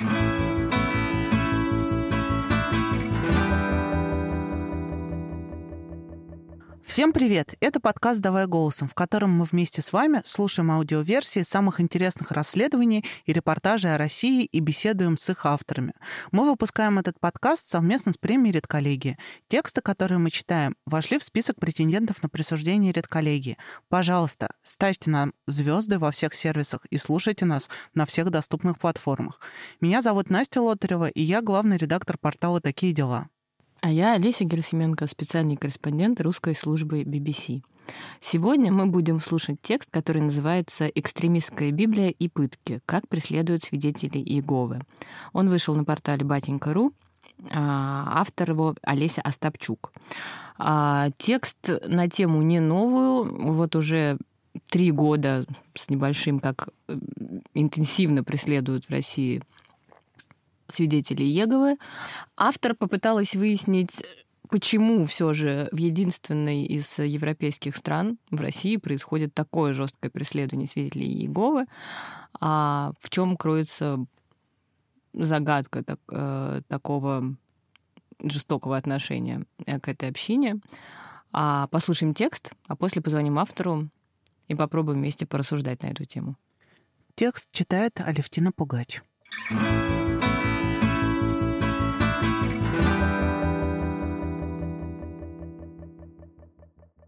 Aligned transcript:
Bye. 0.00 0.39
Всем 6.90 7.12
привет! 7.12 7.54
Это 7.60 7.78
подкаст 7.78 8.20
«Давай 8.20 8.48
голосом», 8.48 8.88
в 8.88 8.94
котором 8.94 9.30
мы 9.30 9.44
вместе 9.44 9.80
с 9.80 9.92
вами 9.92 10.22
слушаем 10.24 10.72
аудиоверсии 10.72 11.42
самых 11.42 11.80
интересных 11.80 12.32
расследований 12.32 13.04
и 13.26 13.32
репортажей 13.32 13.94
о 13.94 13.96
России 13.96 14.44
и 14.44 14.58
беседуем 14.58 15.16
с 15.16 15.30
их 15.30 15.46
авторами. 15.46 15.92
Мы 16.32 16.44
выпускаем 16.44 16.98
этот 16.98 17.20
подкаст 17.20 17.68
совместно 17.68 18.12
с 18.12 18.18
премией 18.18 18.54
«Редколлегия». 18.54 19.18
Тексты, 19.46 19.82
которые 19.82 20.18
мы 20.18 20.30
читаем, 20.30 20.74
вошли 20.84 21.20
в 21.20 21.22
список 21.22 21.60
претендентов 21.60 22.24
на 22.24 22.28
присуждение 22.28 22.90
«Редколлегии». 22.90 23.56
Пожалуйста, 23.88 24.48
ставьте 24.64 25.10
нам 25.10 25.32
звезды 25.46 25.96
во 26.00 26.10
всех 26.10 26.34
сервисах 26.34 26.84
и 26.90 26.96
слушайте 26.96 27.44
нас 27.44 27.70
на 27.94 28.04
всех 28.04 28.30
доступных 28.30 28.80
платформах. 28.80 29.38
Меня 29.80 30.02
зовут 30.02 30.28
Настя 30.28 30.60
Лотарева, 30.60 31.06
и 31.06 31.22
я 31.22 31.40
главный 31.40 31.76
редактор 31.76 32.18
портала 32.18 32.60
«Такие 32.60 32.92
дела». 32.92 33.28
А 33.82 33.90
я 33.90 34.12
Олеся 34.12 34.44
Герасименко, 34.44 35.06
специальный 35.06 35.56
корреспондент 35.56 36.20
русской 36.20 36.54
службы 36.54 37.00
BBC. 37.00 37.62
Сегодня 38.20 38.70
мы 38.70 38.86
будем 38.86 39.20
слушать 39.20 39.56
текст, 39.62 39.88
который 39.90 40.20
называется 40.20 40.86
«Экстремистская 40.86 41.70
Библия 41.70 42.10
и 42.10 42.28
пытки. 42.28 42.80
Как 42.84 43.08
преследуют 43.08 43.62
свидетелей 43.62 44.22
Иеговы». 44.22 44.80
Он 45.32 45.48
вышел 45.48 45.74
на 45.74 45.84
портале 45.84 46.26
батенька.ру, 46.26 46.92
а, 47.50 48.20
автор 48.20 48.50
его 48.50 48.74
Олеся 48.82 49.22
Остапчук. 49.22 49.94
А, 50.58 51.08
текст 51.16 51.70
на 51.86 52.06
тему 52.06 52.42
не 52.42 52.60
новую, 52.60 53.50
вот 53.50 53.76
уже 53.76 54.18
три 54.68 54.90
года 54.90 55.46
с 55.74 55.88
небольшим, 55.88 56.38
как 56.38 56.68
э, 56.88 56.98
интенсивно 57.54 58.24
преследуют 58.24 58.84
в 58.84 58.90
России 58.90 59.42
свидетелей 60.72 61.26
Еговы. 61.26 61.76
Автор 62.36 62.74
попыталась 62.74 63.34
выяснить, 63.34 64.02
почему 64.48 65.04
все 65.04 65.32
же 65.32 65.68
в 65.72 65.76
единственной 65.76 66.64
из 66.64 66.98
европейских 66.98 67.76
стран, 67.76 68.18
в 68.30 68.40
России, 68.40 68.76
происходит 68.76 69.34
такое 69.34 69.72
жесткое 69.72 70.10
преследование 70.10 70.66
свидетелей 70.66 71.08
Иеговы, 71.08 71.66
а 72.40 72.92
в 73.00 73.10
чем 73.10 73.36
кроется 73.36 74.04
загадка 75.12 75.82
так, 75.82 76.00
э, 76.10 76.62
такого 76.68 77.36
жестокого 78.22 78.76
отношения 78.76 79.44
к 79.64 79.88
этой 79.88 80.08
общине. 80.08 80.60
А 81.32 81.68
послушаем 81.68 82.12
текст, 82.12 82.52
а 82.66 82.76
после 82.76 83.00
позвоним 83.00 83.38
автору 83.38 83.88
и 84.48 84.54
попробуем 84.54 84.98
вместе 84.98 85.26
порассуждать 85.26 85.82
на 85.82 85.88
эту 85.88 86.04
тему. 86.04 86.36
Текст 87.14 87.48
читает 87.52 88.00
Алевтина 88.00 88.50
Пугач. 88.50 89.02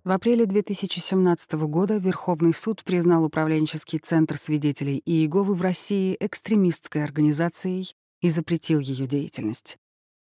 В 0.05 0.11
апреле 0.11 0.47
2017 0.47 1.53
года 1.53 1.98
Верховный 1.98 2.53
суд 2.53 2.83
признал 2.83 3.25
управленческий 3.25 4.00
центр 4.00 4.36
свидетелей 4.36 5.00
Иеговы 5.06 5.55
в 5.55 5.62
России 5.62 6.17
экстремистской 6.19 7.05
организацией 7.05 7.95
и 8.20 8.28
запретил 8.28 8.80
ее 8.80 9.06
деятельность. 9.06 9.78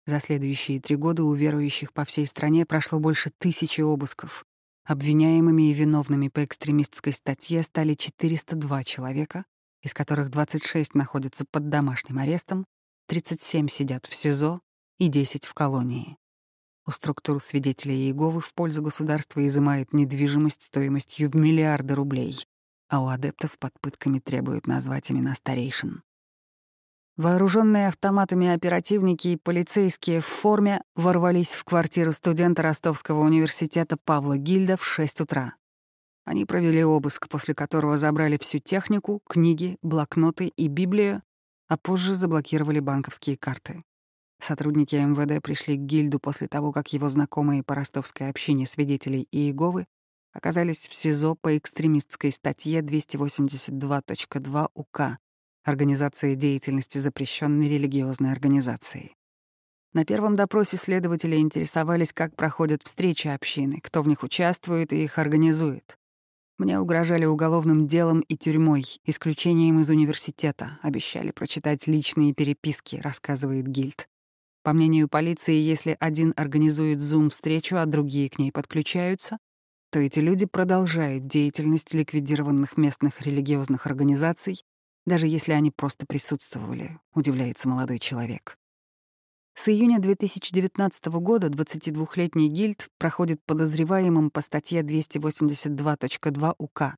За 0.06 0.20
следующие 0.20 0.80
три 0.80 0.94
года 0.94 1.24
у 1.24 1.34
верующих 1.34 1.92
по 1.92 2.04
всей 2.04 2.24
стране 2.28 2.64
прошло 2.66 3.00
больше 3.00 3.32
тысячи 3.36 3.80
обысков. 3.80 4.44
Обвиняемыми 4.84 5.70
и 5.70 5.72
виновными 5.72 6.28
по 6.28 6.44
экстремистской 6.44 7.12
статье 7.12 7.64
стали 7.64 7.94
402 7.94 8.84
человека, 8.84 9.44
из 9.82 9.92
которых 9.92 10.30
26 10.30 10.94
находятся 10.94 11.46
под 11.50 11.68
домашним 11.68 12.18
арестом, 12.18 12.64
37 13.08 13.66
сидят 13.66 14.06
в 14.06 14.14
СИЗО 14.14 14.60
и 14.98 15.08
10 15.08 15.46
в 15.46 15.52
колонии. 15.52 16.16
У 16.86 16.90
структур 16.90 17.40
свидетелей 17.40 17.96
Иеговы 17.96 18.40
в 18.40 18.52
пользу 18.52 18.82
государства 18.82 19.46
изымают 19.46 19.94
недвижимость 19.94 20.64
стоимостью 20.64 21.30
в 21.30 21.34
миллиарды 21.34 21.94
рублей, 21.94 22.46
а 22.88 23.02
у 23.02 23.08
адептов 23.08 23.58
под 23.58 23.72
пытками 23.80 24.18
требуют 24.18 24.66
назвать 24.66 25.10
имена 25.10 25.34
старейшин. 25.34 26.02
Вооруженные 27.16 27.88
автоматами 27.88 28.48
оперативники 28.48 29.28
и 29.28 29.36
полицейские 29.36 30.20
в 30.20 30.26
форме 30.26 30.82
ворвались 30.94 31.52
в 31.52 31.64
квартиру 31.64 32.12
студента 32.12 32.60
Ростовского 32.62 33.20
университета 33.20 33.96
Павла 34.04 34.36
Гильда 34.36 34.76
в 34.76 34.84
6 34.84 35.20
утра. 35.20 35.54
Они 36.24 36.44
провели 36.44 36.84
обыск, 36.84 37.28
после 37.28 37.54
которого 37.54 37.96
забрали 37.96 38.36
всю 38.38 38.58
технику, 38.58 39.22
книги, 39.28 39.78
блокноты 39.80 40.48
и 40.48 40.68
Библию, 40.68 41.22
а 41.68 41.78
позже 41.78 42.14
заблокировали 42.14 42.80
банковские 42.80 43.36
карты. 43.38 43.82
Сотрудники 44.40 44.96
МВД 44.96 45.42
пришли 45.42 45.76
к 45.76 45.80
Гильду 45.80 46.18
после 46.18 46.48
того, 46.48 46.72
как 46.72 46.92
его 46.92 47.08
знакомые 47.08 47.62
по 47.62 47.74
ростовской 47.74 48.28
общине 48.28 48.66
свидетелей 48.66 49.26
Иеговы 49.30 49.86
оказались 50.32 50.86
в 50.88 50.94
СИЗО 50.94 51.36
по 51.36 51.56
экстремистской 51.56 52.30
статье 52.30 52.80
282.2 52.80 54.68
УК 54.74 55.18
«Организация 55.64 56.34
деятельности 56.34 56.98
запрещенной 56.98 57.68
религиозной 57.68 58.32
организации». 58.32 59.14
На 59.94 60.04
первом 60.04 60.34
допросе 60.34 60.76
следователи 60.76 61.36
интересовались, 61.36 62.12
как 62.12 62.34
проходят 62.34 62.82
встречи 62.82 63.28
общины, 63.28 63.80
кто 63.80 64.02
в 64.02 64.08
них 64.08 64.24
участвует 64.24 64.92
и 64.92 65.04
их 65.04 65.18
организует. 65.18 65.96
Мне 66.58 66.80
угрожали 66.80 67.24
уголовным 67.24 67.86
делом 67.86 68.20
и 68.20 68.36
тюрьмой, 68.36 68.84
исключением 69.04 69.80
из 69.80 69.90
университета, 69.90 70.78
обещали 70.82 71.30
прочитать 71.30 71.86
личные 71.86 72.34
переписки, 72.34 72.96
рассказывает 72.96 73.66
Гильд. 73.68 74.08
По 74.64 74.72
мнению 74.72 75.08
полиции, 75.08 75.54
если 75.54 75.94
один 76.00 76.32
организует 76.38 76.98
зум-встречу, 77.02 77.76
а 77.76 77.84
другие 77.84 78.30
к 78.30 78.38
ней 78.38 78.50
подключаются, 78.50 79.36
то 79.92 80.00
эти 80.00 80.20
люди 80.20 80.46
продолжают 80.46 81.26
деятельность 81.26 81.92
ликвидированных 81.92 82.78
местных 82.78 83.20
религиозных 83.20 83.86
организаций, 83.86 84.64
даже 85.04 85.26
если 85.26 85.52
они 85.52 85.70
просто 85.70 86.06
присутствовали, 86.06 86.98
удивляется 87.14 87.68
молодой 87.68 87.98
человек. 87.98 88.56
С 89.54 89.68
июня 89.68 89.98
2019 89.98 91.06
года 91.20 91.48
22-летний 91.48 92.48
Гильд 92.48 92.88
проходит 92.98 93.44
подозреваемым 93.44 94.30
по 94.30 94.40
статье 94.40 94.80
282.2 94.80 96.54
УК. 96.56 96.96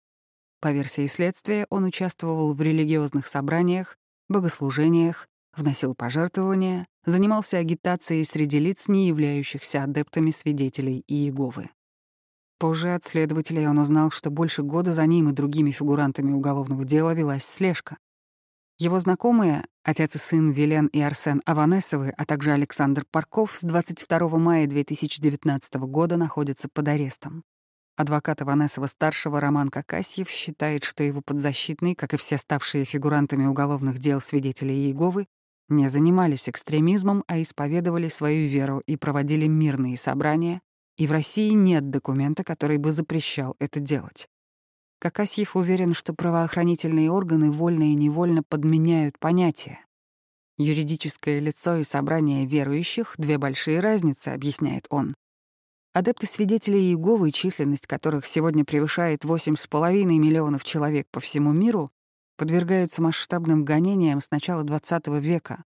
По 0.61 0.73
версии 0.73 1.07
следствия, 1.07 1.67
он 1.69 1.83
участвовал 1.83 2.55
в 2.55 2.63
религиозных 2.63 3.27
собраниях, 3.27 3.99
богослужениях, 4.29 5.29
вносил 5.57 5.95
пожертвования, 5.95 6.87
занимался 7.07 7.59
агитацией 7.59 8.25
среди 8.25 8.59
лиц, 8.59 8.89
не 8.89 9.07
являющихся 9.09 9.85
адептами 9.85 10.31
свидетелей 10.31 11.05
Иеговы. 11.07 11.71
Позже 12.59 12.95
от 12.95 13.05
следователей 13.05 13.69
он 13.69 13.79
узнал, 13.79 14.11
что 14.11 14.31
больше 14.31 14.63
года 14.63 14.93
за 14.93 15.07
ним 15.07 15.29
и 15.29 15.33
другими 15.33 15.71
фигурантами 15.71 16.33
уголовного 16.33 16.85
дела 16.85 17.15
велась 17.15 17.45
слежка. 17.45 17.99
Его 18.79 18.99
знакомые, 18.99 19.65
отец 19.85 20.17
и 20.17 20.19
сын 20.19 20.51
Вилен 20.51 20.87
и 20.89 21.01
Арсен 21.01 21.43
Аванесовы, 21.47 22.13
а 22.17 22.25
также 22.27 22.53
Александр 22.53 23.05
Парков 23.11 23.57
с 23.57 23.63
22 23.63 24.39
мая 24.39 24.67
2019 24.67 25.75
года 25.75 26.17
находятся 26.17 26.69
под 26.73 26.89
арестом. 26.89 27.45
Адвокат 27.97 28.43
Аванесова-старшего 28.43 29.41
Роман 29.41 29.71
Какасьев 29.71 30.29
считает, 30.29 30.85
что 30.85 31.03
его 31.03 31.23
подзащитный, 31.23 31.95
как 31.95 32.13
и 32.13 32.19
все 32.19 32.37
ставшие 32.37 32.85
фигурантами 32.85 33.47
уголовных 33.47 33.99
дел 33.99 34.21
свидетели 34.21 34.73
Иеговы, 34.73 35.27
не 35.69 35.89
занимались 35.89 36.49
экстремизмом, 36.49 37.25
а 37.27 37.41
исповедовали 37.41 38.09
свою 38.09 38.49
веру 38.49 38.83
и 38.87 38.97
проводили 38.97 39.47
мирные 39.47 39.97
собрания, 39.97 40.61
и 40.97 41.07
в 41.07 41.13
России 41.13 41.51
нет 41.51 41.91
документа, 41.91 42.45
который 42.45 42.79
бы 42.79 42.91
запрещал 42.91 43.57
это 43.59 43.81
делать. 43.81 44.29
Какасьев 44.99 45.57
уверен, 45.57 45.93
что 45.93 46.15
правоохранительные 46.15 47.11
органы 47.11 47.51
вольно 47.51 47.91
и 47.91 47.95
невольно 47.95 48.43
подменяют 48.43 49.19
понятия. 49.19 49.81
Юридическое 50.59 51.39
лицо 51.39 51.77
и 51.77 51.83
собрание 51.83 52.47
верующих— 52.47 53.15
две 53.19 53.37
большие 53.37 53.81
разницы, 53.81 54.29
объясняет 54.29 54.87
он. 54.89 55.15
Адепты 55.93 56.27
свидетелей 56.27 56.91
Иеговы, 56.91 57.31
численность 57.31 57.87
которых 57.87 58.27
сегодня 58.27 58.65
превышает 58.65 59.25
8,5 59.25 60.05
миллионов 60.05 60.65
человек 60.65 61.07
по 61.11 61.21
всему 61.21 61.53
миру, 61.53 61.91
подвергаются 62.37 63.03
масштабным 63.03 63.65
гонениям 63.65 64.21
с 64.21 64.31
начала 64.31 64.63
XX 64.65 65.21
века. 65.21 65.65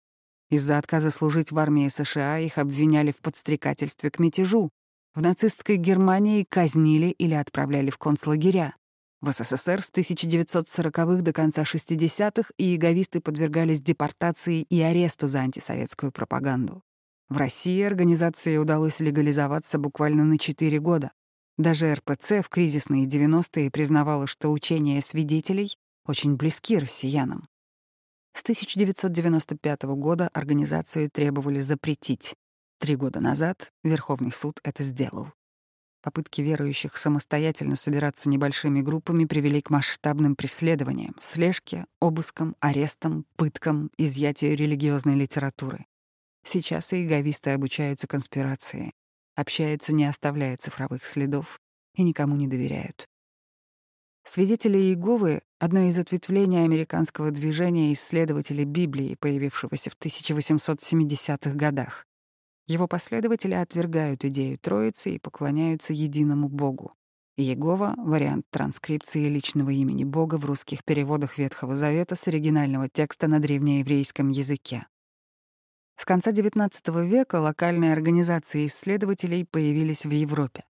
Из-за 0.49 0.77
отказа 0.77 1.11
служить 1.11 1.51
в 1.51 1.57
армии 1.57 1.87
США 1.87 2.39
их 2.39 2.57
обвиняли 2.57 3.11
в 3.11 3.19
подстрекательстве 3.19 4.11
к 4.11 4.19
мятежу. 4.19 4.69
В 5.13 5.21
нацистской 5.21 5.77
Германии 5.77 6.45
казнили 6.47 7.07
или 7.07 7.33
отправляли 7.33 7.89
в 7.89 7.97
концлагеря. 7.97 8.75
В 9.21 9.31
СССР 9.31 9.81
с 9.81 9.89
1940-х 9.91 11.21
до 11.23 11.33
конца 11.33 11.63
60-х 11.63 12.51
иеговисты 12.57 13.21
подвергались 13.21 13.81
депортации 13.81 14.61
и 14.63 14.81
аресту 14.81 15.27
за 15.27 15.39
антисоветскую 15.39 16.11
пропаганду. 16.11 16.83
В 17.29 17.37
России 17.37 17.81
организации 17.81 18.57
удалось 18.57 18.99
легализоваться 18.99 19.79
буквально 19.79 20.25
на 20.25 20.37
4 20.37 20.79
года. 20.79 21.11
Даже 21.57 21.93
РПЦ 21.93 22.43
в 22.43 22.49
кризисные 22.49 23.07
90-е 23.07 23.71
признавала, 23.71 24.27
что 24.27 24.51
учения 24.51 25.01
свидетелей 25.01 25.75
очень 26.05 26.35
близки 26.35 26.77
россиянам. 26.77 27.47
С 28.33 28.41
1995 28.41 29.83
года 29.83 30.29
организацию 30.33 31.09
требовали 31.09 31.59
запретить. 31.61 32.35
Три 32.79 32.95
года 32.95 33.21
назад 33.21 33.71
Верховный 33.83 34.31
суд 34.31 34.59
это 34.63 34.83
сделал. 34.83 35.31
Попытки 36.01 36.41
верующих 36.41 36.97
самостоятельно 36.97 37.75
собираться 37.75 38.29
небольшими 38.29 38.81
группами 38.81 39.25
привели 39.25 39.61
к 39.61 39.71
масштабным 39.71 40.35
преследованиям, 40.35 41.15
слежке, 41.19 41.85
обыскам, 41.99 42.55
арестам, 42.59 43.25
пыткам, 43.37 43.89
изъятию 43.97 44.55
религиозной 44.55 45.15
литературы. 45.15 45.85
Сейчас 46.43 46.93
иеговисты 46.93 47.51
обучаются 47.51 48.05
конспирации, 48.05 48.91
общаются, 49.35 49.93
не 49.93 50.05
оставляя 50.05 50.57
цифровых 50.57 51.07
следов 51.07 51.59
и 51.95 52.03
никому 52.03 52.35
не 52.35 52.47
доверяют. 52.47 53.07
Свидетели 54.27 54.79
Иеговы— 54.79 55.41
одно 55.59 55.81
из 55.81 55.99
ответвлений 55.99 56.63
американского 56.63 57.29
движения 57.29 57.93
исследователей 57.93 58.63
Библии, 58.63 59.15
появившегося 59.19 59.91
в 59.91 59.97
1870-х 59.97 61.51
годах. 61.51 62.07
Его 62.65 62.87
последователи 62.87 63.53
отвергают 63.53 64.25
идею 64.25 64.57
Троицы 64.57 65.11
и 65.11 65.19
поклоняются 65.19 65.93
единому 65.93 66.49
Богу. 66.49 66.91
Иегова— 67.37 67.93
вариант 67.97 68.45
транскрипции 68.49 69.29
личного 69.29 69.69
имени 69.69 70.03
Бога 70.03 70.39
в 70.39 70.45
русских 70.45 70.83
переводах 70.83 71.37
Ветхого 71.37 71.75
Завета 71.75 72.15
с 72.15 72.27
оригинального 72.27 72.89
текста 72.89 73.27
на 73.27 73.39
древнееврейском 73.39 74.29
языке. 74.29 74.87
С 75.97 76.05
конца 76.05 76.31
XIX 76.31 77.05
века 77.05 77.35
локальные 77.35 77.93
организации 77.93 78.65
исследователей 78.65 79.45
появились 79.45 80.03
в 80.03 80.09
Европе. 80.09 80.63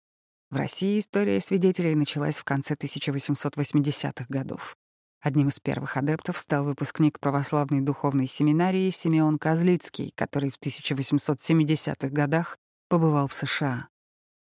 В 0.54 0.56
России 0.56 1.00
история 1.00 1.40
свидетелей 1.40 1.96
началась 1.96 2.36
в 2.36 2.44
конце 2.44 2.74
1880-х 2.74 4.26
годов. 4.28 4.76
Одним 5.20 5.48
из 5.48 5.58
первых 5.58 5.96
адептов 5.96 6.38
стал 6.38 6.62
выпускник 6.62 7.18
православной 7.18 7.80
духовной 7.80 8.28
семинарии 8.28 8.88
Симеон 8.90 9.38
Козлицкий, 9.38 10.12
который 10.14 10.50
в 10.50 10.60
1870-х 10.60 12.08
годах 12.10 12.56
побывал 12.88 13.26
в 13.26 13.34
США. 13.34 13.88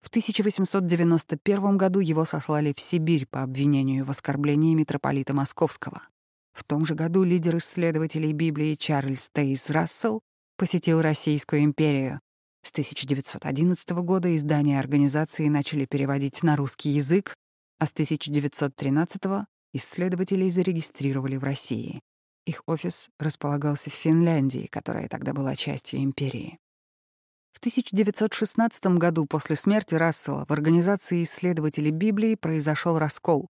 В 0.02 0.08
1891 0.10 1.78
году 1.78 2.00
его 2.00 2.26
сослали 2.26 2.74
в 2.76 2.80
Сибирь 2.80 3.24
по 3.24 3.42
обвинению 3.42 4.04
в 4.04 4.10
оскорблении 4.10 4.74
митрополита 4.74 5.32
Московского. 5.32 6.02
В 6.52 6.62
том 6.62 6.84
же 6.84 6.94
году 6.94 7.22
лидер 7.22 7.56
исследователей 7.56 8.32
Библии 8.34 8.74
Чарльз 8.74 9.30
Тейс 9.32 9.70
Рассел 9.70 10.20
посетил 10.58 11.00
Российскую 11.00 11.64
империю. 11.64 12.20
С 12.64 12.70
1911 12.70 13.90
года 13.90 14.34
издания 14.36 14.78
организации 14.78 15.48
начали 15.48 15.84
переводить 15.84 16.42
на 16.42 16.56
русский 16.56 16.90
язык, 16.90 17.34
а 17.78 17.86
с 17.86 17.92
1913 17.92 19.20
исследователей 19.72 20.48
зарегистрировали 20.48 21.36
в 21.36 21.44
России. 21.44 22.00
Их 22.46 22.62
офис 22.66 23.08
располагался 23.18 23.90
в 23.90 23.94
Финляндии, 23.94 24.68
которая 24.70 25.08
тогда 25.08 25.32
была 25.32 25.56
частью 25.56 26.00
империи. 26.00 26.58
В 27.52 27.58
1916 27.58 28.86
году 28.98 29.26
после 29.26 29.56
смерти 29.56 29.94
Рассела 29.94 30.44
в 30.48 30.52
Организации 30.52 31.22
исследователей 31.22 31.90
Библии 31.90 32.36
произошел 32.36 32.98
раскол. 32.98 33.48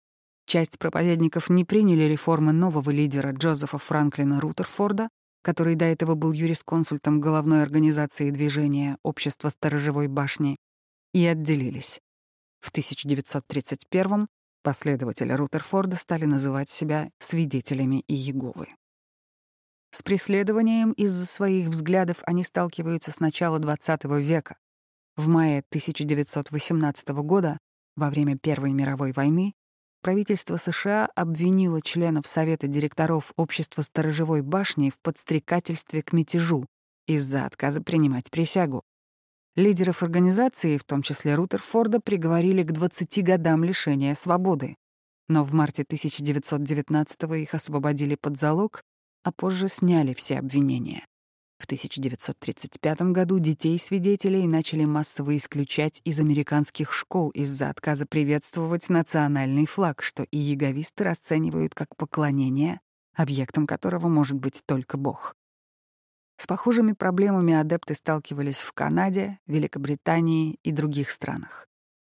Часть 0.46 0.78
проповедников 0.78 1.48
не 1.48 1.64
приняли 1.64 2.04
реформы 2.04 2.52
нового 2.52 2.90
лидера 2.90 3.32
Джозефа 3.32 3.78
Франклина 3.78 4.40
Рутерфорда, 4.40 5.08
который 5.46 5.76
до 5.76 5.84
этого 5.84 6.16
был 6.16 6.32
юрисконсультом 6.32 7.20
головной 7.20 7.62
организации 7.62 8.30
движения 8.30 8.98
Общества 9.04 9.48
сторожевой 9.48 10.08
башни, 10.08 10.56
и 11.14 11.24
отделились. 11.24 12.00
В 12.58 12.70
1931 12.70 14.26
Последователи 14.64 15.32
Рутерфорда 15.32 15.94
стали 15.94 16.24
называть 16.24 16.68
себя 16.68 17.10
свидетелями 17.20 18.02
Иеговы. 18.08 18.66
С 19.92 20.02
преследованием 20.02 20.90
из-за 20.90 21.24
своих 21.24 21.68
взглядов 21.68 22.16
они 22.24 22.42
сталкиваются 22.42 23.12
с 23.12 23.20
начала 23.20 23.60
XX 23.60 24.20
века. 24.20 24.56
В 25.14 25.28
мае 25.28 25.60
1918 25.68 27.08
года, 27.22 27.58
во 27.94 28.10
время 28.10 28.36
Первой 28.36 28.72
мировой 28.72 29.12
войны, 29.12 29.54
правительство 30.06 30.56
США 30.56 31.08
обвинило 31.16 31.82
членов 31.82 32.28
Совета 32.28 32.68
директоров 32.68 33.32
Общества 33.34 33.82
сторожевой 33.82 34.40
башни 34.40 34.90
в 34.90 35.00
подстрекательстве 35.00 36.00
к 36.00 36.12
мятежу 36.12 36.64
из-за 37.08 37.44
отказа 37.44 37.82
принимать 37.82 38.30
присягу. 38.30 38.84
Лидеров 39.56 40.04
организации, 40.04 40.78
в 40.78 40.84
том 40.84 41.02
числе 41.02 41.34
Рутерфорда, 41.34 41.98
приговорили 41.98 42.62
к 42.62 42.70
20 42.70 43.24
годам 43.24 43.64
лишения 43.64 44.14
свободы. 44.14 44.76
Но 45.28 45.42
в 45.42 45.52
марте 45.54 45.82
1919-го 45.82 47.34
их 47.34 47.52
освободили 47.54 48.14
под 48.14 48.38
залог, 48.38 48.82
а 49.24 49.32
позже 49.32 49.68
сняли 49.68 50.14
все 50.14 50.38
обвинения. 50.38 51.04
В 51.58 51.64
1935 51.64 53.00
году 53.12 53.38
детей 53.38 53.78
свидетелей 53.78 54.46
начали 54.46 54.84
массово 54.84 55.36
исключать 55.36 56.02
из 56.04 56.20
американских 56.20 56.92
школ 56.92 57.30
из-за 57.30 57.70
отказа 57.70 58.06
приветствовать 58.06 58.88
национальный 58.90 59.66
флаг, 59.66 60.02
что 60.02 60.22
и 60.24 60.36
яговисты 60.36 61.04
расценивают 61.04 61.74
как 61.74 61.96
поклонение, 61.96 62.80
объектом 63.14 63.66
которого 63.66 64.08
может 64.08 64.36
быть 64.36 64.62
только 64.66 64.98
Бог. 64.98 65.34
С 66.36 66.46
похожими 66.46 66.92
проблемами 66.92 67.54
адепты 67.54 67.94
сталкивались 67.94 68.60
в 68.60 68.72
Канаде, 68.72 69.38
Великобритании 69.46 70.58
и 70.62 70.70
других 70.70 71.10
странах. 71.10 71.66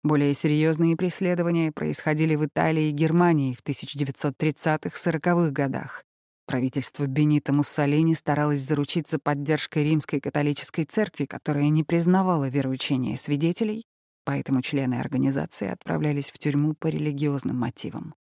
Более 0.03 0.35
серьезные 0.35 0.97
преследования 0.97 1.71
происходили 1.71 2.35
в 2.35 2.45
Италии 2.45 2.89
и 2.89 2.93
Германии 2.93 3.55
в 3.55 3.63
1930-40-х 3.63 5.51
годах. 5.51 6.05
Правительство 6.49 7.07
Бенита 7.07 7.53
Муссолини 7.53 8.15
старалось 8.15 8.61
заручиться 8.61 9.19
поддержкой 9.19 9.85
римской 9.85 10.19
католической 10.19 10.85
церкви, 10.85 11.27
которая 11.27 11.69
не 11.69 11.85
признавала 11.85 12.49
вероучения 12.49 13.17
свидетелей, 13.17 13.85
поэтому 14.25 14.63
члены 14.63 14.95
организации 14.95 15.69
отправлялись 15.69 16.31
в 16.31 16.39
тюрьму 16.39 16.73
по 16.73 16.87
религиозным 16.87 17.59
мотивам. 17.59 18.15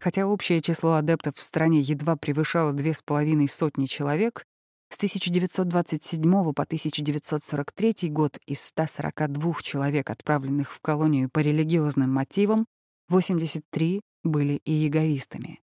Хотя 0.00 0.26
общее 0.26 0.60
число 0.60 0.94
адептов 0.94 1.36
в 1.36 1.42
стране 1.42 1.80
едва 1.80 2.16
превышало 2.16 2.72
две 2.72 2.94
с 2.94 3.00
половиной 3.00 3.46
сотни 3.46 3.86
человек, 3.86 4.44
с 4.88 4.96
1927 4.96 6.20
по 6.30 6.62
1943 6.64 8.10
год 8.10 8.38
из 8.44 8.60
142 8.60 9.54
человек, 9.62 10.10
отправленных 10.10 10.72
в 10.72 10.80
колонию 10.80 11.30
по 11.30 11.38
религиозным 11.38 12.10
мотивам, 12.10 12.66
83 13.08 14.00
были 14.24 14.60
и 14.64 14.72
яговистами. 14.72 15.61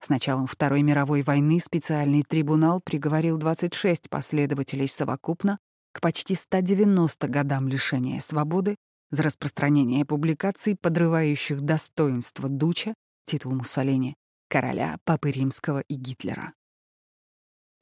С 0.00 0.08
началом 0.08 0.46
Второй 0.46 0.82
мировой 0.82 1.22
войны 1.22 1.60
специальный 1.60 2.22
трибунал 2.22 2.80
приговорил 2.80 3.36
26 3.36 4.08
последователей 4.08 4.88
совокупно 4.88 5.58
к 5.92 6.00
почти 6.00 6.34
190 6.34 7.28
годам 7.28 7.68
лишения 7.68 8.18
свободы 8.20 8.76
за 9.10 9.24
распространение 9.24 10.06
публикаций, 10.06 10.76
подрывающих 10.80 11.60
достоинство 11.60 12.48
Дуча, 12.48 12.94
титул 13.26 13.52
Муссолини, 13.52 14.14
короля, 14.48 14.96
папы 15.04 15.32
римского 15.32 15.80
и 15.80 15.94
Гитлера. 15.94 16.54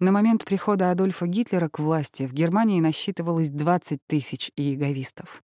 На 0.01 0.11
момент 0.11 0.45
прихода 0.45 0.91
Адольфа 0.91 1.27
Гитлера 1.27 1.69
к 1.69 1.79
власти 1.79 2.27
в 2.27 2.33
Германии 2.33 2.81
насчитывалось 2.81 3.51
20 3.51 4.01
тысяч 4.07 4.51
иеговистов. 4.57 5.43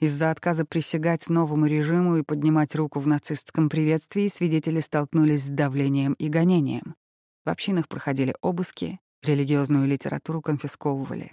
Из-за 0.00 0.30
отказа 0.30 0.64
присягать 0.64 1.28
новому 1.28 1.66
режиму 1.66 2.16
и 2.16 2.22
поднимать 2.22 2.74
руку 2.74 3.00
в 3.00 3.06
нацистском 3.06 3.68
приветствии 3.68 4.28
свидетели 4.28 4.80
столкнулись 4.80 5.44
с 5.44 5.48
давлением 5.48 6.14
и 6.14 6.28
гонением. 6.28 6.94
В 7.44 7.50
общинах 7.50 7.86
проходили 7.86 8.34
обыски, 8.40 8.98
религиозную 9.22 9.86
литературу 9.86 10.40
конфисковывали. 10.40 11.32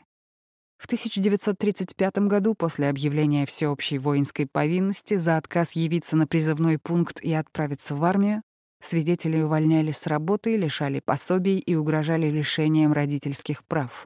В 0.78 0.86
1935 0.86 2.18
году, 2.28 2.56
после 2.56 2.90
объявления 2.90 3.46
всеобщей 3.46 3.98
воинской 3.98 4.46
повинности 4.46 5.16
за 5.16 5.38
отказ 5.38 5.72
явиться 5.72 6.16
на 6.16 6.28
призывной 6.28 6.78
пункт 6.78 7.20
и 7.22 7.34
отправиться 7.34 7.96
в 7.96 8.04
армию, 8.04 8.44
Свидетелей 8.80 9.44
увольняли 9.44 9.92
с 9.92 10.06
работы, 10.06 10.56
лишали 10.56 11.02
пособий 11.04 11.58
и 11.58 11.76
угрожали 11.76 12.30
лишением 12.30 12.94
родительских 12.94 13.66
прав. 13.66 14.06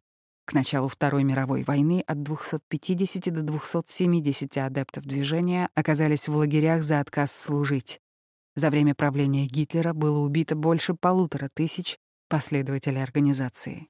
К 0.51 0.53
началу 0.53 0.89
Второй 0.89 1.23
мировой 1.23 1.63
войны 1.63 2.03
от 2.05 2.23
250 2.23 3.33
до 3.33 3.41
270 3.41 4.57
адептов 4.57 5.05
движения 5.05 5.69
оказались 5.75 6.27
в 6.27 6.35
лагерях 6.35 6.83
за 6.83 6.99
отказ 6.99 7.33
служить. 7.33 8.01
За 8.57 8.69
время 8.69 8.93
правления 8.93 9.45
Гитлера 9.45 9.93
было 9.93 10.19
убито 10.19 10.57
больше 10.57 10.93
полутора 10.93 11.49
тысяч 11.53 11.97
последователей 12.27 13.01
организации. 13.01 13.87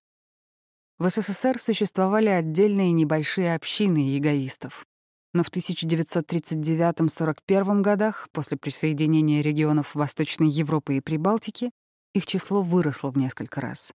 В 0.99 1.09
СССР 1.09 1.57
существовали 1.57 2.27
отдельные 2.27 2.91
небольшие 2.91 3.55
общины 3.55 3.97
яговистов 3.97 4.85
но 5.33 5.43
в 5.43 5.49
1939-41 5.49 7.81
годах, 7.81 8.27
после 8.33 8.57
присоединения 8.57 9.41
регионов 9.41 9.95
Восточной 9.95 10.49
Европы 10.49 10.97
и 10.97 11.01
Прибалтики, 11.01 11.71
их 12.13 12.27
число 12.27 12.61
выросло 12.61 13.11
в 13.11 13.17
несколько 13.17 13.61
раз. 13.61 13.93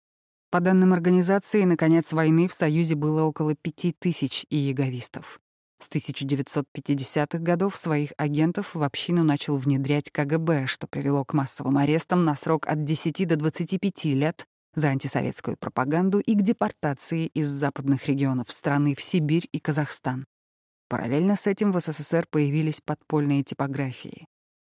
По 0.56 0.60
данным 0.60 0.94
организации, 0.94 1.64
на 1.64 1.76
конец 1.76 2.14
войны 2.14 2.48
в 2.48 2.52
Союзе 2.54 2.94
было 2.94 3.25
около 3.25 3.54
5000 3.54 4.46
иеговистов. 4.48 5.38
С 5.78 5.90
1950-х 5.90 7.38
годов 7.40 7.76
своих 7.76 8.12
агентов 8.16 8.75
в 8.75 8.82
общину 8.82 9.22
начал 9.22 9.58
внедрять 9.58 10.10
КГБ, 10.10 10.66
что 10.66 10.86
привело 10.86 11.26
к 11.26 11.34
массовым 11.34 11.76
арестам 11.76 12.25
на 12.25 12.34
срок 12.34 12.66
от 12.68 12.84
10 12.84 13.28
до 13.28 13.36
25 13.36 14.04
лет 14.14 14.46
за 14.75 14.88
антисоветскую 14.88 15.58
пропаганду 15.58 16.20
и 16.20 16.34
к 16.34 16.40
депортации 16.40 17.26
из 17.26 17.48
западных 17.48 18.08
регионов 18.08 18.50
страны 18.50 18.94
в 18.94 19.02
Сибирь 19.02 19.46
и 19.52 19.58
Казахстан. 19.58 20.25
Параллельно 20.88 21.36
с 21.36 21.46
этим 21.46 21.70
в 21.70 21.80
СССР 21.80 22.25
появились 22.30 22.80
подпольные 22.80 23.42
типографии. 23.42 24.25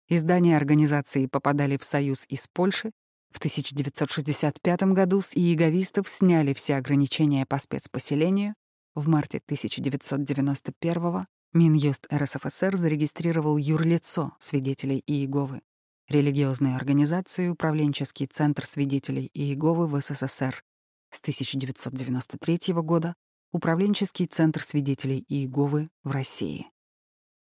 Издания 0.08 0.56
организации 0.56 1.26
попадали 1.26 1.76
в 1.76 1.82
союз 1.82 2.24
из 2.28 2.46
Польши. 2.46 2.92
В 3.32 3.38
1965 3.38 4.82
году 4.92 5.22
с 5.22 5.34
иеговистов 5.34 6.08
сняли 6.08 6.52
все 6.52 6.76
ограничения 6.76 7.46
по 7.46 7.58
спецпоселению. 7.58 8.54
В 8.94 9.08
марте 9.08 9.38
1991 9.38 11.26
Минюст 11.54 12.06
РСФСР 12.12 12.76
зарегистрировал 12.76 13.56
юрлицо 13.56 14.32
свидетелей 14.38 15.02
Иеговы, 15.06 15.62
религиозную 16.08 16.76
организацию 16.76 17.52
Управленческий 17.52 18.26
центр 18.26 18.66
свидетелей 18.66 19.30
Иеговы 19.32 19.86
в 19.86 19.98
СССР. 20.00 20.62
С 21.10 21.20
1993 21.20 22.74
года 22.74 23.14
Управленческий 23.50 24.26
центр 24.26 24.62
свидетелей 24.62 25.24
Иеговы 25.28 25.88
в 26.04 26.10
России. 26.10 26.66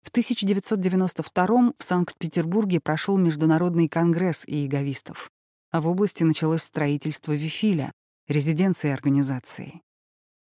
В 0.01 0.09
1992 0.09 1.73
в 1.77 1.83
Санкт-Петербурге 1.83 2.79
прошел 2.79 3.17
Международный 3.17 3.87
конгресс 3.87 4.45
иеговистов, 4.47 5.31
а 5.71 5.81
в 5.81 5.87
области 5.87 6.23
началось 6.23 6.63
строительство 6.63 7.33
Вифиля, 7.33 7.91
резиденции 8.27 8.89
организации. 8.89 9.81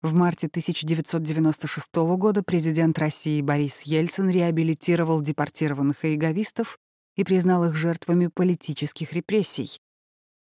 В 0.02 0.16
марте 0.16 0.48
1996 0.48 1.96
года 2.18 2.42
президент 2.44 2.98
России 2.98 3.42
Борис 3.42 3.84
Ельцин 3.84 4.30
реабилитировал 4.30 5.22
депортированных 5.22 6.06
иеговистов 6.06 6.80
и 7.16 7.24
признал 7.24 7.66
их 7.66 7.76
жертвами 7.76 8.28
политических 8.28 9.14
репрессий. 9.14 9.80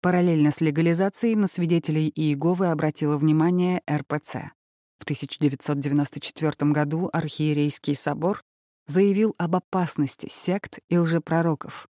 Параллельно 0.01 0.51
с 0.51 0.61
легализацией 0.61 1.35
на 1.35 1.47
свидетелей 1.47 2.11
Иеговы 2.13 2.67
обратила 2.67 3.17
внимание 3.17 3.81
РПЦ. 3.89 4.51
В 4.99 5.03
1994 5.03 6.71
году 6.71 7.09
Архиерейский 7.13 7.95
собор 7.95 8.43
заявил 8.85 9.33
об 9.37 9.55
опасности 9.55 10.27
сект 10.29 10.79
и 10.89 10.97
лжепророков, 10.97 11.87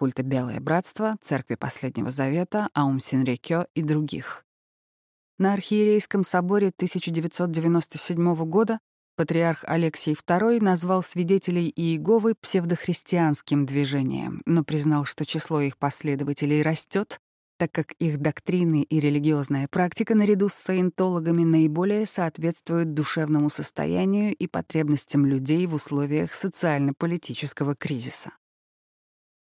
культа 0.00 0.22
Белое 0.22 0.60
Братство, 0.60 1.18
Церкви 1.20 1.56
Последнего 1.56 2.10
Завета, 2.10 2.70
Аум 2.72 3.00
Синрикё 3.00 3.66
и 3.74 3.82
других. 3.82 4.46
На 5.36 5.52
Архиерейском 5.52 6.24
соборе 6.24 6.68
1997 6.68 8.34
года 8.46 8.78
патриарх 9.16 9.62
Алексий 9.66 10.14
II 10.14 10.62
назвал 10.62 11.02
свидетелей 11.02 11.70
Иеговы 11.76 12.34
псевдохристианским 12.40 13.66
движением, 13.66 14.40
но 14.46 14.64
признал, 14.64 15.04
что 15.04 15.26
число 15.26 15.60
их 15.60 15.76
последователей 15.76 16.62
растет, 16.62 17.18
так 17.58 17.70
как 17.70 17.92
их 17.98 18.16
доктрины 18.16 18.84
и 18.84 19.00
религиозная 19.00 19.68
практика 19.70 20.14
наряду 20.14 20.48
с 20.48 20.54
саентологами 20.54 21.44
наиболее 21.44 22.06
соответствуют 22.06 22.94
душевному 22.94 23.50
состоянию 23.50 24.34
и 24.34 24.46
потребностям 24.46 25.26
людей 25.26 25.66
в 25.66 25.74
условиях 25.74 26.32
социально-политического 26.32 27.76
кризиса. 27.76 28.30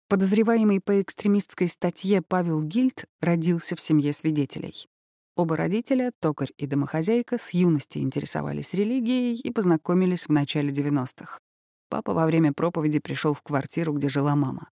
Подозреваемый 0.08 0.80
по 0.80 1.02
экстремистской 1.02 1.66
статье 1.66 2.22
Павел 2.22 2.62
Гильд 2.62 3.06
родился 3.20 3.74
в 3.74 3.80
семье 3.80 4.12
свидетелей. 4.12 4.86
Оба 5.34 5.56
родителя, 5.56 6.12
токарь 6.20 6.52
и 6.56 6.68
домохозяйка, 6.68 7.38
с 7.38 7.50
юности 7.50 7.98
интересовались 7.98 8.72
религией 8.72 9.34
и 9.34 9.50
познакомились 9.50 10.28
в 10.28 10.32
начале 10.32 10.70
90-х. 10.70 11.40
Папа 11.88 12.14
во 12.14 12.24
время 12.26 12.52
проповеди 12.52 13.00
пришел 13.00 13.34
в 13.34 13.42
квартиру, 13.42 13.94
где 13.94 14.08
жила 14.08 14.36
мама. 14.36 14.70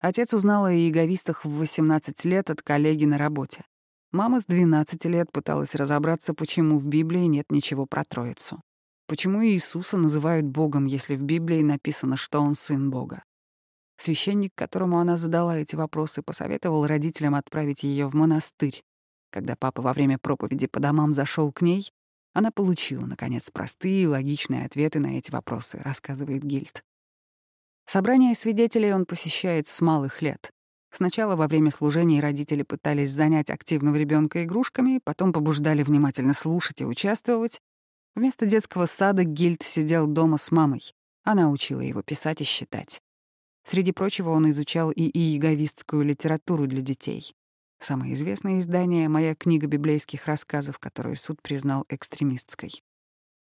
Отец 0.00 0.34
узнал 0.34 0.66
о 0.66 0.72
иеговистах 0.72 1.44
в 1.44 1.50
18 1.58 2.24
лет 2.24 2.48
от 2.48 2.62
коллеги 2.62 3.06
на 3.06 3.18
работе. 3.18 3.64
Мама 4.12 4.38
с 4.38 4.44
12 4.46 5.04
лет 5.06 5.32
пыталась 5.32 5.74
разобраться, 5.74 6.32
почему 6.32 6.78
в 6.78 6.86
Библии 6.86 7.26
нет 7.26 7.50
ничего 7.50 7.86
про 7.86 8.04
Троицу. 8.04 8.62
Почему 9.08 9.44
Иисуса 9.44 9.96
называют 9.96 10.46
Богом, 10.46 10.86
если 10.86 11.16
в 11.16 11.22
Библии 11.22 11.62
написано, 11.62 12.16
что 12.16 12.38
Он 12.40 12.54
сын 12.54 12.88
Бога? 12.88 13.24
Священник, 14.00 14.54
которому 14.54 14.98
она 14.98 15.18
задала 15.18 15.58
эти 15.58 15.76
вопросы, 15.76 16.22
посоветовал 16.22 16.86
родителям 16.86 17.34
отправить 17.34 17.82
ее 17.82 18.06
в 18.06 18.14
монастырь. 18.14 18.82
Когда 19.30 19.56
папа 19.56 19.82
во 19.82 19.92
время 19.92 20.18
проповеди 20.18 20.68
по 20.68 20.80
домам 20.80 21.12
зашел 21.12 21.52
к 21.52 21.60
ней, 21.60 21.92
она 22.32 22.50
получила, 22.50 23.04
наконец, 23.04 23.50
простые 23.50 24.04
и 24.04 24.06
логичные 24.06 24.64
ответы 24.64 25.00
на 25.00 25.18
эти 25.18 25.30
вопросы, 25.30 25.82
рассказывает 25.84 26.42
Гильд. 26.44 26.82
Собрание 27.84 28.34
свидетелей 28.34 28.94
он 28.94 29.04
посещает 29.04 29.68
с 29.68 29.82
малых 29.82 30.22
лет. 30.22 30.50
Сначала 30.90 31.36
во 31.36 31.46
время 31.46 31.70
служений 31.70 32.20
родители 32.20 32.62
пытались 32.62 33.10
занять 33.10 33.50
активного 33.50 33.96
ребенка 33.96 34.44
игрушками, 34.44 35.00
потом 35.04 35.34
побуждали 35.34 35.82
внимательно 35.82 36.32
слушать 36.32 36.80
и 36.80 36.86
участвовать. 36.86 37.60
Вместо 38.14 38.46
детского 38.46 38.86
сада 38.86 39.24
Гильд 39.24 39.62
сидел 39.62 40.06
дома 40.06 40.38
с 40.38 40.50
мамой. 40.50 40.94
Она 41.22 41.50
учила 41.50 41.82
его 41.82 42.02
писать 42.02 42.40
и 42.40 42.44
считать. 42.44 43.02
Среди 43.64 43.92
прочего, 43.92 44.30
он 44.30 44.50
изучал 44.50 44.90
и 44.90 45.02
иеговистскую 45.02 46.02
литературу 46.02 46.66
для 46.66 46.80
детей. 46.80 47.34
Самое 47.78 48.14
известное 48.14 48.58
издание— 48.58 49.08
моя 49.10 49.34
книга 49.34 49.66
библейских 49.66 50.26
рассказов, 50.26 50.78
которую 50.78 51.16
суд 51.16 51.40
признал 51.40 51.86
экстремистской. 51.88 52.82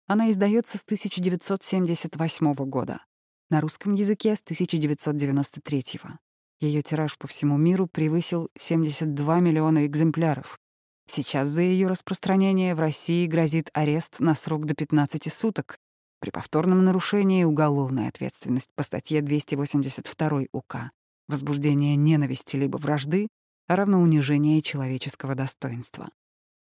Она 0.07 0.31
издается 0.31 0.77
с 0.77 0.83
1978 0.83 2.53
года 2.65 3.03
на 3.49 3.61
русском 3.61 3.93
языке 3.93 4.35
с 4.35 4.41
1993 4.41 5.97
-го. 5.97 6.17
Ее 6.61 6.81
тираж 6.81 7.17
по 7.17 7.27
всему 7.27 7.57
миру 7.57 7.87
превысил 7.87 8.49
72 8.57 9.39
миллиона 9.39 9.85
экземпляров. 9.85 10.59
Сейчас 11.07 11.47
за 11.47 11.61
ее 11.61 11.87
распространение 11.87 12.75
в 12.75 12.79
России 12.79 13.25
грозит 13.25 13.69
арест 13.73 14.19
на 14.19 14.35
срок 14.35 14.65
до 14.65 14.75
15 14.75 15.29
суток. 15.29 15.79
При 16.19 16.31
повторном 16.31 16.83
нарушении— 16.83 17.43
уголовная 17.45 18.09
ответственность 18.09 18.71
по 18.75 18.83
статье 18.83 19.21
282 19.21 20.47
УК. 20.51 20.91
Возбуждение 21.27 21.95
ненависти 21.95 22.57
либо 22.57 22.77
вражды, 22.77 23.29
а 23.67 23.75
равно 23.75 24.01
унижение 24.01 24.61
человеческого 24.61 25.35
достоинства. 25.35 26.09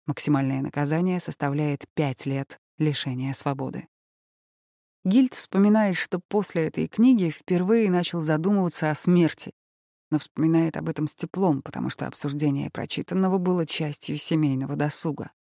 Максимальное 0.08 0.62
наказание 0.62 1.20
составляет 1.20 1.86
5 1.94 2.26
лет 2.26 2.60
лишения 2.80 3.32
свободы. 3.34 3.88
Гильд 5.06 5.34
вспоминает, 5.34 5.96
что 5.96 6.20
после 6.28 6.68
этой 6.68 6.88
книги 6.88 7.30
впервые 7.30 7.90
начал 7.90 8.22
задумываться 8.22 8.92
о 8.92 8.96
смерти, 8.96 9.54
но 10.12 10.20
вспоминает 10.20 10.76
об 10.76 10.90
этом 10.90 11.08
с 11.08 11.16
теплом, 11.16 11.62
потому 11.62 11.90
что 11.90 12.08
обсуждение 12.08 12.70
прочитанного 12.70 13.38
было 13.38 13.66
частью 13.66 14.18
семейного 14.18 14.76
досуга. 14.76 15.32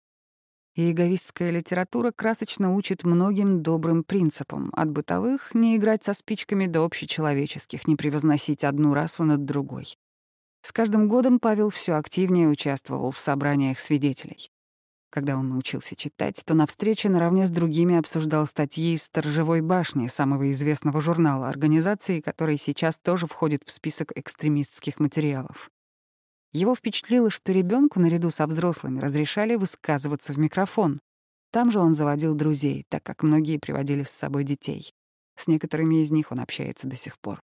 Иеговистская 0.75 1.51
литература 1.51 2.11
красочно 2.11 2.73
учит 2.73 3.03
многим 3.03 3.61
добрым 3.61 4.03
принципам, 4.03 4.71
от 4.73 4.89
бытовых— 4.91 5.51
не 5.53 5.75
играть 5.75 6.03
со 6.03 6.13
спичками 6.13 6.67
до 6.67 6.85
общечеловеческих, 6.85 7.87
не 7.87 7.95
превозносить 7.95 8.63
одну 8.63 8.93
расу 8.93 9.23
над 9.23 9.45
другой. 9.45 9.97
С 10.61 10.71
каждым 10.71 11.07
годом 11.07 11.39
Павел 11.39 11.69
все 11.69 11.93
активнее 11.93 12.47
участвовал 12.47 13.11
в 13.11 13.17
собраниях 13.17 13.79
свидетелей. 13.79 14.51
Когда 15.09 15.37
он 15.37 15.49
научился 15.49 15.95
читать, 15.95 16.43
то 16.45 16.53
на 16.53 16.67
встрече 16.67 17.09
наравне 17.09 17.47
с 17.47 17.49
другими 17.49 17.97
обсуждал 17.97 18.45
статьи 18.45 18.93
из 18.93 19.03
«Сторожевой 19.03 19.61
башни», 19.61 20.05
самого 20.05 20.51
известного 20.51 21.01
журнала 21.01 21.49
организации, 21.49 22.21
который 22.21 22.57
сейчас 22.57 22.99
тоже 22.99 23.25
входит 23.25 23.63
в 23.65 23.71
список 23.71 24.11
экстремистских 24.15 24.99
материалов. 24.99 25.71
Его 26.51 26.75
впечатлило, 26.75 27.29
что 27.29 27.51
ребенку 27.51 27.99
наряду 27.99 28.31
со 28.31 28.47
взрослыми 28.47 28.99
разрешали 28.99 29.55
высказываться 29.55 30.33
в 30.33 30.39
микрофон. 30.39 30.99
Там 31.51 31.71
же 31.71 31.79
он 31.79 31.93
заводил 31.93 32.33
друзей, 32.35 32.85
так 32.89 33.03
как 33.03 33.23
многие 33.23 33.57
приводили 33.57 34.03
с 34.03 34.11
собой 34.11 34.43
детей. 34.43 34.91
С 35.35 35.47
некоторыми 35.47 36.01
из 36.01 36.11
них 36.11 36.31
он 36.31 36.39
общается 36.39 36.87
до 36.87 36.95
сих 36.95 37.19
пор. 37.19 37.39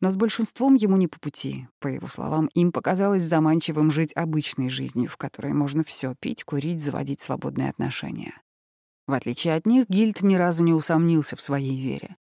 Но 0.00 0.10
с 0.10 0.16
большинством 0.16 0.76
ему 0.76 0.96
не 0.96 1.08
по 1.08 1.18
пути. 1.18 1.66
По 1.80 1.88
его 1.88 2.06
словам, 2.06 2.48
им 2.54 2.70
показалось 2.70 3.24
заманчивым 3.24 3.90
жить 3.90 4.14
обычной 4.14 4.68
жизнью, 4.68 5.08
в 5.08 5.16
которой 5.16 5.52
можно 5.52 5.82
все 5.82 6.14
пить, 6.20 6.44
курить, 6.44 6.80
заводить 6.80 7.20
свободные 7.20 7.70
отношения. 7.70 8.40
В 9.06 9.12
отличие 9.14 9.54
от 9.54 9.66
них, 9.66 9.88
Гильд 9.88 10.22
ни 10.22 10.36
разу 10.36 10.62
не 10.62 10.74
усомнился 10.74 11.34
в 11.34 11.40
своей 11.40 11.80
вере. 11.80 12.16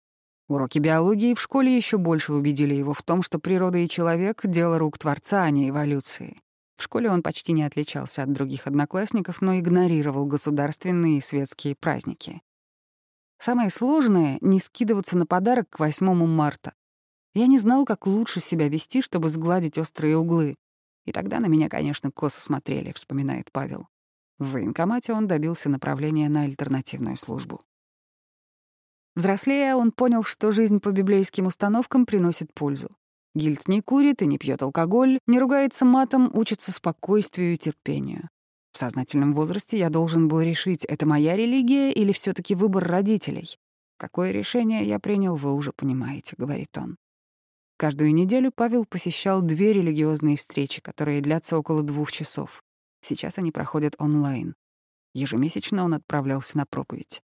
Уроки 0.47 0.79
биологии 0.79 1.33
в 1.33 1.41
школе 1.41 1.75
еще 1.75 1.97
больше 1.97 2.33
убедили 2.33 2.73
его 2.73 2.93
в 2.93 3.01
том, 3.01 3.23
что 3.23 3.39
природа 3.39 3.79
и 3.79 3.89
человек— 3.89 4.41
дело 4.43 4.77
рук 4.77 4.97
Творца, 4.97 5.43
а 5.43 5.49
не 5.49 5.69
эволюции. 5.69 6.39
В 6.77 6.83
школе 6.83 7.09
он 7.09 7.23
почти 7.23 7.53
не 7.53 7.63
отличался 7.63 8.23
от 8.23 8.31
других 8.31 8.67
одноклассников, 8.67 9.41
но 9.41 9.57
игнорировал 9.57 10.25
государственные 10.25 11.17
и 11.17 11.21
светские 11.21 11.75
праздники. 11.75 12.41
Самое 13.39 13.69
сложное— 13.69 14.37
не 14.41 14.59
скидываться 14.59 15.17
на 15.17 15.25
подарок 15.25 15.69
к 15.69 15.79
8 15.79 16.25
марта, 16.27 16.73
я 17.35 17.47
не 17.47 17.57
знал, 17.57 17.83
как 17.83 18.07
лучше 18.07 18.39
себя 18.39 18.69
вести, 18.69 19.01
чтобы 19.01 19.27
сгладить 19.27 19.77
острые 19.77 20.17
углы. 20.17 20.55
И 21.03 21.11
тогда 21.11 21.41
на 21.41 21.47
меня, 21.47 21.67
конечно, 21.67 22.09
косо 22.09 22.41
смотрели, 22.41 22.93
вспоминает 22.93 23.51
Павел. 23.51 23.89
В 24.39 24.53
военкомате 24.53 25.11
он 25.11 25.27
добился 25.27 25.69
направления 25.69 26.29
на 26.29 26.43
альтернативную 26.43 27.17
службу. 27.17 27.59
Взрослея, 29.15 29.75
он 29.75 29.91
понял, 29.91 30.23
что 30.23 30.51
жизнь 30.51 30.79
по 30.79 30.89
библейским 30.89 31.47
установкам 31.47 32.05
приносит 32.05 32.53
пользу. 32.53 32.89
Гильд 33.33 33.67
не 33.67 33.81
курит 33.81 34.21
и 34.21 34.25
не 34.25 34.37
пьет 34.37 34.61
алкоголь, 34.61 35.19
не 35.27 35.39
ругается 35.39 35.85
матом, 35.85 36.29
учится 36.33 36.71
спокойствию 36.71 37.53
и 37.53 37.57
терпению. 37.57 38.29
В 38.71 38.77
сознательном 38.77 39.33
возрасте 39.33 39.77
я 39.77 39.89
должен 39.89 40.27
был 40.27 40.41
решить, 40.41 40.83
это 40.83 41.05
моя 41.05 41.35
религия 41.35 41.91
или 41.91 42.11
все 42.11 42.33
таки 42.33 42.55
выбор 42.55 42.83
родителей. 42.85 43.57
Какое 43.97 44.31
решение 44.31 44.83
я 44.83 44.99
принял, 44.99 45.35
вы 45.35 45.53
уже 45.53 45.71
понимаете,— 45.71 46.35
говорит 46.37 46.77
он. 46.77 46.97
Каждую 47.77 48.13
неделю 48.13 48.51
Павел 48.53 48.85
посещал 48.85 49.41
две 49.41 49.73
религиозные 49.73 50.37
встречи, 50.37 50.81
которые 50.81 51.21
длятся 51.21 51.57
около 51.57 51.83
двух 51.83 52.11
часов. 52.11 52.61
Сейчас 53.01 53.37
они 53.37 53.51
проходят 53.51 53.95
онлайн. 53.97 54.55
Ежемесячно 55.13 55.85
он 55.85 55.93
отправлялся 55.93 56.57
на 56.57 56.65
проповедь. 56.65 57.21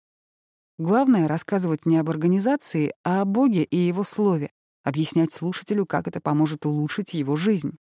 Главное— 0.79 1.27
рассказывать 1.29 1.87
не 1.87 1.97
об 1.97 2.09
организации, 2.09 2.93
а 3.03 3.23
о 3.23 3.25
Боге 3.25 3.65
и 3.65 3.77
Его 3.77 4.05
Слове, 4.05 4.53
объяснять 4.85 5.33
слушателю, 5.33 5.87
как 5.87 6.07
это 6.07 6.21
поможет 6.21 6.67
улучшить 6.67 7.15
его 7.15 7.35
жизнь. 7.35 7.77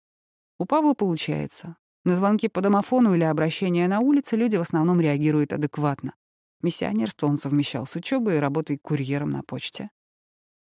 У 0.59 0.65
Павла 0.65 0.93
получается. 0.93 1.75
На 2.05 2.15
звонки 2.15 2.47
по 2.47 2.61
домофону 2.61 3.13
или 3.13 3.23
обращения 3.23 3.87
на 3.89 3.99
улице 3.99 4.37
люди 4.37 4.55
в 4.55 4.61
основном 4.61 5.01
реагируют 5.01 5.51
адекватно. 5.51 6.13
Миссионерство 6.61 7.27
он 7.27 7.35
совмещал 7.35 7.85
с 7.85 7.95
учебой 7.95 8.37
и 8.37 8.39
работой 8.39 8.77
курьером 8.77 9.31
на 9.31 9.43
почте. 9.43 9.89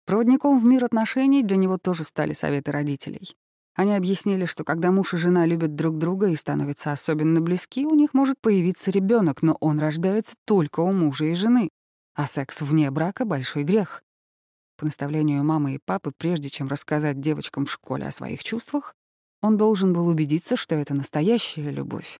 Проводником 0.05 0.59
в 0.59 0.65
мир 0.65 0.83
отношений 0.83 1.43
для 1.43 1.55
него 1.55 1.77
тоже 1.77 2.03
стали 2.03 2.33
советы 2.33 2.71
родителей. 2.71 3.33
Они 3.75 3.95
объяснили, 3.95 4.43
что 4.43 4.65
когда 4.65 4.91
муж 4.91 5.13
и 5.13 5.17
жена 5.17 5.45
любят 5.45 5.75
друг 5.75 5.97
друга 5.97 6.27
и 6.27 6.35
становятся 6.35 6.91
особенно 6.91 7.39
близки, 7.39 7.85
у 7.85 7.95
них 7.95 8.13
может 8.13 8.41
появиться 8.41 8.91
ребенок, 8.91 9.41
но 9.41 9.55
он 9.61 9.79
рождается 9.79 10.33
только 10.45 10.81
у 10.81 10.91
мужа 10.91 11.25
и 11.25 11.35
жены, 11.35 11.69
а 12.19 12.27
секс 12.27 12.59
вне 12.61 12.91
брака— 12.91 13.23
большой 13.25 13.63
грех. 13.63 14.03
По 14.75 14.83
наставлению 14.83 15.41
мамы 15.45 15.75
и 15.75 15.79
папы, 15.79 16.11
прежде 16.11 16.49
чем 16.49 16.67
рассказать 16.67 17.21
девочкам 17.21 17.65
в 17.65 17.71
школе 17.71 18.07
о 18.07 18.11
своих 18.11 18.43
чувствах, 18.43 18.93
он 19.41 19.55
должен 19.55 19.93
был 19.93 20.05
убедиться, 20.07 20.57
что 20.57 20.75
это 20.75 20.93
настоящая 20.93 21.71
любовь. 21.71 22.19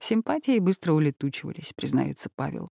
Симпатии 0.00 0.58
быстро 0.58 0.94
улетучивались, 0.94 1.72
признается 1.72 2.28
Павел. 2.34 2.66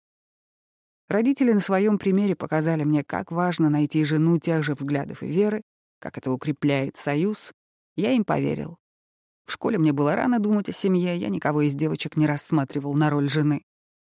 Родители 1.10 1.52
на 1.52 1.60
своем 1.60 2.00
примере 2.00 2.36
показали 2.36 2.84
мне, 2.84 3.04
как 3.04 3.32
важно 3.32 3.70
найти 3.70 4.04
жену 4.04 4.40
тех 4.40 4.64
же 4.64 4.74
взглядов 4.74 5.22
и 5.22 5.28
веры, 5.28 5.62
как 6.00 6.18
это 6.18 6.32
укрепляет 6.32 6.98
союз. 6.98 7.54
Я 7.96 8.14
им 8.14 8.26
поверил. 8.26 8.80
В 9.46 9.52
школе 9.52 9.78
мне 9.78 9.94
было 9.94 10.16
рано 10.16 10.40
думать 10.40 10.70
о 10.70 10.74
семье, 10.74 11.18
я 11.18 11.30
никого 11.30 11.62
из 11.62 11.76
девочек 11.76 12.18
не 12.18 12.26
рассматривал 12.26 12.96
на 12.96 13.12
роль 13.12 13.30
жены. 13.30 13.62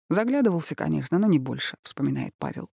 Заглядывался, 0.08 0.74
конечно, 0.74 1.18
но 1.18 1.26
не 1.26 1.38
больше, 1.38 1.76
вспоминает 1.82 2.34
Павел. 2.38 2.70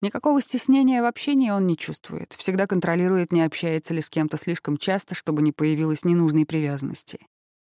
Никакого 0.00 0.40
стеснения 0.40 1.02
в 1.02 1.06
общении 1.06 1.50
он 1.50 1.66
не 1.66 1.76
чувствует, 1.76 2.34
всегда 2.34 2.66
контролирует, 2.66 3.32
не 3.32 3.42
общается 3.42 3.94
ли 3.94 4.00
с 4.00 4.08
кем-то 4.08 4.36
слишком 4.36 4.76
часто, 4.76 5.14
чтобы 5.14 5.42
не 5.42 5.50
появилось 5.50 6.04
ненужной 6.04 6.46
привязанности. 6.46 7.18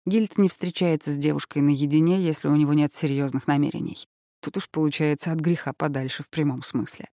Гильд 0.06 0.38
не 0.38 0.49
встречается 0.49 1.11
с 1.11 1.16
девушкой 1.16 1.62
наедине, 1.62 2.21
если 2.21 2.49
у 2.49 2.54
него 2.54 2.75
нет 2.75 2.92
серьезных 2.92 3.47
намерений. 3.47 4.06
Тут 4.40 4.56
уж 4.56 4.68
получается 4.68 5.32
от 5.32 5.40
греха 5.40 5.73
подальше 5.73 6.23
в 6.23 6.28
прямом 6.28 6.62
смысле. 6.62 7.09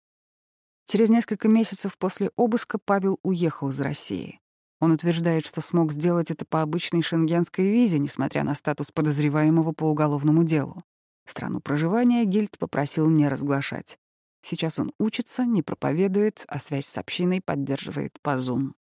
Через 0.87 1.11
несколько 1.11 1.49
месяцев 1.49 1.97
после 1.99 2.31
обыска 2.37 2.79
Павел 2.79 3.19
уехал 3.23 3.69
из 3.69 3.81
России. 3.81 4.41
Он 4.81 4.93
утверждает, 4.93 5.45
что 5.45 5.61
смог 5.61 5.93
сделать 5.93 6.31
это 6.31 6.45
по 6.47 6.63
обычной 6.63 7.03
шенгенской 7.03 7.67
визе, 7.67 7.99
несмотря 7.99 8.45
на 8.45 8.55
статус 8.55 8.91
подозреваемого 8.91 9.73
по 9.73 9.85
уголовному 9.85 10.45
делу. 10.45 10.83
Страну 11.29 11.61
проживания 11.61 12.25
Гильд 12.25 12.59
попросил 12.59 13.11
не 13.11 13.29
разглашать. 13.29 13.99
Сейчас 14.43 14.79
он 14.79 14.93
учится, 14.99 15.45
не 15.45 15.63
проповедует, 15.63 16.45
а 16.49 16.59
связь 16.59 16.87
с 16.87 16.97
общиной 16.97 17.43
поддерживает 17.43 18.19
по 18.23 18.37
Zoom. 18.37 18.73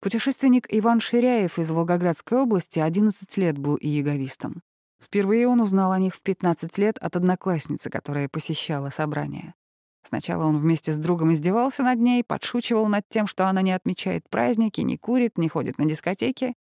Путешественник 0.00 0.66
Иван 0.68 1.00
Ширяев 1.00 1.58
из 1.58 1.70
Волгоградской 1.70 2.38
области 2.38 2.78
11 2.78 3.36
лет 3.38 3.56
был 3.56 3.78
иеговистом. 3.80 4.62
Впервые 5.02 5.48
он 5.48 5.60
узнал 5.60 5.92
о 5.92 5.98
них 5.98 6.14
в 6.14 6.22
15 6.22 6.76
лет 6.78 6.98
от 6.98 7.16
одноклассницы, 7.16 7.88
которая 7.88 8.28
посещала 8.28 8.90
собрание. 8.90 9.54
Сначала 10.02 10.44
он 10.44 10.58
вместе 10.58 10.92
с 10.92 10.98
другом 10.98 11.32
издевался 11.32 11.82
над 11.82 11.98
ней, 11.98 12.22
подшучивал 12.24 12.88
над 12.88 13.08
тем, 13.08 13.26
что 13.26 13.48
она 13.48 13.62
не 13.62 13.72
отмечает 13.72 14.28
праздники, 14.28 14.80
не 14.80 14.98
курит, 14.98 15.38
не 15.38 15.48
ходит 15.48 15.78
на 15.78 15.86
дискотеки. 15.86 16.54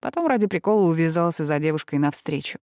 Потом 0.00 0.26
ради 0.26 0.46
прикола 0.46 0.82
увязался 0.88 1.44
за 1.44 1.58
девушкой 1.58 1.98
навстречу. 1.98 2.58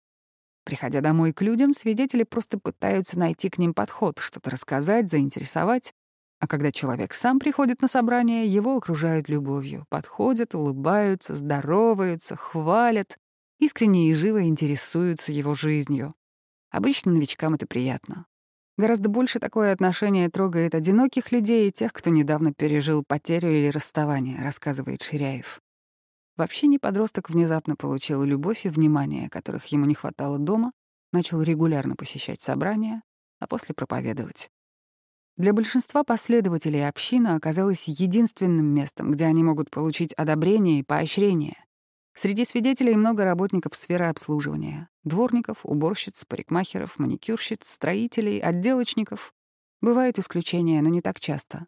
Приходя 0.64 1.00
домой 1.00 1.32
к 1.32 1.42
людям, 1.42 1.72
свидетели 1.72 2.22
просто 2.22 2.58
пытаются 2.58 3.18
найти 3.18 3.48
к 3.50 3.58
ним 3.58 3.74
подход, 3.74 4.18
что-то 4.18 4.50
рассказать, 4.50 5.10
заинтересовать. 5.10 5.92
А 6.38 6.46
когда 6.46 6.72
человек 6.72 7.12
сам 7.12 7.38
приходит 7.38 7.82
на 7.82 7.88
собрание, 7.88 8.46
его 8.46 8.76
окружают 8.76 9.28
любовью, 9.28 9.84
подходят, 9.90 10.54
улыбаются, 10.54 11.34
здороваются, 11.34 12.36
хвалят, 12.36 13.18
искренне 13.58 14.10
и 14.10 14.14
живо 14.14 14.42
интересуются 14.42 15.32
его 15.32 15.54
жизнью. 15.54 16.14
Обычно 16.70 17.12
новичкам 17.12 17.54
это 17.54 17.66
приятно. 17.66 18.26
Гораздо 18.78 19.10
больше 19.10 19.40
такое 19.40 19.72
отношение 19.72 20.30
трогает 20.30 20.74
одиноких 20.74 21.32
людей 21.32 21.68
и 21.68 21.72
тех, 21.72 21.92
кто 21.92 22.08
недавно 22.08 22.54
пережил 22.54 23.04
потерю 23.06 23.50
или 23.50 23.68
расставание, 23.68 24.42
рассказывает 24.42 25.02
Ширяев. 25.02 25.60
Вообще 26.40 26.68
не 26.68 26.78
подросток 26.78 27.28
внезапно 27.28 27.76
получил 27.76 28.24
любовь 28.24 28.64
и 28.64 28.70
внимание, 28.70 29.28
которых 29.28 29.66
ему 29.66 29.84
не 29.84 29.94
хватало 29.94 30.38
дома, 30.38 30.72
начал 31.12 31.42
регулярно 31.42 31.96
посещать 31.96 32.40
собрания, 32.40 33.02
а 33.40 33.46
после 33.46 33.74
проповедовать. 33.74 34.48
Для 35.36 35.52
большинства 35.52 36.02
последователей 36.02 36.88
община 36.88 37.34
оказалась 37.34 37.88
единственным 37.88 38.64
местом, 38.64 39.10
где 39.10 39.26
они 39.26 39.44
могут 39.44 39.70
получить 39.70 40.14
одобрение 40.14 40.78
и 40.78 40.82
поощрение. 40.82 41.62
Среди 42.14 42.46
свидетелей 42.46 42.94
много 42.94 43.26
работников 43.26 43.76
сферы 43.76 44.06
обслуживания— 44.06 44.88
дворников, 45.04 45.58
уборщиц, 45.64 46.24
парикмахеров, 46.24 46.98
маникюрщиц, 46.98 47.68
строителей, 47.68 48.38
отделочников. 48.38 49.34
Бывают 49.82 50.18
исключения, 50.18 50.80
но 50.80 50.88
не 50.88 51.02
так 51.02 51.20
часто. 51.20 51.66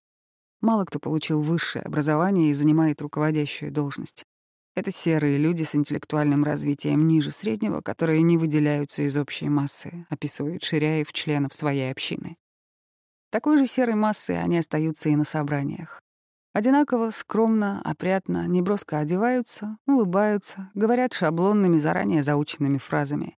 Мало 0.63 0.87
кто 0.87 0.99
получил 0.99 1.43
высшее 1.43 1.85
образование 1.85 2.49
и 2.49 2.55
занимает 2.55 3.03
руководящую 3.03 3.71
должность. 3.71 4.25
Это 4.75 4.91
серые 4.91 5.37
люди 5.37 5.65
с 5.65 5.75
интеллектуальным 5.75 6.45
развитием 6.45 7.07
ниже 7.07 7.31
среднего, 7.31 7.83
которые 7.83 8.23
не 8.23 8.39
выделяются 8.39 9.03
из 9.03 9.19
общей 9.19 9.51
массы, 9.51 10.07
описывает 10.09 10.63
Ширяев 10.63 11.13
членов 11.13 11.53
своей 11.53 11.91
общины. 11.91 12.37
Такой 13.31 13.59
же 13.59 13.67
серой 13.67 13.97
массой 13.97 14.43
они 14.43 14.59
остаются 14.59 15.11
и 15.11 15.17
на 15.17 15.25
собраниях. 15.25 16.03
Одинаково, 16.55 17.11
скромно, 17.11 17.81
опрятно, 17.83 18.47
неброско 18.47 18.99
одеваются, 18.99 19.79
улыбаются, 19.87 20.71
говорят 20.75 21.13
шаблонными, 21.13 21.79
заранее 21.79 22.23
заученными 22.23 22.79
фразами. 22.79 23.37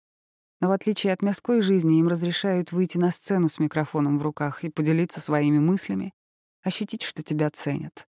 Но 0.61 0.69
в 0.69 0.73
отличие 0.73 1.13
от 1.13 1.23
мирской 1.23 1.61
жизни 1.61 1.99
им 1.99 2.09
разрешают 2.09 2.73
выйти 2.73 2.97
на 2.97 3.11
сцену 3.11 3.49
с 3.49 3.59
микрофоном 3.59 4.19
в 4.19 4.23
руках 4.23 4.65
и 4.65 4.71
поделиться 4.71 5.21
своими 5.21 5.59
мыслями, 5.59 6.13
ощутить, 6.63 7.03
что 7.03 7.23
тебя 7.23 7.51
ценят. 7.51 8.07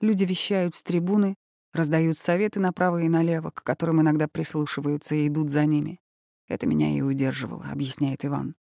Люди 0.00 0.24
вещают 0.24 0.74
с 0.74 0.82
трибуны, 0.82 1.34
Раздают 1.72 2.16
советы 2.16 2.60
направо 2.60 3.02
и 3.02 3.08
налево, 3.08 3.50
к 3.50 3.62
которым 3.62 4.00
иногда 4.00 4.28
прислушиваются 4.28 5.14
и 5.14 5.28
идут 5.28 5.50
за 5.50 5.66
ними. 5.66 6.00
Это 6.48 6.66
меня 6.66 6.90
и 6.90 7.00
удерживало, 7.02 7.66
объясняет 7.70 8.24
Иван. 8.24 8.56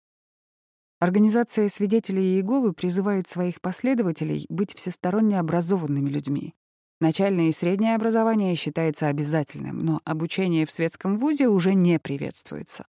Организация 1.00 1.68
свидетелей 1.68 2.36
Иеговы 2.36 2.72
призывает 2.72 3.28
своих 3.28 3.60
последователей 3.60 4.46
быть 4.48 4.74
всесторонне 4.74 5.38
образованными 5.38 6.10
людьми. 6.10 6.56
Начальное 7.02 7.50
и 7.50 7.52
среднее 7.52 7.96
образование 7.96 8.56
считается 8.56 9.08
обязательным, 9.08 9.80
но 9.80 10.00
обучение 10.06 10.66
в 10.66 10.72
светском 10.72 11.18
вузе 11.18 11.50
уже 11.50 11.74
не 11.74 12.00
приветствуется. 12.00 12.86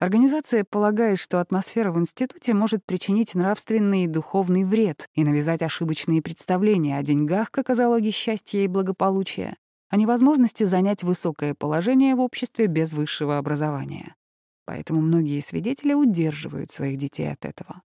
Организация 0.00 0.64
полагает, 0.64 1.18
что 1.18 1.40
атмосфера 1.40 1.90
в 1.90 1.98
институте 1.98 2.54
может 2.54 2.84
причинить 2.86 3.34
нравственный 3.34 4.04
и 4.04 4.06
духовный 4.06 4.62
вред 4.62 5.08
и 5.14 5.24
навязать 5.24 5.60
ошибочные 5.62 6.22
представления 6.22 6.98
о 6.98 7.02
деньгах 7.02 7.50
как 7.50 7.68
о 7.68 7.74
залоге 7.74 8.12
счастья 8.12 8.60
и 8.60 8.68
благополучия, 8.68 9.56
о 9.88 9.96
невозможности 9.96 10.62
занять 10.62 11.02
высокое 11.02 11.54
положение 11.54 12.14
в 12.14 12.20
обществе 12.20 12.68
без 12.68 12.94
высшего 12.94 13.38
образования. 13.38 14.14
Поэтому 14.66 15.00
многие 15.00 15.40
свидетели 15.40 15.94
удерживают 15.94 16.70
своих 16.70 16.96
детей 16.96 17.32
от 17.32 17.44
этого. 17.44 17.82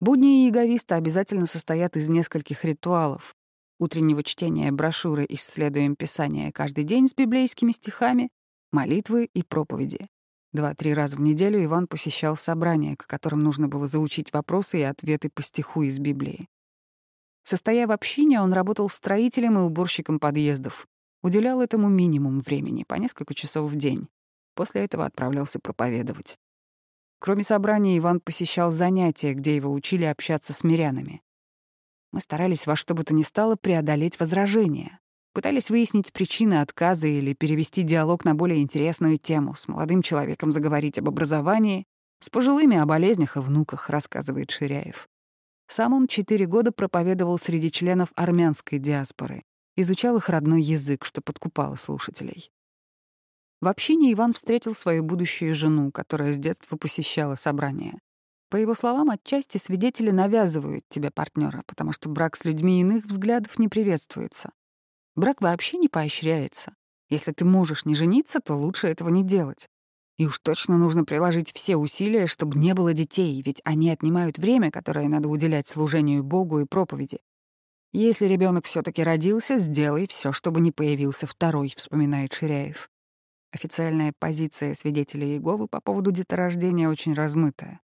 Будни 0.00 0.46
яговиста 0.46 0.94
обязательно 0.94 1.46
состоят 1.46 1.96
из 1.96 2.08
нескольких 2.08 2.64
ритуалов. 2.64 3.34
Утреннего 3.80 4.22
чтения 4.22 4.70
брошюры 4.70 5.26
«Исследуем 5.28 5.96
Писание 5.96 6.52
каждый 6.52 6.84
день» 6.84 7.08
с 7.08 7.14
библейскими 7.14 7.72
стихами, 7.72 8.28
молитвы 8.70 9.28
и 9.32 9.42
проповеди. 9.42 10.06
Два-три 10.54 10.94
раза 10.94 11.16
в 11.16 11.20
неделю 11.20 11.62
Иван 11.64 11.88
посещал 11.88 12.36
собрания, 12.36 12.96
к 12.96 13.08
которым 13.08 13.40
нужно 13.40 13.66
было 13.66 13.88
заучить 13.88 14.32
вопросы 14.32 14.78
и 14.78 14.84
ответы 14.84 15.28
по 15.28 15.42
стиху 15.42 15.82
из 15.82 15.98
Библии. 15.98 16.48
Состоя 17.42 17.88
в 17.88 17.90
общине, 17.90 18.40
он 18.40 18.52
работал 18.52 18.88
строителем 18.88 19.58
и 19.58 19.62
уборщиком 19.62 20.20
подъездов. 20.20 20.86
Уделял 21.24 21.60
этому 21.60 21.88
минимум 21.88 22.38
времени, 22.38 22.84
по 22.84 22.94
несколько 22.94 23.34
часов 23.34 23.68
в 23.68 23.74
день. 23.74 24.06
После 24.54 24.84
этого 24.84 25.04
отправлялся 25.04 25.58
проповедовать. 25.58 26.38
Кроме 27.18 27.42
собраний, 27.42 27.98
Иван 27.98 28.20
посещал 28.20 28.70
занятия, 28.70 29.34
где 29.34 29.56
его 29.56 29.72
учили 29.72 30.04
общаться 30.04 30.52
с 30.52 30.62
мирянами. 30.62 31.20
Мы 32.12 32.20
старались 32.20 32.68
во 32.68 32.76
что 32.76 32.94
бы 32.94 33.02
то 33.02 33.12
ни 33.12 33.22
стало 33.22 33.56
преодолеть 33.56 34.20
возражения. 34.20 35.00
Пытались 35.34 35.68
выяснить 35.68 36.12
причины 36.12 36.60
отказа 36.60 37.08
или 37.08 37.34
перевести 37.34 37.82
диалог 37.82 38.24
на 38.24 38.36
более 38.36 38.62
интересную 38.62 39.16
тему, 39.16 39.56
с 39.56 39.66
молодым 39.66 40.00
человеком 40.00 40.52
заговорить 40.52 40.98
об 40.98 41.08
образовании, 41.08 41.86
с 42.20 42.30
пожилыми 42.30 42.76
о 42.76 42.86
болезнях 42.86 43.36
и 43.36 43.40
внуках, 43.40 43.90
рассказывает 43.90 44.52
Ширяев. 44.52 45.08
Сам 45.66 45.92
он 45.92 46.06
четыре 46.06 46.46
года 46.46 46.70
проповедовал 46.70 47.36
среди 47.36 47.72
членов 47.72 48.10
армянской 48.14 48.78
диаспоры, 48.78 49.42
изучал 49.76 50.16
их 50.16 50.28
родной 50.28 50.62
язык, 50.62 51.04
что 51.04 51.20
подкупало 51.20 51.74
слушателей. 51.74 52.52
В 53.60 53.66
общине 53.66 54.12
Иван 54.12 54.34
встретил 54.34 54.72
свою 54.72 55.02
будущую 55.02 55.52
жену, 55.52 55.90
которая 55.90 56.32
с 56.32 56.38
детства 56.38 56.76
посещала 56.76 57.34
собрания. 57.34 57.98
По 58.50 58.56
его 58.56 58.74
словам, 58.74 59.10
отчасти 59.10 59.58
свидетели 59.58 60.10
навязывают 60.10 60.84
тебе 60.88 61.10
партнера, 61.10 61.64
потому 61.66 61.90
что 61.90 62.08
брак 62.08 62.36
с 62.36 62.44
людьми 62.44 62.82
иных 62.82 63.06
взглядов 63.06 63.58
не 63.58 63.66
приветствуется. 63.66 64.52
Брак 65.16 65.40
вообще 65.40 65.78
не 65.78 65.88
поощряется. 65.88 66.74
Если 67.08 67.32
ты 67.32 67.44
можешь 67.44 67.84
не 67.84 67.94
жениться, 67.94 68.40
то 68.40 68.54
лучше 68.54 68.88
этого 68.88 69.08
не 69.08 69.22
делать. 69.22 69.68
И 70.16 70.26
уж 70.26 70.38
точно 70.38 70.78
нужно 70.78 71.04
приложить 71.04 71.52
все 71.52 71.76
усилия, 71.76 72.26
чтобы 72.26 72.58
не 72.58 72.74
было 72.74 72.92
детей, 72.92 73.42
ведь 73.42 73.60
они 73.64 73.90
отнимают 73.90 74.38
время, 74.38 74.70
которое 74.70 75.08
надо 75.08 75.28
уделять 75.28 75.68
служению 75.68 76.22
Богу 76.22 76.60
и 76.60 76.66
проповеди. 76.66 77.18
Если 77.92 78.26
ребенок 78.26 78.64
все 78.64 78.82
таки 78.82 79.02
родился, 79.02 79.58
сделай 79.58 80.06
все, 80.08 80.32
чтобы 80.32 80.60
не 80.60 80.72
появился 80.72 81.26
второй, 81.26 81.72
вспоминает 81.76 82.32
Ширяев. 82.32 82.88
Официальная 83.52 84.12
позиция 84.18 84.74
свидетелей 84.74 85.34
Иеговы 85.34 85.68
по 85.68 85.80
поводу 85.80 86.10
деторождения 86.10 86.88
очень 86.88 87.14
размытая. 87.14 87.80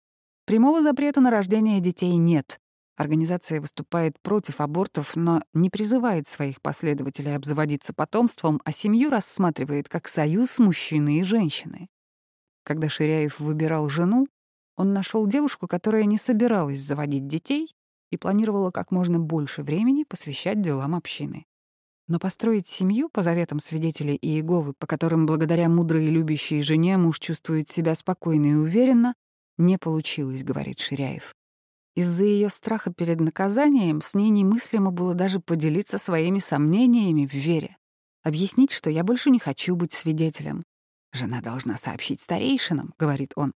Прямого 0.45 0.81
запрета 0.81 1.21
на 1.21 1.29
рождение 1.29 1.79
детей 1.79 2.15
нет. 2.15 2.59
Организация 2.99 3.61
выступает 3.61 4.19
против 4.19 4.59
абортов, 4.59 5.15
но 5.15 5.41
не 5.53 5.69
призывает 5.69 6.27
своих 6.27 6.61
последователей 6.61 7.33
обзаводиться 7.33 7.93
потомством, 7.93 8.59
а 8.65 8.73
семью 8.73 9.09
рассматривает 9.09 9.87
как 9.87 10.09
союз 10.09 10.59
мужчины 10.59 11.19
и 11.19 11.23
женщины. 11.23 11.87
Когда 12.65 12.89
Ширяев 12.89 13.39
выбирал 13.39 13.87
жену, 13.87 14.27
он 14.75 14.91
нашел 14.91 15.25
девушку, 15.27 15.65
которая 15.65 16.03
не 16.03 16.17
собиралась 16.17 16.79
заводить 16.79 17.25
детей 17.25 17.73
и 18.11 18.17
планировала 18.17 18.69
как 18.69 18.91
можно 18.91 19.17
больше 19.17 19.63
времени 19.63 20.03
посвящать 20.03 20.59
делам 20.59 20.93
общины. 20.93 21.45
Но 22.09 22.19
построить 22.19 22.67
семью 22.67 23.07
по 23.07 23.23
заветам 23.23 23.61
свидетелей 23.61 24.17
Иеговы, 24.21 24.73
по 24.77 24.87
которым 24.87 25.25
благодаря 25.25 25.69
мудрой 25.69 26.07
и 26.07 26.11
любящей 26.11 26.61
жене 26.63 26.97
муж 26.97 27.19
чувствует 27.19 27.69
себя 27.69 27.95
спокойно 27.95 28.47
и 28.47 28.55
уверенно, 28.55 29.13
не 29.57 29.77
получилось, 29.77 30.43
говорит 30.43 30.81
Ширяев. 30.81 31.33
Из-за 31.99 32.23
ее 32.23 32.47
страха 32.47 32.93
перед 32.93 33.19
наказанием 33.19 34.01
с 34.01 34.13
ней 34.13 34.29
немыслимо 34.29 34.89
было 34.89 35.13
даже 35.13 35.41
поделиться 35.41 35.97
своими 35.97 36.39
сомнениями 36.39 37.25
в 37.25 37.33
вере. 37.33 37.75
Объяснить, 38.23 38.71
что 38.71 38.89
я 38.89 39.03
больше 39.03 39.29
не 39.29 39.37
хочу 39.37 39.75
быть 39.75 39.91
свидетелем. 39.91 40.63
Жена 41.11 41.41
должна 41.41 41.75
сообщить 41.75 42.21
старейшинам, 42.21 42.93
говорит 42.97 43.33
он. 43.35 43.51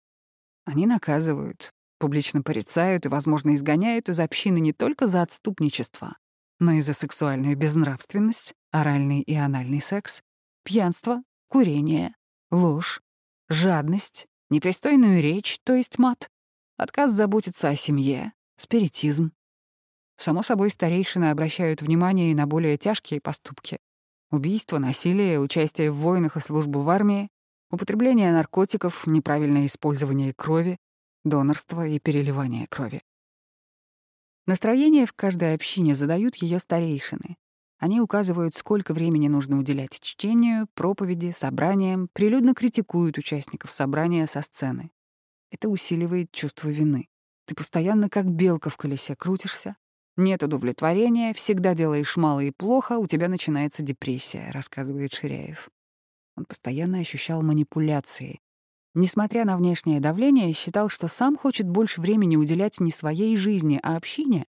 Они 0.64 0.86
наказывают, 0.86 1.72
публично 1.98 2.42
порицают 2.42 3.06
и, 3.06 3.10
возможно, 3.10 3.56
изгоняют 3.56 4.08
из 4.08 4.22
общины 4.22 4.62
не 4.62 4.72
только 4.72 5.06
за 5.06 5.22
отступничество, 5.22 6.16
но 6.60 6.72
и 6.72 6.80
за 6.80 6.94
сексуальную 6.94 7.58
безнравственность, 7.58 8.54
оральный 8.72 9.20
и 9.20 9.36
анальный 9.36 9.82
секс, 9.82 10.22
пьянство, 10.64 11.24
курение, 11.50 12.16
ложь, 12.52 13.02
жадность, 13.50 14.28
непристойную 14.50 15.22
речь, 15.22 15.60
то 15.66 15.74
есть 15.74 16.00
мат, 16.00 16.30
Отказ 16.80 17.12
заботиться 17.12 17.68
о 17.68 17.76
семье, 17.76 18.32
спиритизм. 18.56 19.34
Само 20.16 20.44
собой, 20.44 20.72
старейшины 20.72 21.30
обращают 21.30 21.82
внимание 21.82 22.32
и 22.32 22.34
на 22.34 22.48
более 22.48 22.78
тяжкие 22.78 23.20
поступки. 23.20 23.80
Убийство, 24.32 24.78
насилие, 24.78 25.42
участие 25.42 25.92
в 25.92 25.98
войнах 25.98 26.38
и 26.38 26.40
службу 26.40 26.80
в 26.80 26.90
армии, 26.90 27.28
употребление 27.70 28.32
наркотиков, 28.32 29.06
неправильное 29.08 29.66
использование 29.66 30.34
крови, 30.34 30.78
донорство 31.26 31.86
и 31.86 32.00
переливание 32.00 32.66
крови. 32.68 33.02
Настроение 34.48 35.06
в 35.06 35.12
каждой 35.12 35.56
общине 35.56 35.96
задают 35.96 36.38
ее 36.38 36.60
старейшины. 36.60 37.36
Они 37.78 38.00
указывают, 38.00 38.56
сколько 38.56 38.94
времени 38.94 39.28
нужно 39.28 39.60
уделять 39.60 40.00
чтению, 40.00 40.70
проповеди, 40.76 41.32
собраниям, 41.32 42.08
прилюдно 42.14 42.54
критикуют 42.54 43.18
участников 43.18 43.70
собрания 43.70 44.26
со 44.28 44.42
сцены. 44.42 44.92
Это 45.52 45.70
усиливает 45.70 46.32
чувство 46.32 46.70
вины. 46.70 47.08
Ты 47.46 47.56
постоянно 47.56 48.10
как 48.10 48.26
белка 48.26 48.70
в 48.70 48.78
колесе 48.78 49.16
крутишься, 49.16 49.76
нет 50.20 50.44
удовлетворения, 50.44 51.34
всегда 51.34 51.74
делаешь 51.74 52.18
мало 52.18 52.42
и 52.42 52.52
плохо, 52.52 52.98
у 53.00 53.08
тебя 53.08 53.30
начинается 53.30 53.84
депрессия, 53.84 54.52
рассказывает 54.52 55.14
Ширяев. 55.14 55.70
Он 56.36 56.44
постоянно 56.44 57.00
ощущал 57.00 57.42
манипуляции. 57.42 58.42
Несмотря 58.96 59.46
на 59.46 59.56
внешнее 59.56 60.02
давление, 60.02 60.52
считал, 60.52 60.90
что 60.90 61.08
сам 61.08 61.38
хочет 61.38 61.70
больше 61.70 62.02
времени 62.02 62.36
уделять 62.36 62.82
не 62.82 62.92
своей 62.92 63.38
жизни, 63.38 63.80
а 63.82 63.96
общине. 63.96 64.46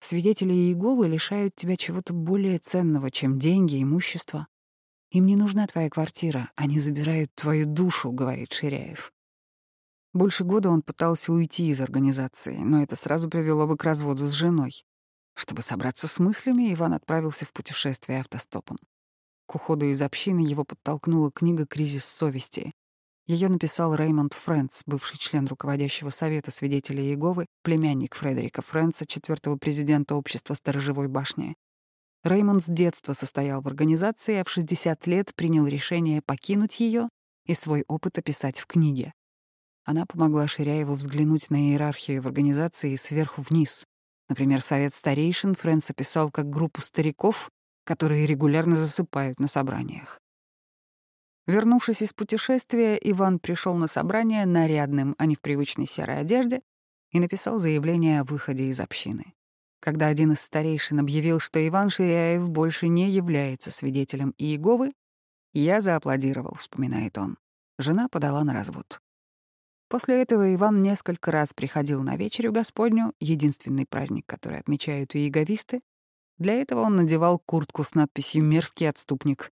Свидетели 0.00 0.52
Иеговы 0.52 1.06
лишают 1.06 1.54
тебя 1.54 1.76
чего-то 1.76 2.12
более 2.12 2.58
ценного, 2.58 3.12
чем 3.12 3.38
деньги, 3.38 3.80
имущество. 3.80 4.48
Им 5.12 5.26
не 5.26 5.36
нужна 5.36 5.68
твоя 5.68 5.88
квартира, 5.88 6.50
они 6.56 6.80
забирают 6.80 7.30
твою 7.36 7.64
душу, 7.64 8.10
говорит 8.10 8.52
Ширяев. 8.52 9.12
Больше 10.16 10.44
года 10.44 10.70
он 10.70 10.80
пытался 10.80 11.30
уйти 11.30 11.68
из 11.68 11.78
организации, 11.82 12.56
но 12.56 12.82
это 12.82 12.96
сразу 12.96 13.28
привело 13.28 13.66
бы 13.66 13.76
к 13.76 13.84
разводу 13.84 14.24
с 14.24 14.30
женой. 14.30 14.82
Чтобы 15.34 15.60
собраться 15.60 16.08
с 16.08 16.18
мыслями, 16.18 16.72
Иван 16.72 16.94
отправился 16.94 17.44
в 17.44 17.52
путешествие 17.52 18.20
автостопом. 18.20 18.78
К 19.46 19.56
уходу 19.56 19.84
из 19.84 20.00
общины 20.00 20.40
его 20.40 20.64
подтолкнула 20.64 21.30
книга 21.30 21.66
«Кризис 21.66 22.06
совести». 22.06 22.72
Ее 23.26 23.50
написал 23.50 23.94
Реймонд 23.94 24.32
Фрэнс, 24.32 24.84
бывший 24.86 25.18
член 25.18 25.46
руководящего 25.48 26.08
совета 26.08 26.50
свидетелей 26.50 27.10
Иеговы, 27.10 27.44
племянник 27.62 28.14
Фредерика 28.14 28.62
Фрэнса, 28.62 29.04
четвертого 29.04 29.58
президента 29.58 30.14
общества 30.14 30.54
Сторожевой 30.54 31.08
башни. 31.08 31.56
Реймонд 32.24 32.64
с 32.64 32.68
детства 32.68 33.12
состоял 33.12 33.60
в 33.60 33.66
организации, 33.66 34.36
а 34.36 34.44
в 34.44 34.48
60 34.48 35.06
лет 35.08 35.34
принял 35.34 35.66
решение 35.66 36.22
покинуть 36.22 36.80
ее 36.80 37.10
и 37.44 37.52
свой 37.52 37.84
опыт 37.86 38.16
описать 38.16 38.58
в 38.58 38.66
книге. 38.66 39.12
Она 39.86 40.04
помогла 40.04 40.48
Ширяеву 40.48 40.94
взглянуть 40.96 41.48
на 41.48 41.70
иерархию 41.70 42.20
в 42.20 42.26
организации 42.26 42.96
сверху 42.96 43.40
вниз. 43.40 43.86
Например, 44.28 44.60
совет 44.60 44.92
старейшин 44.92 45.54
Фрэнс 45.54 45.88
описал 45.90 46.32
как 46.32 46.50
группу 46.50 46.80
стариков, 46.80 47.48
которые 47.84 48.26
регулярно 48.26 48.74
засыпают 48.74 49.38
на 49.38 49.46
собраниях. 49.46 50.20
Вернувшись 51.46 52.02
из 52.02 52.12
путешествия, 52.12 52.96
Иван 52.96 53.38
пришел 53.38 53.76
на 53.76 53.86
собрание 53.86 54.44
нарядным, 54.44 55.14
а 55.18 55.26
не 55.26 55.36
в 55.36 55.40
привычной 55.40 55.86
серой 55.86 56.18
одежде, 56.18 56.62
и 57.12 57.20
написал 57.20 57.60
заявление 57.60 58.20
о 58.20 58.24
выходе 58.24 58.64
из 58.64 58.80
общины. 58.80 59.34
Когда 59.78 60.08
один 60.08 60.32
из 60.32 60.40
старейшин 60.40 60.98
объявил, 60.98 61.38
что 61.38 61.64
Иван 61.64 61.90
Ширяев 61.90 62.50
больше 62.50 62.88
не 62.88 63.08
является 63.08 63.70
свидетелем 63.70 64.34
Иеговы, 64.36 64.92
я 65.52 65.80
зааплодировал, 65.80 66.54
вспоминает 66.54 67.16
он. 67.18 67.38
Жена 67.78 68.08
подала 68.08 68.42
на 68.42 68.52
развод. 68.52 69.00
После 69.88 70.20
этого 70.20 70.52
Иван 70.52 70.82
несколько 70.82 71.30
раз 71.30 71.54
приходил 71.54 72.02
на 72.02 72.16
вечерю 72.16 72.52
Господню, 72.52 73.12
единственный 73.20 73.86
праздник, 73.86 74.26
который 74.26 74.58
отмечают 74.58 75.14
и 75.14 75.20
иеговисты. 75.20 75.80
Для 76.38 76.54
этого 76.54 76.80
он 76.80 76.96
надевал 76.96 77.38
куртку 77.38 77.84
с 77.84 77.94
надписью 77.94 78.42
«Мерзкий 78.44 78.88
отступник». 78.88 79.52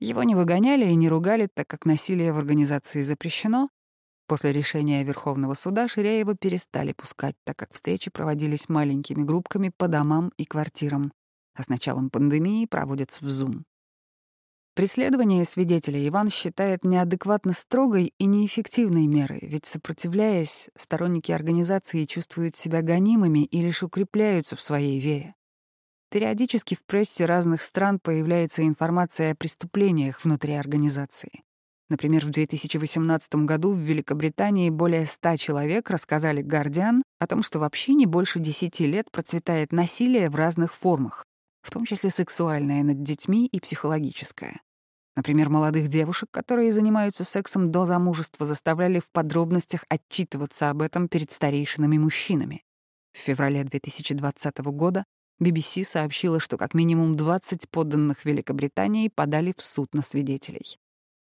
Его 0.00 0.24
не 0.24 0.34
выгоняли 0.34 0.86
и 0.86 0.94
не 0.94 1.08
ругали, 1.08 1.48
так 1.52 1.68
как 1.68 1.86
насилие 1.86 2.32
в 2.32 2.38
организации 2.38 3.02
запрещено. 3.02 3.68
После 4.26 4.52
решения 4.52 5.04
Верховного 5.04 5.54
суда 5.54 5.88
Ширяева 5.88 6.36
перестали 6.36 6.92
пускать, 6.92 7.34
так 7.44 7.56
как 7.56 7.72
встречи 7.72 8.10
проводились 8.10 8.68
маленькими 8.68 9.24
группками 9.24 9.72
по 9.74 9.88
домам 9.88 10.32
и 10.36 10.44
квартирам, 10.44 11.12
а 11.54 11.62
с 11.62 11.68
началом 11.68 12.10
пандемии 12.10 12.66
проводятся 12.66 13.24
в 13.24 13.28
Zoom. 13.28 13.62
Преследование 14.78 15.44
свидетелей 15.44 16.06
Иван 16.06 16.30
считает 16.30 16.84
неадекватно 16.84 17.52
строгой 17.52 18.14
и 18.16 18.26
неэффективной 18.26 19.08
мерой, 19.08 19.40
ведь, 19.42 19.66
сопротивляясь, 19.66 20.70
сторонники 20.76 21.32
организации 21.32 22.04
чувствуют 22.04 22.54
себя 22.54 22.80
гонимыми 22.80 23.40
и 23.40 23.60
лишь 23.60 23.82
укрепляются 23.82 24.54
в 24.54 24.62
своей 24.62 25.00
вере. 25.00 25.34
Периодически 26.12 26.76
в 26.76 26.84
прессе 26.84 27.24
разных 27.24 27.64
стран 27.64 27.98
появляется 27.98 28.64
информация 28.64 29.32
о 29.32 29.34
преступлениях 29.34 30.24
внутри 30.24 30.52
организации. 30.52 31.42
Например, 31.88 32.24
в 32.24 32.30
2018 32.30 33.34
году 33.34 33.72
в 33.72 33.78
Великобритании 33.78 34.70
более 34.70 35.06
100 35.06 35.38
человек 35.38 35.90
рассказали 35.90 36.40
«Гардиан» 36.40 37.02
о 37.18 37.26
том, 37.26 37.42
что 37.42 37.58
вообще 37.58 37.94
не 37.94 38.06
больше 38.06 38.38
10 38.38 38.78
лет 38.82 39.10
процветает 39.10 39.72
насилие 39.72 40.30
в 40.30 40.36
разных 40.36 40.72
формах, 40.72 41.24
в 41.62 41.72
том 41.72 41.84
числе 41.84 42.10
сексуальное 42.10 42.84
над 42.84 43.02
детьми 43.02 43.44
и 43.44 43.58
психологическое. 43.58 44.60
Например, 45.18 45.48
молодых 45.48 45.88
девушек, 45.88 46.28
которые 46.30 46.70
занимаются 46.70 47.24
сексом 47.24 47.72
до 47.72 47.86
замужества, 47.86 48.46
заставляли 48.46 49.00
в 49.00 49.10
подробностях 49.10 49.84
отчитываться 49.88 50.70
об 50.70 50.80
этом 50.80 51.08
перед 51.08 51.32
старейшинами 51.32 51.98
мужчинами. 51.98 52.62
В 53.12 53.18
феврале 53.18 53.64
2020 53.64 54.58
года 54.58 55.02
BBC 55.42 55.82
сообщила, 55.82 56.38
что 56.38 56.56
как 56.56 56.72
минимум 56.72 57.16
20 57.16 57.68
подданных 57.68 58.24
Великобритании 58.24 59.10
подали 59.12 59.52
в 59.56 59.60
суд 59.60 59.92
на 59.92 60.02
свидетелей. 60.02 60.78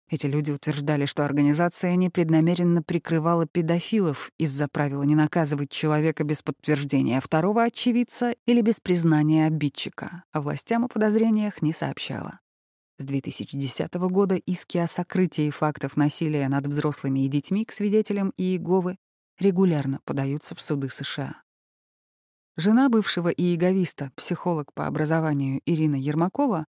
Эти 0.07 0.27
люди 0.27 0.51
утверждали, 0.51 1.07
что 1.07 1.25
организация 1.25 1.95
непреднамеренно 1.95 2.83
прикрывала 2.83 3.47
педофилов 3.47 4.29
из-за 4.37 4.67
правила 4.67 5.01
не 5.01 5.15
наказывать 5.15 5.71
человека 5.71 6.23
без 6.23 6.43
подтверждения 6.43 7.19
второго 7.19 7.63
очевидца 7.63 8.35
или 8.45 8.61
без 8.61 8.79
признания 8.81 9.47
обидчика, 9.47 10.25
а 10.31 10.41
властям 10.41 10.85
о 10.85 10.89
подозрениях 10.89 11.63
не 11.63 11.73
сообщала. 11.73 12.39
С 12.99 13.05
2010 13.05 13.93
года 13.95 14.35
иски 14.35 14.77
о 14.77 14.87
сокрытии 14.87 15.49
фактов 15.49 15.97
насилия 15.97 16.47
над 16.49 16.67
взрослыми 16.67 17.25
и 17.25 17.27
детьми 17.27 17.65
к 17.65 17.71
свидетелям 17.71 18.33
Иеговы 18.37 18.97
регулярно 19.39 19.99
подаются 20.05 20.53
в 20.53 20.61
суды 20.61 20.89
США. 20.89 21.41
Жена 22.57 22.89
бывшего 22.89 23.29
иеговиста, 23.29 24.11
психолог 24.15 24.73
по 24.73 24.85
образованию 24.85 25.61
Ирина 25.65 25.95
Ермакова, 25.95 26.65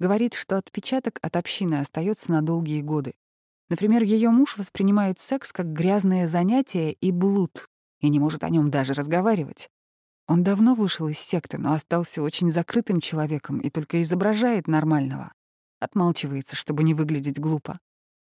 Говорит, 0.00 0.34
что 0.34 0.56
отпечаток 0.56 1.18
от 1.22 1.36
общины 1.36 1.76
остается 1.76 2.32
на 2.32 2.42
долгие 2.42 2.82
годы. 2.82 3.14
Например, 3.70 4.02
ее 4.02 4.30
муж 4.30 4.58
воспринимает 4.58 5.18
секс 5.20 5.52
как 5.52 5.72
грязное 5.72 6.26
занятие 6.26 6.92
и 6.92 7.12
блуд, 7.12 7.68
и 8.00 8.08
не 8.08 8.18
может 8.18 8.44
о 8.44 8.50
нем 8.50 8.70
даже 8.70 8.92
разговаривать. 8.92 9.70
Он 10.26 10.42
давно 10.42 10.74
вышел 10.74 11.08
из 11.08 11.18
секты, 11.18 11.58
но 11.58 11.74
остался 11.74 12.22
очень 12.22 12.50
закрытым 12.50 13.00
человеком 13.00 13.58
и 13.60 13.70
только 13.70 14.02
изображает 14.02 14.66
нормального. 14.66 15.32
Отмалчивается, 15.84 16.56
чтобы 16.56 16.82
не 16.82 16.94
выглядеть 16.94 17.38
глупо. 17.38 17.78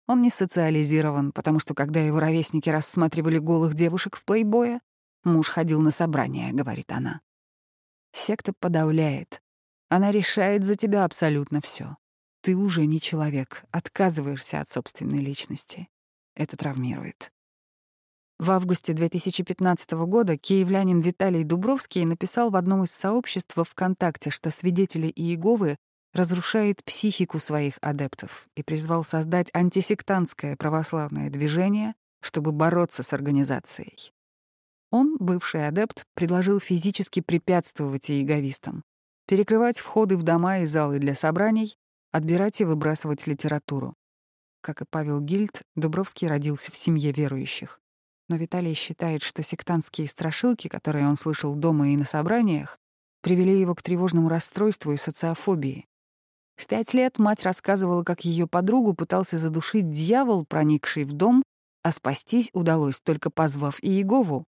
Он 0.06 0.20
не 0.20 0.28
социализирован, 0.28 1.32
потому 1.32 1.60
что 1.60 1.74
когда 1.74 1.98
его 1.98 2.20
ровесники 2.20 2.68
рассматривали 2.68 3.38
голых 3.38 3.72
девушек 3.72 4.16
в 4.16 4.24
плейбое, 4.26 4.82
муж 5.24 5.48
ходил 5.48 5.80
на 5.80 5.90
собрания, 5.90 6.52
говорит 6.52 6.92
она. 6.92 7.22
Секта 8.12 8.52
подавляет, 8.60 9.40
она 9.88 10.10
решает 10.12 10.66
за 10.66 10.74
тебя 10.74 11.06
абсолютно 11.06 11.62
все. 11.62 11.96
Ты 12.42 12.54
уже 12.54 12.84
не 12.84 13.00
человек, 13.00 13.64
отказываешься 13.70 14.60
от 14.60 14.68
собственной 14.68 15.20
личности. 15.20 15.88
Это 16.34 16.54
травмирует. 16.58 17.32
В 18.38 18.50
августе 18.50 18.92
2015 18.92 19.92
года 19.92 20.36
киевлянин 20.36 21.00
Виталий 21.00 21.44
Дубровский 21.44 22.04
написал 22.04 22.50
в 22.50 22.56
одном 22.56 22.84
из 22.84 22.90
сообществ 22.90 23.56
ВКонтакте, 23.56 24.28
что 24.28 24.50
свидетели 24.50 25.08
Иеговы 25.08 25.78
разрушает 26.18 26.84
психику 26.84 27.38
своих 27.38 27.78
адептов 27.80 28.46
и 28.56 28.62
призвал 28.62 29.04
создать 29.04 29.48
антисектантское 29.54 30.56
православное 30.56 31.30
движение, 31.30 31.94
чтобы 32.20 32.52
бороться 32.52 33.02
с 33.02 33.12
организацией. 33.12 34.12
Он, 34.90 35.16
бывший 35.18 35.66
адепт, 35.66 36.04
предложил 36.14 36.60
физически 36.60 37.20
препятствовать 37.20 38.10
иеговистам, 38.10 38.84
перекрывать 39.26 39.78
входы 39.78 40.16
в 40.16 40.22
дома 40.22 40.58
и 40.58 40.66
залы 40.66 40.98
для 40.98 41.14
собраний, 41.14 41.76
отбирать 42.10 42.60
и 42.60 42.64
выбрасывать 42.64 43.26
литературу. 43.26 43.94
Как 44.60 44.82
и 44.82 44.86
Павел 44.90 45.20
Гильд, 45.20 45.62
Дубровский 45.76 46.26
родился 46.26 46.72
в 46.72 46.76
семье 46.76 47.12
верующих. 47.12 47.80
Но 48.28 48.36
Виталий 48.36 48.74
считает, 48.74 49.22
что 49.22 49.42
сектантские 49.42 50.08
страшилки, 50.08 50.68
которые 50.68 51.06
он 51.06 51.16
слышал 51.16 51.54
дома 51.54 51.90
и 51.90 51.96
на 51.96 52.04
собраниях, 52.04 52.78
привели 53.22 53.60
его 53.60 53.74
к 53.74 53.82
тревожному 53.82 54.28
расстройству 54.28 54.92
и 54.92 54.96
социофобии. 54.96 55.86
В 56.58 56.66
пять 56.66 56.92
лет 56.92 57.18
мать 57.18 57.44
рассказывала, 57.44 58.04
как 58.04 58.26
ее 58.26 58.46
подругу 58.46 58.92
пытался 58.92 59.38
задушить 59.38 59.90
дьявол, 59.90 60.44
проникший 60.44 61.04
в 61.04 61.12
дом, 61.12 61.42
а 61.82 61.92
спастись 61.92 62.50
удалось, 62.52 63.00
только 63.00 63.30
позвав 63.30 63.78
Иегову, 63.80 64.44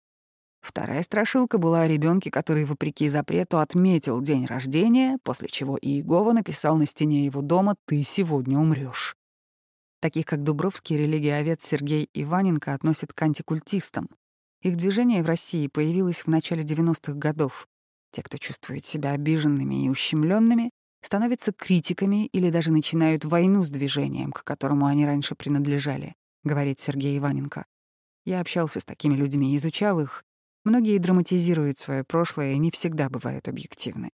Вторая 0.61 1.01
страшилка 1.03 1.57
была 1.57 1.81
о 1.81 1.87
ребенке, 1.87 2.31
который, 2.31 2.65
вопреки 2.65 3.07
запрету, 3.07 3.59
отметил 3.59 4.21
день 4.21 4.45
рождения, 4.45 5.17
после 5.23 5.47
чего 5.47 5.77
Иегова 5.81 6.33
написал 6.33 6.77
на 6.77 6.85
стене 6.85 7.25
его 7.25 7.41
дома 7.41 7.75
«Ты 7.85 8.03
сегодня 8.03 8.57
умрешь. 8.57 9.15
Таких, 10.01 10.25
как 10.25 10.43
Дубровский, 10.43 10.97
религиовед 10.97 11.61
Сергей 11.61 12.09
Иваненко 12.13 12.73
относят 12.73 13.13
к 13.13 13.21
антикультистам. 13.21 14.09
Их 14.61 14.75
движение 14.75 15.23
в 15.23 15.27
России 15.27 15.67
появилось 15.67 16.21
в 16.21 16.27
начале 16.27 16.63
90-х 16.63 17.13
годов. 17.13 17.67
Те, 18.11 18.21
кто 18.23 18.37
чувствует 18.37 18.85
себя 18.85 19.11
обиженными 19.11 19.85
и 19.85 19.89
ущемленными, 19.89 20.71
становятся 21.01 21.53
критиками 21.53 22.27
или 22.27 22.49
даже 22.49 22.71
начинают 22.71 23.25
войну 23.25 23.63
с 23.63 23.69
движением, 23.69 24.31
к 24.31 24.43
которому 24.43 24.85
они 24.85 25.05
раньше 25.05 25.35
принадлежали, 25.35 26.15
говорит 26.43 26.79
Сергей 26.79 27.17
Иваненко. 27.17 27.65
Я 28.25 28.41
общался 28.41 28.79
с 28.79 28.85
такими 28.85 29.15
людьми, 29.15 29.55
изучал 29.55 29.99
их, 29.99 30.23
Многие 30.65 30.97
драматизируют 30.97 31.77
свое 31.77 32.03
прошлое 32.03 32.53
и 32.53 32.57
не 32.57 32.69
всегда 32.69 33.09
бывают 33.09 33.47
объективны. 33.47 34.11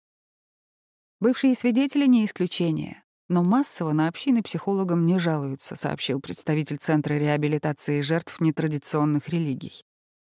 Бывшие 1.19 1.53
свидетели 1.53 2.07
не 2.07 2.23
исключение, 2.23 3.03
но 3.27 3.43
массово 3.43 3.91
на 3.91 4.07
общины 4.07 4.41
психологам 4.41 5.05
не 5.05 5.19
жалуются, 5.19 5.75
сообщил 5.75 6.21
представитель 6.21 6.77
Центра 6.77 7.15
реабилитации 7.15 7.99
жертв 7.99 8.39
нетрадиционных 8.39 9.27
религий. 9.27 9.83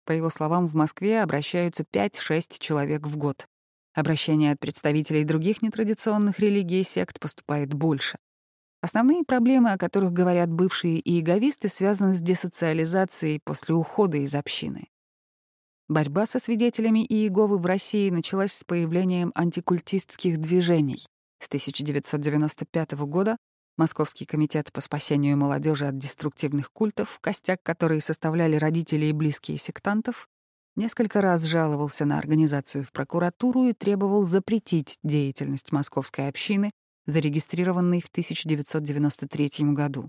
По 0.04 0.12
его 0.12 0.28
словам, 0.28 0.66
в 0.66 0.74
Москве 0.74 1.22
обращаются 1.22 1.84
5-6 1.90 2.58
человек 2.60 3.06
в 3.06 3.16
год. 3.16 3.46
Обращения 3.94 4.52
от 4.52 4.58
представителей 4.58 5.24
других 5.24 5.62
нетрадиционных 5.62 6.40
религий 6.40 6.80
и 6.80 6.84
сект 6.84 7.20
поступает 7.20 7.72
больше. 7.72 8.18
Основные 8.82 9.24
проблемы, 9.24 9.72
о 9.72 9.78
которых 9.78 10.12
говорят 10.12 10.50
бывшие 10.50 11.00
иеговисты, 11.00 11.68
связаны 11.68 12.14
с 12.14 12.20
десоциализацией 12.20 13.40
после 13.42 13.74
ухода 13.74 14.18
из 14.18 14.34
общины. 14.34 14.88
Борьба 15.88 16.26
со 16.26 16.38
свидетелями 16.38 17.04
Иеговы 17.04 17.58
в 17.58 17.66
России 17.66 18.10
началась 18.10 18.52
с 18.52 18.64
появлением 18.64 19.32
антикультистских 19.34 20.38
движений. 20.38 21.06
С 21.38 21.46
1995 21.46 22.92
года 23.06 23.36
Московский 23.76 24.24
комитет 24.24 24.72
по 24.72 24.80
спасению 24.80 25.36
молодежи 25.36 25.86
от 25.86 25.98
деструктивных 25.98 26.70
культов, 26.72 27.18
костяк 27.20 27.58
который 27.62 28.00
составляли 28.00 28.56
родители 28.56 29.06
и 29.06 29.12
близкие 29.12 29.58
сектантов, 29.58 30.28
несколько 30.76 31.20
раз 31.20 31.44
жаловался 31.44 32.04
на 32.04 32.18
организацию 32.18 32.84
в 32.84 32.92
прокуратуру 32.92 33.68
и 33.68 33.72
требовал 33.72 34.24
запретить 34.24 34.98
деятельность 35.02 35.72
московской 35.72 36.28
общины, 36.28 36.70
зарегистрированной 37.06 38.00
в 38.00 38.08
1993 38.08 39.72
году. 39.72 40.08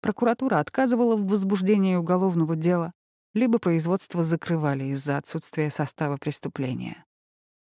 Прокуратура 0.00 0.58
отказывала 0.58 1.16
в 1.16 1.26
возбуждении 1.26 1.94
уголовного 1.94 2.56
дела, 2.56 2.92
либо 3.34 3.58
производство 3.58 4.22
закрывали 4.22 4.84
из-за 4.86 5.16
отсутствия 5.16 5.70
состава 5.70 6.16
преступления. 6.16 7.04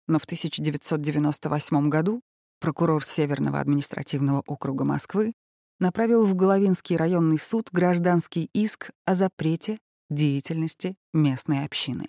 Но 0.08 0.18
в 0.18 0.24
1998 0.24 1.88
году 1.88 2.20
прокурор 2.58 3.04
Северного 3.04 3.60
административного 3.60 4.42
округа 4.46 4.84
Москвы 4.84 5.32
направил 5.78 6.24
в 6.24 6.34
Головинский 6.34 6.96
районный 6.96 7.38
суд 7.38 7.68
гражданский 7.70 8.48
иск 8.52 8.90
о 9.04 9.14
запрете 9.14 9.78
деятельности 10.12 10.94
местной 11.12 11.64
общины. 11.64 12.06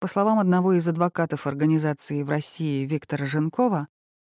По 0.00 0.06
словам 0.06 0.38
одного 0.38 0.74
из 0.74 0.86
адвокатов 0.86 1.46
организации 1.46 2.22
в 2.22 2.28
России 2.28 2.84
Виктора 2.84 3.26
Женкова, 3.26 3.86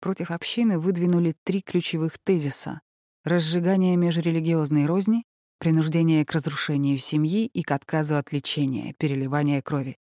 против 0.01 0.31
общины 0.31 0.79
выдвинули 0.79 1.35
три 1.44 1.61
ключевых 1.61 2.18
тезиса— 2.18 2.81
разжигание 3.24 3.96
межрелигиозной 3.96 4.87
розни, 4.87 5.24
принуждение 5.59 6.24
к 6.24 6.33
разрушению 6.33 6.98
семьи 6.98 7.46
и 7.46 7.62
к 7.62 7.70
отказу 7.72 8.16
от 8.16 8.33
лечения, 8.33 8.94
переливания 8.98 9.61
крови. 9.61 9.96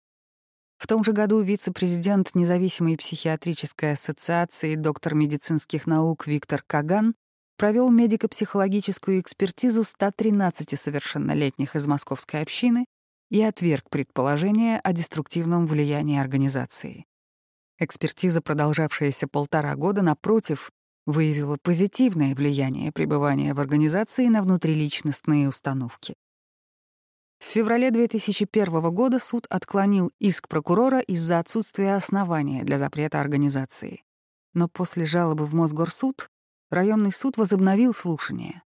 В 0.78 0.86
том 0.86 1.04
же 1.04 1.12
году 1.12 1.42
вице-президент 1.42 2.36
независимой 2.36 2.98
психиатрической 2.98 3.94
ассоциации 3.94 4.76
доктор 4.76 5.16
медицинских 5.16 5.88
наук 5.88 6.28
Виктор 6.28 6.64
Каган 6.66 7.16
провел 7.58 7.90
медико-психологическую 7.92 9.20
экспертизу 9.20 9.84
113 9.84 10.80
совершеннолетних 10.80 11.76
из 11.76 11.88
московской 11.88 12.42
общины 12.42 12.86
и 13.30 13.42
отверг 13.42 13.90
предположение 13.90 14.80
о 14.80 14.94
деструктивном 14.94 15.66
влиянии 15.66 16.20
организации. 16.20 17.06
Экспертиза, 17.80 18.42
продолжавшаяся 18.42 19.28
полтора 19.28 19.76
года, 19.76 20.02
напротив, 20.02 20.72
выявила 21.06 21.58
позитивное 21.62 22.36
влияние 22.36 22.92
пребывания 22.92 23.54
в 23.54 23.60
организации 23.60 24.28
на 24.28 24.42
внутриличностные 24.42 25.48
установки. 25.48 26.16
В 27.40 27.46
феврале 27.46 27.92
2001 27.92 28.82
года 28.94 29.20
суд 29.20 29.46
отклонил 29.50 30.12
иск 30.20 30.48
прокурора 30.48 31.00
из-за 31.00 31.40
отсутствия 31.40 31.96
основания 31.96 32.64
для 32.64 32.78
запрета 32.78 33.22
организации. 33.22 34.04
Но 34.54 34.68
после 34.68 35.06
жалобы 35.06 35.46
в 35.46 35.54
Мосгорсуд 35.54 36.30
районный 36.70 37.12
суд 37.12 37.38
возобновил 37.38 37.94
слушание. 37.94 38.64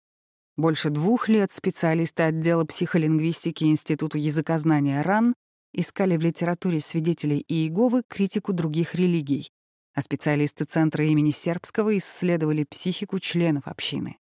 Больше 0.56 0.90
двух 0.90 1.28
лет 1.28 1.50
специалисты 1.50 2.24
отдела 2.24 2.64
психолингвистики 2.64 3.64
Института 3.64 4.18
языкознания 4.18 5.02
РАН 5.02 5.34
искали 5.72 6.16
в 6.16 6.20
литературе 6.20 6.80
свидетелей 6.80 7.44
Иеговы 7.48 8.02
критику 8.06 8.52
других 8.52 8.94
религий, 8.94 9.50
а 9.94 10.02
специалисты 10.02 10.64
Центра 10.64 11.04
имени 11.04 11.30
Сербского 11.30 11.96
исследовали 11.96 12.64
психику 12.64 13.18
членов 13.18 13.66
общины. 13.66 14.18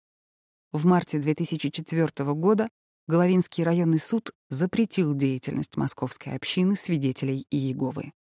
В 0.74 0.86
марте 0.86 1.20
2004 1.20 2.34
года 2.34 2.68
Головинский 3.08 3.64
районный 3.64 4.00
суд 4.00 4.32
запретил 4.50 5.16
деятельность 5.16 5.78
московской 5.78 6.36
общины 6.36 6.76
свидетелей 6.76 7.48
Иеговы. 7.50 8.12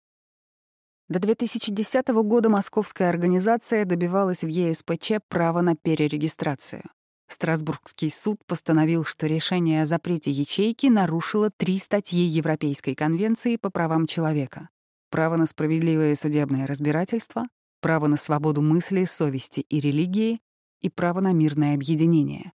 До 1.09 1.19
2010 1.19 2.07
года 2.09 2.49
московская 2.49 3.07
организация 3.07 3.85
добивалась 3.85 4.43
в 4.43 4.47
ЕСПЧ 4.47 5.13
права 5.29 5.61
на 5.61 5.75
перерегистрацию. 5.75 6.83
Страсбургский 7.29 8.09
суд 8.09 8.39
постановил, 8.45 9.05
что 9.05 9.25
решение 9.25 9.83
о 9.83 9.85
запрете 9.85 10.31
ячейки 10.31 10.87
нарушило 10.87 11.49
три 11.49 11.77
статьи 11.77 12.19
Европейской 12.19 12.93
конвенции 12.93 13.55
по 13.55 13.69
правам 13.69 14.05
человека. 14.05 14.67
Право 15.09 15.37
на 15.37 15.45
справедливое 15.45 16.13
судебное 16.15 16.67
разбирательство, 16.67 17.45
право 17.81 18.07
на 18.07 18.17
свободу 18.17 18.61
мысли, 18.61 19.05
совести 19.05 19.61
и 19.61 19.79
религии 19.79 20.41
и 20.81 20.89
право 20.89 21.21
на 21.21 21.31
мирное 21.31 21.73
объединение. 21.73 22.51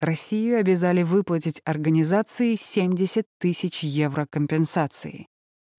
Россию 0.00 0.58
обязали 0.58 1.02
выплатить 1.02 1.60
организации 1.66 2.54
70 2.54 3.26
тысяч 3.38 3.82
евро 3.82 4.26
компенсации. 4.30 5.29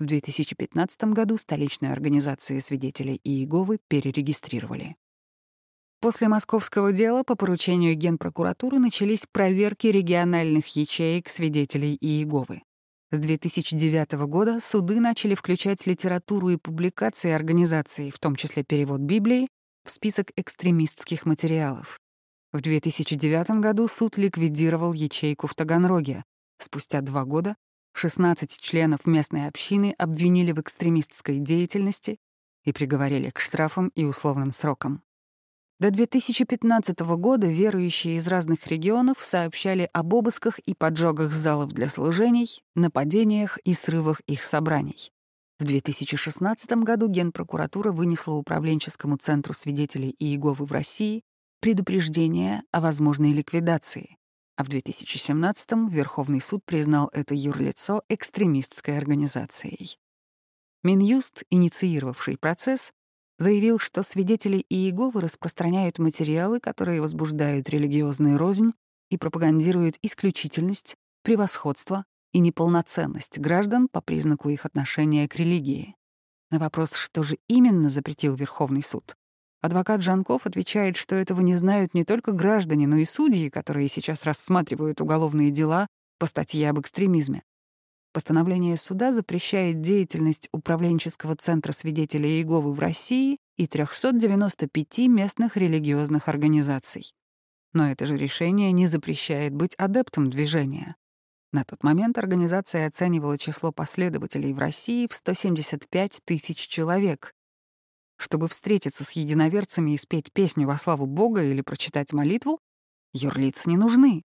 В 0.01 0.05
2015 0.05 1.03
году 1.13 1.37
столичную 1.37 1.93
организацию 1.93 2.59
свидетелей 2.59 3.21
Иеговы 3.23 3.77
перерегистрировали. 3.87 4.95
После 5.99 6.27
московского 6.27 6.91
дела 6.91 7.21
по 7.21 7.35
поручению 7.35 7.93
Генпрокуратуры 7.93 8.79
начались 8.79 9.27
проверки 9.31 9.85
региональных 9.85 10.75
ячеек 10.75 11.29
свидетелей 11.29 11.99
Иеговы. 12.01 12.63
С 13.11 13.19
2009 13.19 14.13
года 14.25 14.59
суды 14.59 14.99
начали 14.99 15.35
включать 15.35 15.85
литературу 15.85 16.49
и 16.49 16.57
публикации 16.57 17.29
организации, 17.29 18.09
в 18.09 18.17
том 18.17 18.35
числе 18.35 18.63
перевод 18.63 19.01
Библии, 19.01 19.49
в 19.85 19.91
список 19.91 20.31
экстремистских 20.35 21.27
материалов. 21.27 21.99
В 22.51 22.61
2009 22.61 23.61
году 23.61 23.87
суд 23.87 24.17
ликвидировал 24.17 24.93
ячейку 24.93 25.45
в 25.45 25.53
Таганроге. 25.53 26.23
Спустя 26.57 27.01
два 27.01 27.23
года 27.23 27.55
16 27.93 28.59
членов 28.61 29.05
местной 29.05 29.47
общины 29.47 29.93
обвинили 29.97 30.51
в 30.51 30.59
экстремистской 30.59 31.39
деятельности 31.39 32.17
и 32.63 32.71
приговорили 32.71 33.29
к 33.29 33.39
штрафам 33.39 33.89
и 33.95 34.05
условным 34.05 34.51
срокам. 34.51 35.03
До 35.79 35.89
2015 35.89 36.99
года 36.99 37.47
верующие 37.47 38.17
из 38.17 38.27
разных 38.27 38.67
регионов 38.67 39.17
сообщали 39.19 39.89
об 39.93 40.13
обысках 40.13 40.59
и 40.59 40.75
поджогах 40.75 41.33
залов 41.33 41.71
для 41.71 41.89
служений, 41.89 42.61
нападениях 42.75 43.57
и 43.63 43.73
срывах 43.73 44.19
их 44.27 44.43
собраний. 44.43 45.11
В 45.59 45.65
2016 45.65 46.71
году 46.83 47.07
Генпрокуратура 47.07 47.91
вынесла 47.91 48.33
управленческому 48.33 49.17
центру 49.17 49.53
свидетелей 49.53 50.15
Иеговы 50.19 50.65
в 50.65 50.71
России 50.71 51.23
предупреждение 51.61 52.63
о 52.71 52.81
возможной 52.81 53.33
ликвидации, 53.33 54.17
а 54.61 54.63
в 54.63 54.67
2017 54.67 55.89
Верховный 55.89 56.39
суд 56.39 56.63
признал 56.63 57.09
это 57.13 57.33
юрлицо 57.33 58.03
экстремистской 58.09 58.95
организацией. 58.95 59.97
Минюст, 60.83 61.43
инициировавший 61.49 62.37
процесс, 62.37 62.93
заявил, 63.39 63.79
что 63.79 64.03
свидетели 64.03 64.63
Иеговы 64.69 65.19
распространяют 65.19 65.97
материалы, 65.97 66.59
которые 66.59 67.01
возбуждают 67.01 67.69
религиозную 67.69 68.37
рознь 68.37 68.73
и 69.09 69.17
пропагандируют 69.17 69.95
исключительность, 70.03 70.95
превосходство 71.23 72.05
и 72.31 72.37
неполноценность 72.37 73.39
граждан 73.39 73.87
по 73.87 73.99
признаку 73.99 74.49
их 74.49 74.67
отношения 74.67 75.27
к 75.27 75.37
религии. 75.37 75.95
На 76.51 76.59
вопрос, 76.59 76.93
что 76.93 77.23
же 77.23 77.39
именно 77.47 77.89
запретил 77.89 78.35
Верховный 78.35 78.83
суд, 78.83 79.15
адвокат 79.61 80.01
Жанков 80.01 80.45
отвечает, 80.45 80.97
что 80.97 81.15
этого 81.15 81.41
не 81.41 81.55
знают 81.55 81.93
не 81.93 82.03
только 82.03 82.31
граждане, 82.31 82.87
но 82.87 82.97
и 82.97 83.05
судьи, 83.05 83.49
которые 83.49 83.87
сейчас 83.87 84.25
рассматривают 84.25 85.01
уголовные 85.01 85.51
дела 85.51 85.87
по 86.19 86.25
статье 86.25 86.69
об 86.69 86.79
экстремизме. 86.79 87.43
Постановление 88.13 88.75
суда 88.75 89.13
запрещает 89.13 89.79
деятельность 89.79 90.49
управленческого 90.51 91.35
центра 91.37 91.71
свидетелей 91.71 92.39
Иеговы 92.39 92.73
в 92.73 92.79
России 92.79 93.37
и 93.55 93.67
395 93.67 95.07
местных 95.07 95.55
религиозных 95.55 96.27
организаций. 96.27 97.13
Но 97.73 97.89
это 97.89 98.05
же 98.05 98.17
решение 98.17 98.73
не 98.73 98.85
запрещает 98.85 99.53
быть 99.53 99.75
адептом 99.75 100.29
движения. 100.29 100.95
На 101.53 101.63
тот 101.63 101.83
момент 101.83 102.17
организация 102.17 102.87
оценивала 102.87 103.37
число 103.37 103.71
последователей 103.71 104.53
в 104.53 104.59
России 104.59 105.07
в 105.07 105.13
175 105.13 106.21
тысяч 106.25 106.67
человек. 106.67 107.33
Чтобы 108.21 108.47
встретиться 108.47 109.03
с 109.03 109.13
единоверцами 109.13 109.91
и 109.91 109.97
спеть 109.97 110.31
песню 110.31 110.67
во 110.67 110.77
славу 110.77 111.07
Бога 111.07 111.43
или 111.43 111.61
прочитать 111.61 112.13
молитву, 112.13 112.59
юрлиц 113.13 113.65
не 113.65 113.77
нужны. 113.77 114.21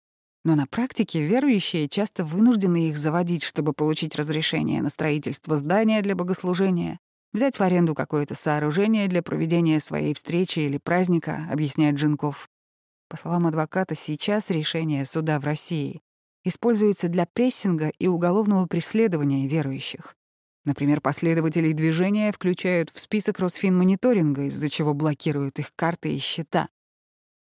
Но 0.44 0.54
на 0.54 0.66
практике 0.66 1.20
верующие 1.20 1.90
часто 1.90 2.24
вынуждены 2.24 2.88
их 2.88 2.96
заводить, 2.96 3.42
чтобы 3.42 3.74
получить 3.74 4.16
разрешение 4.16 4.80
на 4.80 4.88
строительство 4.88 5.56
здания 5.56 6.00
для 6.00 6.16
богослужения, 6.16 6.98
взять 7.34 7.58
в 7.58 7.62
аренду 7.62 7.94
какое-то 7.94 8.34
сооружение 8.34 9.08
для 9.08 9.22
проведения 9.22 9.78
своей 9.78 10.14
встречи 10.14 10.60
или 10.60 10.78
праздника, 10.78 11.46
объясняет 11.50 11.96
Джинков. 11.96 12.48
По 13.10 13.18
словам 13.18 13.46
адвоката, 13.46 13.94
сейчас 13.94 14.48
решение 14.48 15.04
суда 15.04 15.38
в 15.38 15.44
России 15.44 16.00
используется 16.44 17.08
для 17.08 17.26
прессинга 17.26 17.92
и 17.98 18.06
уголовного 18.06 18.64
преследования 18.64 19.46
верующих. 19.46 20.16
Например, 20.64 21.00
последователей 21.00 21.72
движения 21.72 22.30
включают 22.30 22.90
в 22.90 23.00
список 23.00 23.40
Росфинмониторинга, 23.40 24.44
из-за 24.44 24.68
чего 24.68 24.94
блокируют 24.94 25.58
их 25.58 25.72
карты 25.74 26.14
и 26.14 26.18
счета. 26.18 26.68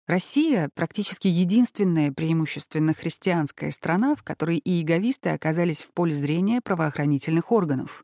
Россия— 0.08 0.70
практически 0.76 1.28
единственная 1.28 2.12
преимущественно 2.12 2.94
христианская 2.94 3.72
страна, 3.72 4.16
в 4.16 4.24
которой 4.24 4.62
иеговисты 4.64 5.30
оказались 5.30 5.82
в 5.82 5.94
поле 5.94 6.14
зрения 6.14 6.62
правоохранительных 6.62 7.52
органов. 7.52 8.04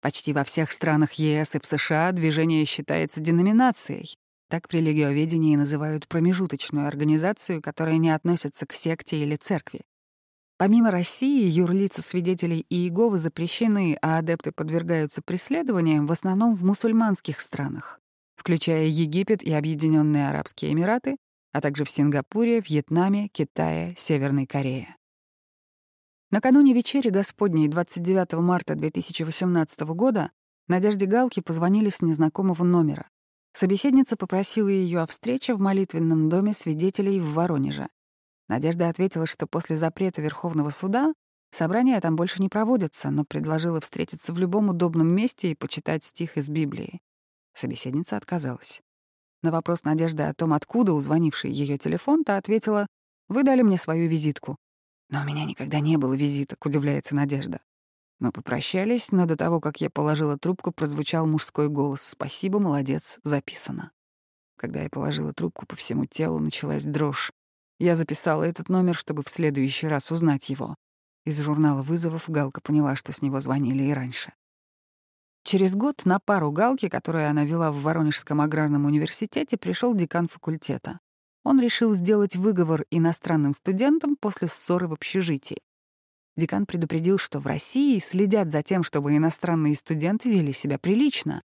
Почти 0.00 0.32
во 0.32 0.44
всех 0.44 0.72
странах 0.72 1.14
ЕС 1.14 1.54
и 1.54 1.60
в 1.60 1.66
США 1.66 2.12
движение 2.12 2.64
считается 2.64 3.20
деноминацией. 3.20 4.16
Так 4.48 4.68
в 4.68 4.72
религиоведении 4.72 5.56
называют 5.56 6.08
промежуточную 6.08 6.86
организацию, 6.86 7.60
которая 7.60 7.96
не 7.96 8.10
относится 8.10 8.66
к 8.66 8.72
секте 8.72 9.18
или 9.18 9.36
церкви. 9.36 9.80
Помимо 10.58 10.90
России, 10.90 11.50
юрлица 11.50 12.00
свидетелей 12.00 12.64
Иеговы 12.70 13.18
запрещены, 13.18 13.98
а 14.00 14.18
адепты 14.18 14.52
подвергаются 14.52 15.20
преследованиям 15.20 16.06
в 16.06 16.12
основном 16.12 16.54
в 16.54 16.64
мусульманских 16.64 17.40
странах, 17.40 18.00
включая 18.36 18.86
Египет 18.86 19.42
и 19.42 19.52
Объединенные 19.52 20.30
Арабские 20.30 20.72
Эмираты, 20.72 21.16
а 21.52 21.60
также 21.60 21.84
в 21.84 21.90
Сингапуре, 21.90 22.60
Вьетнаме, 22.60 23.28
Китае, 23.28 23.94
Северной 23.96 24.46
Корее. 24.46 24.96
Накануне 26.30 26.72
вечери 26.72 27.10
Господней 27.10 27.68
29 27.68 28.32
марта 28.40 28.74
2018 28.74 29.80
года 29.80 30.30
Надежде 30.68 31.06
Галке 31.06 31.42
позвонили 31.42 31.90
с 31.90 32.02
незнакомого 32.02 32.64
номера. 32.64 33.08
Собеседница 33.52 34.16
попросила 34.16 34.68
ее 34.68 35.00
о 35.00 35.06
встрече 35.06 35.54
в 35.54 35.60
молитвенном 35.60 36.28
доме 36.28 36.52
свидетелей 36.52 37.20
в 37.20 37.34
Воронеже. 37.34 37.88
Надежда 38.48 38.88
ответила, 38.88 39.26
что 39.26 39.46
после 39.46 39.76
запрета 39.76 40.22
Верховного 40.22 40.70
суда 40.70 41.12
собрания 41.50 42.00
там 42.00 42.16
больше 42.16 42.40
не 42.40 42.48
проводятся, 42.48 43.10
но 43.10 43.24
предложила 43.24 43.80
встретиться 43.80 44.32
в 44.32 44.38
любом 44.38 44.68
удобном 44.68 45.08
месте 45.08 45.50
и 45.50 45.56
почитать 45.56 46.04
стих 46.04 46.36
из 46.36 46.48
Библии. 46.48 47.00
Собеседница 47.54 48.16
отказалась. 48.16 48.80
На 49.42 49.50
вопрос 49.50 49.84
Надежды 49.84 50.24
о 50.24 50.34
том, 50.34 50.52
откуда 50.52 50.92
у 50.92 51.00
звонившей 51.00 51.50
ее 51.50 51.78
телефон, 51.78 52.24
та 52.24 52.36
ответила, 52.36 52.86
«Вы 53.28 53.42
дали 53.42 53.62
мне 53.62 53.76
свою 53.76 54.08
визитку». 54.08 54.56
«Но 55.08 55.22
у 55.22 55.24
меня 55.24 55.44
никогда 55.44 55.80
не 55.80 55.96
было 55.96 56.14
визиток»,— 56.14 56.64
удивляется 56.66 57.14
Надежда. 57.14 57.60
Мы 58.18 58.32
попрощались, 58.32 59.12
но 59.12 59.26
до 59.26 59.36
того, 59.36 59.60
как 59.60 59.80
я 59.80 59.90
положила 59.90 60.38
трубку, 60.38 60.72
прозвучал 60.72 61.26
мужской 61.26 61.68
голос. 61.68 62.02
«Спасибо, 62.02 62.58
молодец, 62.58 63.20
записано». 63.22 63.92
Когда 64.56 64.82
я 64.82 64.88
положила 64.88 65.34
трубку, 65.34 65.66
по 65.66 65.76
всему 65.76 66.06
телу 66.06 66.38
началась 66.38 66.84
дрожь. 66.84 67.30
Я 67.78 67.96
записала 67.96 68.42
этот 68.42 68.68
номер, 68.68 68.94
чтобы 68.94 69.22
в 69.22 69.28
следующий 69.28 69.86
раз 69.86 70.10
узнать 70.10 70.48
его. 70.48 70.76
Из 71.24 71.40
журнала 71.40 71.82
вызовов 71.82 72.30
Галка 72.30 72.60
поняла, 72.60 72.96
что 72.96 73.12
с 73.12 73.20
него 73.20 73.40
звонили 73.40 73.82
и 73.82 73.92
раньше. 73.92 74.32
Через 75.44 75.76
год 75.76 76.04
на 76.04 76.18
пару 76.18 76.50
Галки, 76.50 76.88
которую 76.88 77.28
она 77.28 77.44
вела 77.44 77.70
в 77.70 77.82
Воронежском 77.82 78.40
аграрном 78.40 78.84
университете, 78.84 79.56
пришел 79.56 79.94
декан 79.94 80.28
факультета. 80.28 81.00
Он 81.44 81.60
решил 81.60 81.94
сделать 81.94 82.34
выговор 82.34 82.84
иностранным 82.90 83.52
студентам 83.52 84.16
после 84.16 84.48
ссоры 84.48 84.88
в 84.88 84.92
общежитии. 84.92 85.58
Декан 86.36 86.66
предупредил, 86.66 87.18
что 87.18 87.38
в 87.38 87.46
России 87.46 87.98
следят 87.98 88.50
за 88.50 88.62
тем, 88.62 88.82
чтобы 88.82 89.16
иностранные 89.16 89.74
студенты 89.74 90.30
вели 90.30 90.52
себя 90.52 90.78
прилично. 90.78 91.42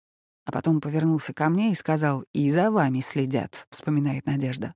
А 0.44 0.52
потом 0.52 0.80
повернулся 0.80 1.32
ко 1.32 1.48
мне 1.48 1.72
и 1.72 1.74
сказал 1.74 2.24
«И 2.32 2.50
за 2.50 2.70
вами 2.70 3.00
следят»,— 3.00 3.66
вспоминает 3.70 4.26
Надежда. 4.26 4.72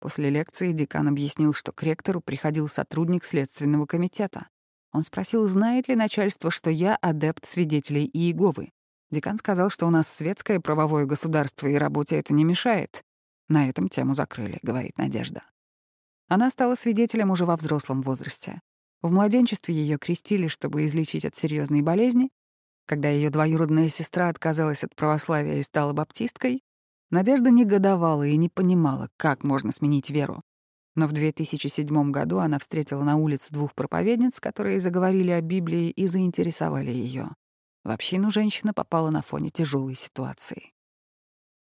После 0.00 0.30
лекции 0.30 0.72
декан 0.72 1.08
объяснил, 1.08 1.52
что 1.52 1.72
к 1.72 1.82
ректору 1.82 2.22
приходил 2.22 2.68
сотрудник 2.68 3.24
Следственного 3.24 3.84
комитета. 3.84 4.48
Он 4.92 5.04
спросил, 5.04 5.46
знает 5.46 5.88
ли 5.88 5.94
начальство, 5.94 6.50
что 6.50 6.70
я 6.70 6.96
адепт 6.96 7.46
свидетелей 7.46 8.06
Иеговы. 8.06 8.70
Декан 9.10 9.38
сказал, 9.38 9.70
что 9.70 9.86
у 9.86 9.90
нас 9.90 10.08
светское 10.08 10.58
правовое 10.58 11.04
государство, 11.04 11.66
и 11.66 11.74
работе 11.74 12.16
это 12.16 12.32
не 12.32 12.44
мешает. 12.44 13.04
На 13.48 13.68
этом 13.68 13.88
тему 13.88 14.14
закрыли, 14.14 14.58
говорит 14.62 14.96
Надежда. 14.96 15.42
Она 16.28 16.48
стала 16.48 16.76
свидетелем 16.76 17.30
уже 17.30 17.44
во 17.44 17.56
взрослом 17.56 18.02
возрасте. 18.02 18.60
В 19.02 19.10
младенчестве 19.10 19.74
ее 19.74 19.98
крестили, 19.98 20.48
чтобы 20.48 20.86
излечить 20.86 21.24
от 21.24 21.36
серьезной 21.36 21.82
болезни. 21.82 22.30
Когда 22.86 23.08
ее 23.08 23.30
двоюродная 23.30 23.88
сестра 23.88 24.28
отказалась 24.28 24.84
от 24.84 24.94
православия 24.94 25.58
и 25.58 25.62
стала 25.62 25.92
баптисткой, 25.92 26.62
Надежда 27.10 27.50
негодовала 27.50 28.22
и 28.24 28.36
не 28.36 28.48
понимала, 28.48 29.08
как 29.16 29.42
можно 29.42 29.72
сменить 29.72 30.10
веру. 30.10 30.40
Но 30.94 31.06
в 31.06 31.12
2007 31.12 32.10
году 32.10 32.38
она 32.38 32.58
встретила 32.58 33.02
на 33.02 33.16
улице 33.16 33.52
двух 33.52 33.74
проповедниц, 33.74 34.38
которые 34.38 34.80
заговорили 34.80 35.30
о 35.30 35.40
Библии 35.40 35.90
и 35.90 36.06
заинтересовали 36.06 36.90
ее. 36.90 37.30
В 37.82 37.90
общину 37.90 38.30
женщина 38.30 38.72
попала 38.74 39.10
на 39.10 39.22
фоне 39.22 39.50
тяжелой 39.50 39.94
ситуации. 39.94 40.72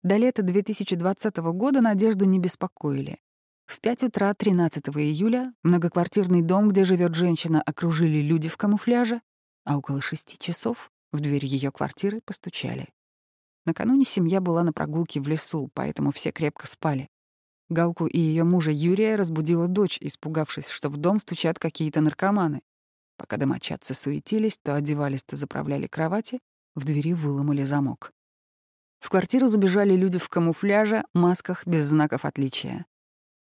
До 0.02 0.16
лета 0.16 0.42
2020 0.42 1.36
года 1.36 1.80
Надежду 1.80 2.24
не 2.24 2.38
беспокоили. 2.38 3.18
В 3.66 3.80
5 3.80 4.04
утра 4.04 4.34
13 4.34 4.88
июля 4.88 5.54
многоквартирный 5.62 6.42
дом, 6.42 6.68
где 6.68 6.84
живет 6.84 7.14
женщина, 7.14 7.62
окружили 7.62 8.20
люди 8.20 8.48
в 8.48 8.56
камуфляже, 8.56 9.20
а 9.64 9.78
около 9.78 10.00
шести 10.00 10.38
часов 10.38 10.90
в 11.12 11.20
дверь 11.20 11.46
ее 11.46 11.70
квартиры 11.70 12.20
постучали. 12.20 12.88
Накануне 13.64 14.04
семья 14.04 14.40
была 14.40 14.64
на 14.64 14.72
прогулке 14.72 15.20
в 15.20 15.28
лесу, 15.28 15.70
поэтому 15.74 16.10
все 16.10 16.32
крепко 16.32 16.66
спали. 16.66 17.08
Галку 17.68 18.06
и 18.06 18.18
ее 18.18 18.44
мужа 18.44 18.70
Юрия 18.70 19.16
разбудила 19.16 19.68
дочь, 19.68 19.98
испугавшись, 20.00 20.68
что 20.68 20.88
в 20.88 20.96
дом 20.96 21.18
стучат 21.20 21.58
какие-то 21.58 22.00
наркоманы. 22.00 22.60
Пока 23.16 23.36
домочадцы 23.36 23.94
суетились, 23.94 24.58
то 24.58 24.74
одевались, 24.74 25.22
то 25.22 25.36
заправляли 25.36 25.86
кровати, 25.86 26.40
в 26.74 26.84
двери 26.84 27.14
выломали 27.14 27.62
замок. 27.62 28.12
В 28.98 29.10
квартиру 29.10 29.48
забежали 29.48 29.96
люди 29.96 30.18
в 30.18 30.28
камуфляже, 30.28 31.04
масках, 31.14 31.66
без 31.66 31.84
знаков 31.84 32.24
отличия. 32.24 32.86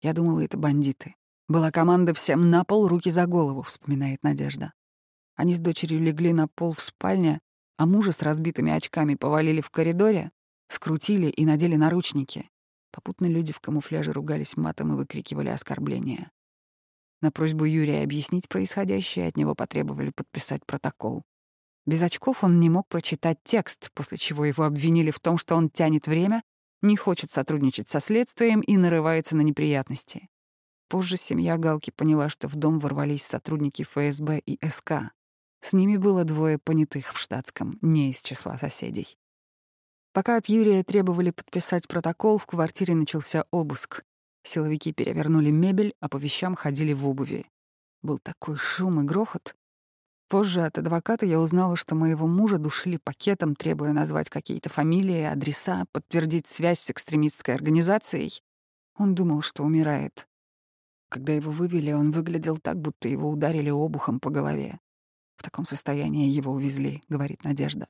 Я 0.02 0.12
думала, 0.12 0.44
это 0.44 0.56
бандиты. 0.56 1.14
Была 1.48 1.70
команда 1.70 2.12
всем 2.14 2.50
на 2.50 2.64
пол, 2.64 2.88
руки 2.88 3.10
за 3.10 3.26
голову, 3.26 3.62
вспоминает 3.62 4.22
Надежда. 4.22 4.72
Они 5.34 5.54
с 5.54 5.60
дочерью 5.60 6.00
легли 6.00 6.32
на 6.32 6.48
пол 6.48 6.72
в 6.72 6.80
спальне, 6.80 7.40
а 7.76 7.86
мужа 7.86 8.12
с 8.12 8.22
разбитыми 8.22 8.72
очками 8.72 9.14
повалили 9.14 9.60
в 9.60 9.70
коридоре, 9.70 10.30
скрутили 10.68 11.26
и 11.28 11.44
надели 11.44 11.76
наручники. 11.76 12.48
Попутно 12.90 13.26
люди 13.26 13.52
в 13.52 13.60
камуфляже 13.60 14.12
ругались 14.12 14.56
матом 14.56 14.92
и 14.92 14.96
выкрикивали 14.96 15.48
оскорбления. 15.48 16.30
На 17.20 17.30
просьбу 17.30 17.64
Юрия 17.64 18.02
объяснить 18.02 18.48
происходящее 18.48 19.28
от 19.28 19.36
него 19.36 19.54
потребовали 19.54 20.10
подписать 20.10 20.64
протокол. 20.66 21.24
Без 21.86 22.02
очков 22.02 22.42
он 22.42 22.58
не 22.60 22.68
мог 22.68 22.88
прочитать 22.88 23.38
текст, 23.44 23.90
после 23.94 24.18
чего 24.18 24.44
его 24.44 24.64
обвинили 24.64 25.10
в 25.10 25.20
том, 25.20 25.38
что 25.38 25.54
он 25.54 25.70
тянет 25.70 26.06
время, 26.06 26.42
не 26.82 26.96
хочет 26.96 27.30
сотрудничать 27.30 27.88
со 27.88 28.00
следствием 28.00 28.60
и 28.60 28.76
нарывается 28.76 29.36
на 29.36 29.42
неприятности. 29.42 30.28
Позже 30.88 31.16
семья 31.16 31.56
Галки 31.58 31.90
поняла, 31.90 32.28
что 32.28 32.48
в 32.48 32.54
дом 32.54 32.78
ворвались 32.78 33.24
сотрудники 33.24 33.82
ФСБ 33.82 34.38
и 34.38 34.58
СК. 34.68 35.12
С 35.60 35.72
ними 35.72 35.96
было 35.96 36.24
двое 36.24 36.58
понятых 36.58 37.12
в 37.12 37.18
штатском, 37.18 37.78
не 37.82 38.10
из 38.10 38.22
числа 38.22 38.58
соседей. 38.58 39.16
Пока 40.12 40.36
от 40.36 40.46
Юрия 40.46 40.82
требовали 40.82 41.30
подписать 41.30 41.88
протокол, 41.88 42.38
в 42.38 42.46
квартире 42.46 42.94
начался 42.94 43.44
обыск. 43.50 44.02
Силовики 44.42 44.92
перевернули 44.92 45.50
мебель, 45.50 45.94
а 46.00 46.08
по 46.08 46.16
вещам 46.16 46.54
ходили 46.54 46.92
в 46.92 47.06
обуви. 47.06 47.46
Был 48.02 48.18
такой 48.18 48.56
шум 48.56 49.00
и 49.00 49.04
грохот, 49.04 49.54
Позже 50.28 50.62
от 50.62 50.76
адвоката 50.76 51.24
я 51.24 51.38
узнала, 51.38 51.76
что 51.76 51.94
моего 51.94 52.26
мужа 52.26 52.58
душили 52.58 52.96
пакетом, 52.96 53.54
требуя 53.54 53.92
назвать 53.92 54.28
какие-то 54.28 54.68
фамилии, 54.68 55.22
адреса, 55.22 55.84
подтвердить 55.92 56.48
связь 56.48 56.80
с 56.80 56.90
экстремистской 56.90 57.54
организацией. 57.54 58.42
Он 58.98 59.14
думал, 59.14 59.42
что 59.42 59.62
умирает. 59.62 60.26
Когда 61.10 61.32
его 61.32 61.52
вывели, 61.52 61.92
он 61.92 62.10
выглядел 62.10 62.58
так, 62.58 62.76
будто 62.76 63.08
его 63.08 63.30
ударили 63.30 63.70
обухом 63.70 64.18
по 64.18 64.30
голове. 64.30 64.80
В 65.36 65.42
таком 65.42 65.64
состоянии 65.64 66.28
его 66.28 66.52
увезли, 66.52 67.02
говорит 67.08 67.44
Надежда. 67.44 67.88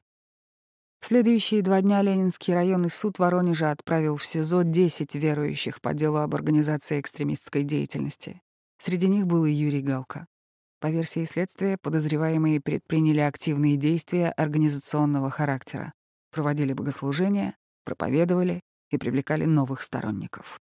В 1.01 1.07
следующие 1.07 1.63
два 1.63 1.83
дня 1.83 2.03
Ленинский 2.03 2.55
районный 2.55 2.91
суд 2.91 3.19
Воронежа 3.19 3.71
отправил 3.71 4.17
в 4.17 4.27
СИЗО 4.27 4.63
10 4.65 5.15
верующих 5.15 5.81
по 5.81 5.95
делу 5.95 6.19
об 6.19 6.35
организации 6.35 7.01
экстремистской 7.01 7.63
деятельности. 7.63 8.41
Среди 8.79 9.09
них 9.09 9.27
был 9.27 9.45
и 9.45 9.53
Юрий 9.53 9.83
Галка. 9.83 10.27
По 10.81 10.89
версии 10.89 11.25
следствия, 11.25 11.79
подозреваемые 11.81 12.61
предприняли 12.61 13.21
активные 13.21 13.77
действия 13.77 14.31
организационного 14.31 15.31
характера, 15.31 15.93
проводили 16.31 16.73
богослужения, 16.73 17.57
проповедовали 17.85 18.61
и 18.91 18.99
привлекали 18.99 19.45
новых 19.45 19.83
сторонников. 19.83 20.59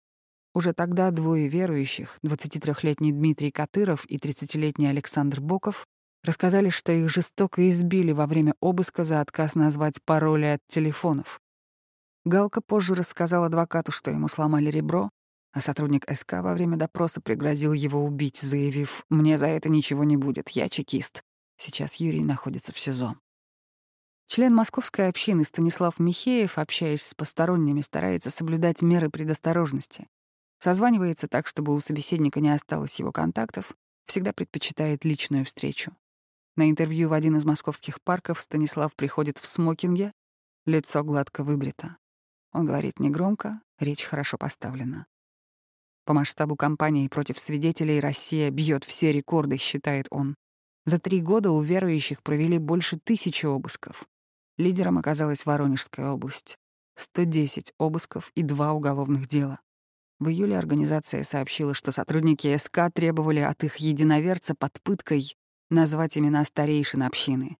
Уже 0.54 0.72
тогда 0.72 1.10
двое 1.10 1.48
верующих, 1.48 2.18
23-летний 2.22 3.12
Дмитрий 3.12 3.50
Катыров 3.50 4.04
и 4.06 4.18
30-летний 4.18 4.86
Александр 4.86 5.40
Боков, 5.40 5.84
рассказали, 6.24 6.70
что 6.70 6.92
их 6.92 7.08
жестоко 7.08 7.68
избили 7.68 8.12
во 8.12 8.26
время 8.26 8.54
обыска 8.60 9.04
за 9.04 9.20
отказ 9.20 9.54
назвать 9.54 10.02
пароли 10.04 10.46
от 10.46 10.60
телефонов. 10.68 11.40
Галка 12.24 12.60
позже 12.62 12.94
рассказал 12.94 13.44
адвокату, 13.44 13.92
что 13.92 14.10
ему 14.10 14.28
сломали 14.28 14.70
ребро, 14.70 15.10
а 15.52 15.60
сотрудник 15.60 16.04
СК 16.12 16.34
во 16.40 16.54
время 16.54 16.76
допроса 16.76 17.20
пригрозил 17.20 17.72
его 17.72 18.02
убить, 18.02 18.38
заявив 18.38 19.04
«Мне 19.10 19.38
за 19.38 19.46
это 19.46 19.68
ничего 19.68 20.02
не 20.04 20.16
будет, 20.16 20.48
я 20.50 20.68
чекист». 20.68 21.22
Сейчас 21.56 21.96
Юрий 21.96 22.24
находится 22.24 22.72
в 22.72 22.78
СИЗО. 22.78 23.16
Член 24.26 24.54
московской 24.54 25.08
общины 25.08 25.44
Станислав 25.44 26.00
Михеев, 26.00 26.58
общаясь 26.58 27.02
с 27.02 27.14
посторонними, 27.14 27.82
старается 27.82 28.30
соблюдать 28.30 28.82
меры 28.82 29.10
предосторожности. 29.10 30.08
Созванивается 30.58 31.28
так, 31.28 31.46
чтобы 31.46 31.74
у 31.74 31.80
собеседника 31.80 32.40
не 32.40 32.48
осталось 32.48 32.98
его 32.98 33.12
контактов, 33.12 33.74
всегда 34.06 34.32
предпочитает 34.32 35.04
личную 35.04 35.44
встречу. 35.44 35.94
На 36.56 36.70
интервью 36.70 37.08
в 37.08 37.12
один 37.12 37.36
из 37.36 37.44
московских 37.44 38.00
парков 38.02 38.40
Станислав 38.40 38.94
приходит 38.94 39.38
в 39.38 39.46
смокинге, 39.46 40.12
лицо 40.66 41.02
гладко 41.02 41.42
выбрито. 41.42 41.96
Он 42.52 42.64
говорит 42.64 43.00
негромко, 43.00 43.60
речь 43.80 44.04
хорошо 44.04 44.38
поставлена. 44.38 45.06
По 46.04 46.14
масштабу 46.14 46.54
кампании 46.54 47.08
против 47.08 47.40
свидетелей 47.40 47.98
Россия 47.98 48.50
бьет 48.50 48.84
все 48.84 49.12
рекорды, 49.12 49.56
считает 49.56 50.06
он. 50.10 50.36
За 50.86 50.98
три 50.98 51.20
года 51.20 51.50
у 51.50 51.60
верующих 51.60 52.22
провели 52.22 52.58
больше 52.58 52.98
тысячи 53.02 53.46
обысков. 53.46 54.06
Лидером 54.56 54.98
оказалась 54.98 55.46
Воронежская 55.46 56.10
область. 56.10 56.56
110 56.96 57.72
обысков 57.78 58.30
и 58.36 58.42
два 58.42 58.72
уголовных 58.72 59.26
дела. 59.26 59.58
В 60.20 60.28
июле 60.28 60.56
организация 60.56 61.24
сообщила, 61.24 61.74
что 61.74 61.90
сотрудники 61.90 62.56
СК 62.56 62.92
требовали 62.92 63.40
от 63.40 63.64
их 63.64 63.78
единоверца 63.78 64.54
под 64.54 64.80
пыткой 64.82 65.34
назвать 65.70 66.16
имена 66.18 66.44
старейшин 66.44 67.02
общины. 67.02 67.56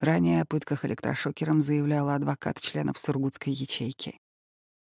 Ранее 0.00 0.42
о 0.42 0.46
пытках 0.46 0.84
электрошокером 0.84 1.60
заявляла 1.60 2.14
адвокат 2.14 2.60
членов 2.60 2.98
Сургутской 2.98 3.52
ячейки. 3.52 4.18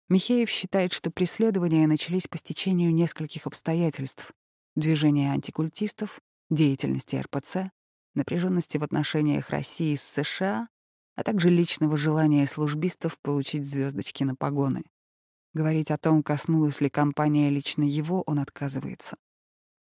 Михеев 0.09 0.49
считает, 0.49 0.93
что 0.93 1.11
преследования 1.11 1.87
начались 1.87 2.27
по 2.27 2.37
стечению 2.37 2.93
нескольких 2.93 3.47
обстоятельств. 3.47 4.31
Движения 4.75 5.31
антикультистов, 5.31 6.19
деятельности 6.49 7.15
РПЦ, 7.15 7.71
напряженности 8.15 8.77
в 8.77 8.83
отношениях 8.83 9.49
России 9.49 9.95
с 9.95 10.03
США, 10.03 10.67
а 11.15 11.23
также 11.23 11.49
личного 11.49 11.97
желания 11.97 12.45
службистов 12.47 13.19
получить 13.21 13.65
звездочки 13.65 14.23
на 14.23 14.35
погоны. 14.35 14.83
Говорить 15.53 15.91
о 15.91 15.97
том, 15.97 16.23
коснулась 16.23 16.81
ли 16.81 16.89
компания 16.89 17.49
лично 17.49 17.83
его, 17.83 18.23
он 18.25 18.39
отказывается. 18.39 19.17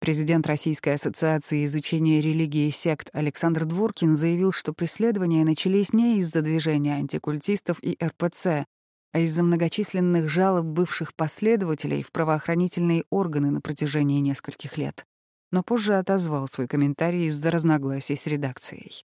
Президент 0.01 0.47
Российской 0.47 0.95
ассоциации 0.95 1.63
изучения 1.63 2.21
религии 2.21 2.67
и 2.67 2.71
сект 2.71 3.11
Александр 3.13 3.65
Дворкин 3.65 4.15
заявил, 4.15 4.51
что 4.51 4.73
преследования 4.73 5.45
начались 5.45 5.93
не 5.93 6.17
из-за 6.17 6.41
движения 6.41 6.95
антикультистов 6.95 7.77
и 7.83 7.95
РПЦ, 8.03 8.65
а 9.13 9.19
из-за 9.19 9.43
многочисленных 9.43 10.27
жалоб 10.27 10.65
бывших 10.65 11.13
последователей 11.13 12.01
в 12.01 12.11
правоохранительные 12.11 13.03
органы 13.11 13.51
на 13.51 13.61
протяжении 13.61 14.21
нескольких 14.21 14.79
лет, 14.79 15.05
но 15.51 15.61
позже 15.61 15.93
отозвал 15.93 16.47
свой 16.47 16.67
комментарий 16.67 17.27
из-за 17.27 17.51
разногласий 17.51 18.15
с 18.15 18.25
редакцией. 18.25 19.03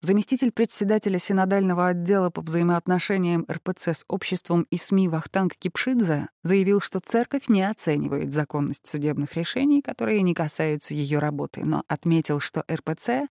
Заместитель 0.00 0.52
председателя 0.52 1.18
синодального 1.18 1.88
отдела 1.88 2.30
по 2.30 2.40
взаимоотношениям 2.40 3.44
РПЦ 3.50 3.88
с 3.88 4.04
обществом 4.06 4.64
и 4.70 4.76
СМИ 4.76 5.08
Вахтанг 5.08 5.56
Кипшидзе 5.56 6.28
заявил, 6.44 6.80
что 6.80 7.00
церковь 7.00 7.48
не 7.48 7.68
оценивает 7.68 8.32
законность 8.32 8.86
судебных 8.86 9.34
решений, 9.34 9.82
которые 9.82 10.22
не 10.22 10.34
касаются 10.34 10.94
ее 10.94 11.18
работы, 11.18 11.64
но 11.64 11.82
отметил, 11.88 12.38
что 12.38 12.64
РПЦ 12.70 13.26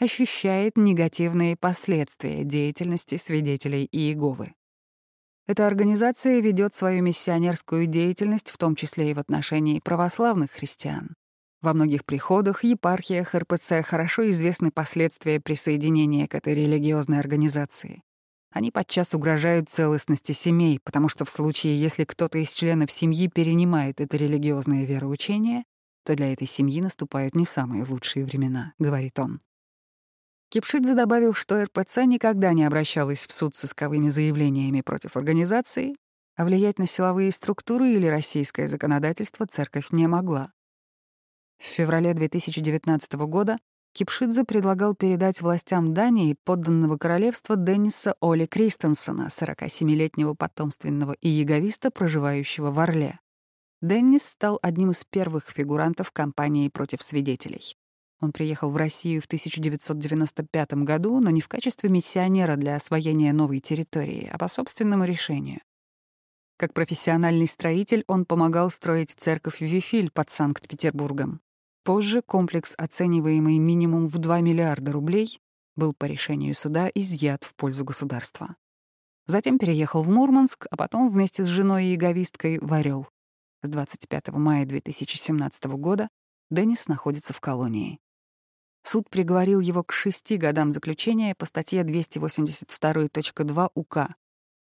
ощущает 0.00 0.76
негативные 0.76 1.56
последствия 1.56 2.42
деятельности 2.42 3.16
свидетелей 3.16 3.88
Иеговы. 3.92 4.54
Эта 5.46 5.68
организация 5.68 6.40
ведет 6.40 6.74
свою 6.74 7.04
миссионерскую 7.04 7.86
деятельность, 7.86 8.50
в 8.50 8.58
том 8.58 8.74
числе 8.74 9.12
и 9.12 9.14
в 9.14 9.20
отношении 9.20 9.78
православных 9.78 10.50
христиан. 10.50 11.14
Во 11.62 11.74
многих 11.74 12.06
приходах, 12.06 12.64
епархиях 12.64 13.34
РПЦ 13.34 13.82
хорошо 13.84 14.28
известны 14.30 14.70
последствия 14.70 15.40
присоединения 15.40 16.26
к 16.26 16.34
этой 16.34 16.54
религиозной 16.54 17.20
организации. 17.20 18.02
Они 18.50 18.70
подчас 18.70 19.14
угрожают 19.14 19.68
целостности 19.68 20.32
семей, 20.32 20.80
потому 20.82 21.08
что 21.08 21.24
в 21.24 21.30
случае, 21.30 21.78
если 21.78 22.04
кто-то 22.04 22.38
из 22.38 22.52
членов 22.52 22.90
семьи 22.90 23.28
перенимает 23.28 24.00
это 24.00 24.16
религиозное 24.16 24.86
вероучение, 24.86 25.64
то 26.04 26.16
для 26.16 26.32
этой 26.32 26.46
семьи 26.46 26.80
наступают 26.80 27.36
не 27.36 27.44
самые 27.44 27.84
лучшие 27.84 28.24
времена, 28.24 28.72
говорит 28.78 29.18
он. 29.18 29.40
Кипшидзе 30.48 30.94
добавил, 30.94 31.34
что 31.34 31.62
РПЦ 31.62 31.98
никогда 32.06 32.54
не 32.54 32.64
обращалась 32.64 33.26
в 33.26 33.32
суд 33.32 33.54
с 33.54 33.66
исковыми 33.66 34.08
заявлениями 34.08 34.80
против 34.80 35.16
организации, 35.16 35.94
а 36.36 36.44
влиять 36.44 36.78
на 36.78 36.86
силовые 36.86 37.30
структуры 37.30 37.92
или 37.92 38.06
российское 38.06 38.66
законодательство 38.66 39.46
церковь 39.46 39.92
не 39.92 40.08
могла. 40.08 40.50
В 41.60 41.64
феврале 41.64 42.14
2019 42.14 43.12
года 43.26 43.58
Кипшидзе 43.92 44.44
предлагал 44.44 44.94
передать 44.94 45.42
властям 45.42 45.92
Дании 45.92 46.34
подданного 46.44 46.96
королевства 46.96 47.54
Денниса 47.54 48.14
Оли 48.22 48.46
Кристенсена, 48.46 49.26
47-летнего 49.26 50.32
потомственного 50.32 51.14
иеговиста, 51.20 51.90
проживающего 51.90 52.70
в 52.70 52.78
Орле. 52.80 53.18
Деннис 53.82 54.22
стал 54.22 54.58
одним 54.62 54.92
из 54.92 55.04
первых 55.04 55.50
фигурантов 55.50 56.12
кампании 56.12 56.70
против 56.70 57.02
свидетелей. 57.02 57.76
Он 58.22 58.32
приехал 58.32 58.70
в 58.70 58.76
Россию 58.78 59.20
в 59.20 59.26
1995 59.26 60.72
году, 60.84 61.20
но 61.20 61.28
не 61.28 61.42
в 61.42 61.48
качестве 61.48 61.90
миссионера 61.90 62.56
для 62.56 62.76
освоения 62.76 63.34
новой 63.34 63.60
территории, 63.60 64.30
а 64.32 64.38
по 64.38 64.48
собственному 64.48 65.04
решению. 65.04 65.60
Как 66.56 66.72
профессиональный 66.72 67.46
строитель 67.46 68.04
он 68.06 68.24
помогал 68.24 68.70
строить 68.70 69.10
церковь 69.10 69.60
Вифиль 69.60 70.10
под 70.10 70.30
Санкт-Петербургом. 70.30 71.40
Позже 71.90 72.22
комплекс, 72.22 72.76
оцениваемый 72.78 73.58
минимум 73.58 74.06
в 74.06 74.16
2 74.16 74.42
миллиарда 74.42 74.92
рублей, 74.92 75.40
был 75.74 75.92
по 75.92 76.04
решению 76.04 76.54
суда 76.54 76.88
изъят 76.94 77.42
в 77.42 77.56
пользу 77.56 77.84
государства. 77.84 78.54
Затем 79.26 79.58
переехал 79.58 80.04
в 80.04 80.08
Мурманск, 80.08 80.68
а 80.70 80.76
потом 80.76 81.08
вместе 81.08 81.44
с 81.44 81.48
женой 81.48 81.86
и 81.86 81.96
говисткой 81.96 82.60
в 82.60 82.72
Орёл. 82.72 83.08
С 83.62 83.70
25 83.70 84.28
мая 84.28 84.66
2017 84.66 85.64
года 85.64 86.08
Деннис 86.48 86.86
находится 86.86 87.32
в 87.32 87.40
колонии. 87.40 87.98
Суд 88.84 89.10
приговорил 89.10 89.58
его 89.58 89.82
к 89.82 89.92
шести 89.92 90.36
годам 90.36 90.70
заключения 90.70 91.34
по 91.34 91.44
статье 91.44 91.82
282.2 91.82 93.70
УК. 93.74 94.14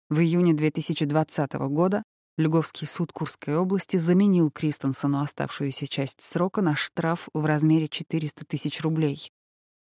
В 0.09 0.19
июне 0.19 0.55
2020 0.55 1.53
года 1.69 2.01
Льговский 2.37 2.87
суд 2.87 3.11
Курской 3.11 3.57
области 3.57 3.97
заменил 3.97 4.51
Кристенсену 4.51 5.21
оставшуюся 5.21 5.85
часть 5.87 6.21
срока 6.21 6.61
на 6.61 6.75
штраф 6.75 7.27
в 7.33 7.45
размере 7.45 7.87
400 7.87 8.45
тысяч 8.45 8.81
рублей. 8.81 9.31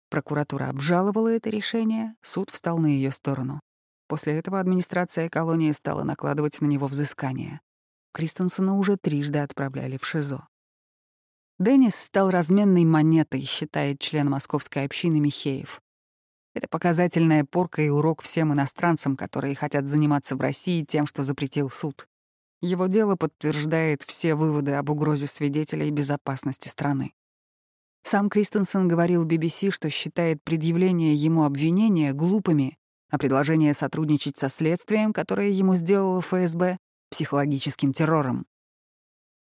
Прокуратура 0.10 0.70
обжаловала 0.70 1.30
это 1.30 1.50
решение, 1.50 2.16
суд 2.22 2.50
встал 2.50 2.78
на 2.78 2.88
ее 2.88 3.12
сторону. 3.12 3.62
После 4.08 4.34
этого 4.34 4.60
администрация 4.60 5.30
колонии 5.30 5.72
стала 5.72 6.04
накладывать 6.04 6.62
на 6.62 6.66
него 6.66 6.88
взыскание. 6.88 7.62
Кристенсена 8.14 8.78
уже 8.78 8.98
трижды 8.98 9.40
отправляли 9.40 9.98
в 9.98 10.06
ШИЗО. 10.06 10.48
Деннис 11.58 11.96
стал 11.96 12.30
разменной 12.30 12.84
монетой, 12.84 13.42
считает 13.42 14.00
член 14.00 14.30
московской 14.30 14.84
общины 14.84 15.20
Михеев. 15.20 15.82
Это 16.54 16.68
показательная 16.68 17.46
порка 17.46 17.82
и 17.82 17.90
урок 17.90 18.22
всем 18.22 18.54
иностранцам, 18.54 19.18
которые 19.18 19.56
хотят 19.56 19.88
заниматься 19.88 20.36
в 20.36 20.42
России 20.42 20.84
тем, 20.84 21.08
что 21.08 21.24
запретил 21.24 21.70
суд. 21.70 22.08
Его 22.62 22.88
дело 22.88 23.16
подтверждает 23.16 24.04
все 24.04 24.36
выводы 24.36 24.74
об 24.74 24.90
угрозе 24.90 25.28
свидетелей 25.28 25.92
безопасности 25.92 26.68
страны. 26.68 27.14
Сам 28.04 28.30
Кристенсен 28.30 28.88
говорил 28.88 29.26
BBC, 29.26 29.72
что 29.72 29.90
считает 29.90 30.44
предъявление 30.44 31.16
ему 31.16 31.44
обвинения 31.44 32.14
глупыми, 32.14 32.78
а 33.10 33.18
предложение 33.18 33.74
сотрудничать 33.74 34.38
со 34.38 34.50
следствием, 34.50 35.12
которое 35.12 35.50
ему 35.50 35.76
сделало 35.76 36.22
ФСБ, 36.22 36.78
психологическим 37.10 37.94
террором. 37.94 38.46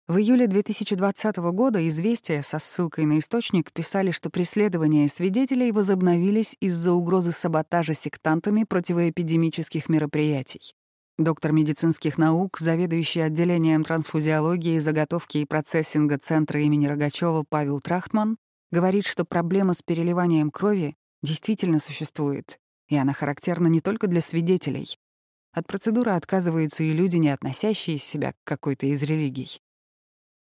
В 0.08 0.18
июле 0.18 0.46
2020 0.46 1.36
года 1.36 1.84
«Известия» 1.88 2.42
со 2.42 2.60
ссылкой 2.60 3.06
на 3.06 3.18
источник 3.18 3.72
писали, 3.72 4.12
что 4.12 4.30
преследования 4.30 5.08
свидетелей 5.08 5.72
возобновились 5.72 6.56
из-за 6.60 6.92
угрозы 6.92 7.32
саботажа 7.32 7.92
сектантами 7.92 8.62
противоэпидемических 8.62 9.88
мероприятий. 9.88 10.76
Доктор 11.18 11.52
медицинских 11.52 12.18
наук, 12.18 12.58
заведующий 12.58 13.20
отделением 13.20 13.84
трансфузиологии, 13.84 14.78
заготовки 14.78 15.38
и 15.38 15.46
процессинга 15.46 16.18
Центра 16.18 16.60
имени 16.60 16.86
Рогачева 16.86 17.42
Павел 17.48 17.80
Трахтман 17.80 18.36
говорит, 18.70 19.06
что 19.06 19.24
проблема 19.24 19.72
с 19.72 19.82
переливанием 19.82 20.50
крови 20.50 20.94
действительно 21.22 21.78
существует, 21.78 22.58
и 22.88 22.96
она 22.96 23.14
характерна 23.14 23.68
не 23.68 23.80
только 23.80 24.08
для 24.08 24.20
свидетелей. 24.20 24.98
От 25.52 25.66
процедуры 25.66 26.10
отказываются 26.10 26.84
и 26.84 26.92
люди, 26.92 27.16
не 27.16 27.30
относящие 27.30 27.96
себя 27.96 28.32
к 28.32 28.36
какой-то 28.44 28.84
из 28.84 29.02
религий. 29.02 29.62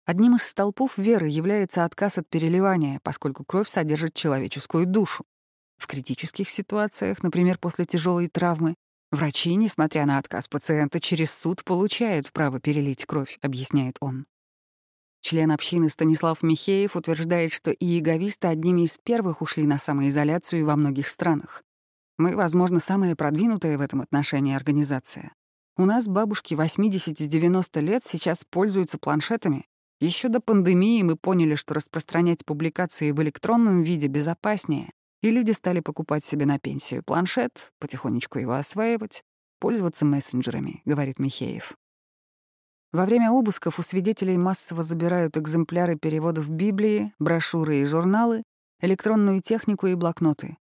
Одним 0.08 0.36
из 0.36 0.42
столпов 0.42 0.98
веры 0.98 1.28
является 1.28 1.86
отказ 1.86 2.18
от 2.18 2.28
переливания, 2.28 3.00
поскольку 3.04 3.46
кровь 3.46 3.70
содержит 3.70 4.16
человеческую 4.16 4.88
душу. 4.88 5.26
В 5.78 5.86
критических 5.86 6.50
ситуациях, 6.50 7.22
например, 7.22 7.60
после 7.60 7.86
тяжелой 7.86 8.30
травмы, 8.30 8.74
Врачи, 9.16 9.56
несмотря 9.56 10.06
на 10.06 10.18
отказ 10.18 10.50
пациента, 10.50 11.00
через 11.00 11.32
суд 11.32 11.64
получают 11.64 12.34
право 12.34 12.60
перелить 12.60 13.06
кровь, 13.06 13.40
объясняет 13.42 13.96
он. 14.02 14.26
Член 15.22 15.52
общины 15.52 15.88
Станислав 15.88 16.44
Михеев 16.44 16.98
утверждает, 16.98 17.54
что 17.54 17.72
иеговисты 17.72 18.50
одними 18.50 18.82
из 18.82 18.98
первых 18.98 19.42
ушли 19.42 19.66
на 19.66 19.78
самоизоляцию 19.78 20.66
во 20.66 20.76
многих 20.76 21.08
странах. 21.08 21.64
Мы, 22.18 22.36
возможно, 22.36 22.82
самая 22.82 23.16
продвинутая 23.16 23.78
в 23.78 23.82
этом 23.82 24.02
отношении 24.02 24.54
организация. 24.54 25.32
У 25.78 25.86
нас 25.86 26.10
бабушки 26.10 26.54
80-90 26.54 27.80
лет 27.80 28.04
сейчас 28.04 28.44
пользуются 28.44 28.98
планшетами. 28.98 29.66
Еще 30.02 30.28
до 30.28 30.42
пандемии 30.42 31.02
мы 31.04 31.16
поняли, 31.16 31.56
что 31.56 31.74
распространять 31.74 32.44
публикации 32.44 33.12
в 33.12 33.24
электронном 33.24 33.82
виде 33.82 34.08
безопаснее, 34.08 34.92
и 35.26 35.32
люди 35.32 35.52
стали 35.52 35.80
покупать 35.80 36.24
себе 36.24 36.46
на 36.46 36.60
пенсию 36.60 37.04
планшет, 37.04 37.72
потихонечку 37.80 38.38
его 38.38 38.54
осваивать, 38.54 39.24
пользоваться 39.60 40.06
мессенджерами, 40.06 40.82
говорит 40.86 41.18
Михеев. 41.18 41.76
Во 42.94 43.06
время 43.06 43.32
обысков 43.32 43.80
у 43.80 43.82
свидетелей 43.82 44.38
массово 44.38 44.84
забирают 44.84 45.36
экземпляры 45.36 45.98
переводов 45.98 46.50
Библии, 46.50 47.12
брошюры 47.18 47.78
и 47.78 47.86
журналы, 47.86 48.44
электронную 48.82 49.42
технику 49.42 49.88
и 49.88 49.96
блокноты. 49.96 50.58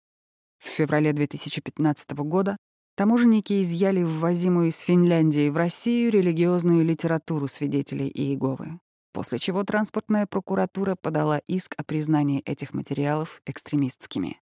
В 0.58 0.66
феврале 0.66 1.12
2015 1.12 2.12
года 2.12 2.56
таможенники 2.96 3.60
изъяли 3.60 4.02
ввозимую 4.02 4.68
из 4.68 4.78
Финляндии 4.78 5.50
в 5.50 5.56
Россию 5.58 6.10
религиозную 6.10 6.84
литературу 6.84 7.48
свидетелей 7.48 8.08
Иеговы, 8.08 8.80
после 9.12 9.38
чего 9.38 9.62
транспортная 9.62 10.26
прокуратура 10.26 10.96
подала 10.96 11.38
иск 11.46 11.74
о 11.76 11.84
признании 11.84 12.40
этих 12.40 12.72
материалов 12.72 13.42
экстремистскими. 13.44 14.40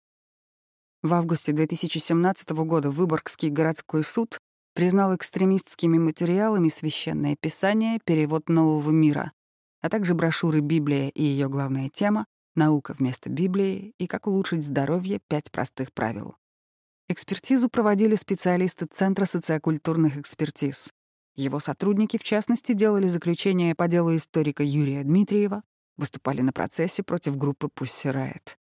В 1.05 1.13
августе 1.13 1.51
2017 1.51 2.49
года 2.49 2.89
Выборгский 2.89 3.49
городской 3.49 4.03
суд 4.03 4.39
признал 4.73 5.15
экстремистскими 5.15 5.99
материалами 5.99 6.67
священное 6.67 7.35
писание, 7.39 7.99
перевод 8.03 8.49
нового 8.49 8.89
мира, 8.89 9.31
а 9.83 9.89
также 9.89 10.15
брошюры 10.15 10.61
«Библия 10.61 11.09
и 11.09 11.21
ее 11.21 11.47
главная 11.47 11.89
тема», 11.89 12.25
«Наука 12.55 12.95
вместо 12.97 13.29
Библии» 13.29 13.93
и 13.99 14.07
«Как 14.07 14.25
улучшить 14.25 14.63
здоровье. 14.63 15.19
Пять 15.27 15.51
простых 15.51 15.93
правил». 15.93 16.37
Экспертизу 17.07 17.69
проводили 17.69 18.15
специалисты 18.15 18.87
Центра 18.87 19.25
социокультурных 19.25 20.17
экспертиз. 20.17 20.91
Его 21.35 21.59
сотрудники, 21.59 22.17
в 22.17 22.23
частности, 22.23 22.73
делали 22.73 23.07
заключение 23.07 23.75
по 23.75 23.87
делу 23.87 24.15
историка 24.15 24.63
Юрия 24.63 25.03
Дмитриева, 25.03 25.61
выступали 25.97 26.41
на 26.41 26.51
процессе 26.51 27.03
против 27.03 27.37
группы 27.37 27.67
Pussy 27.67 28.11
Riot. 28.11 28.55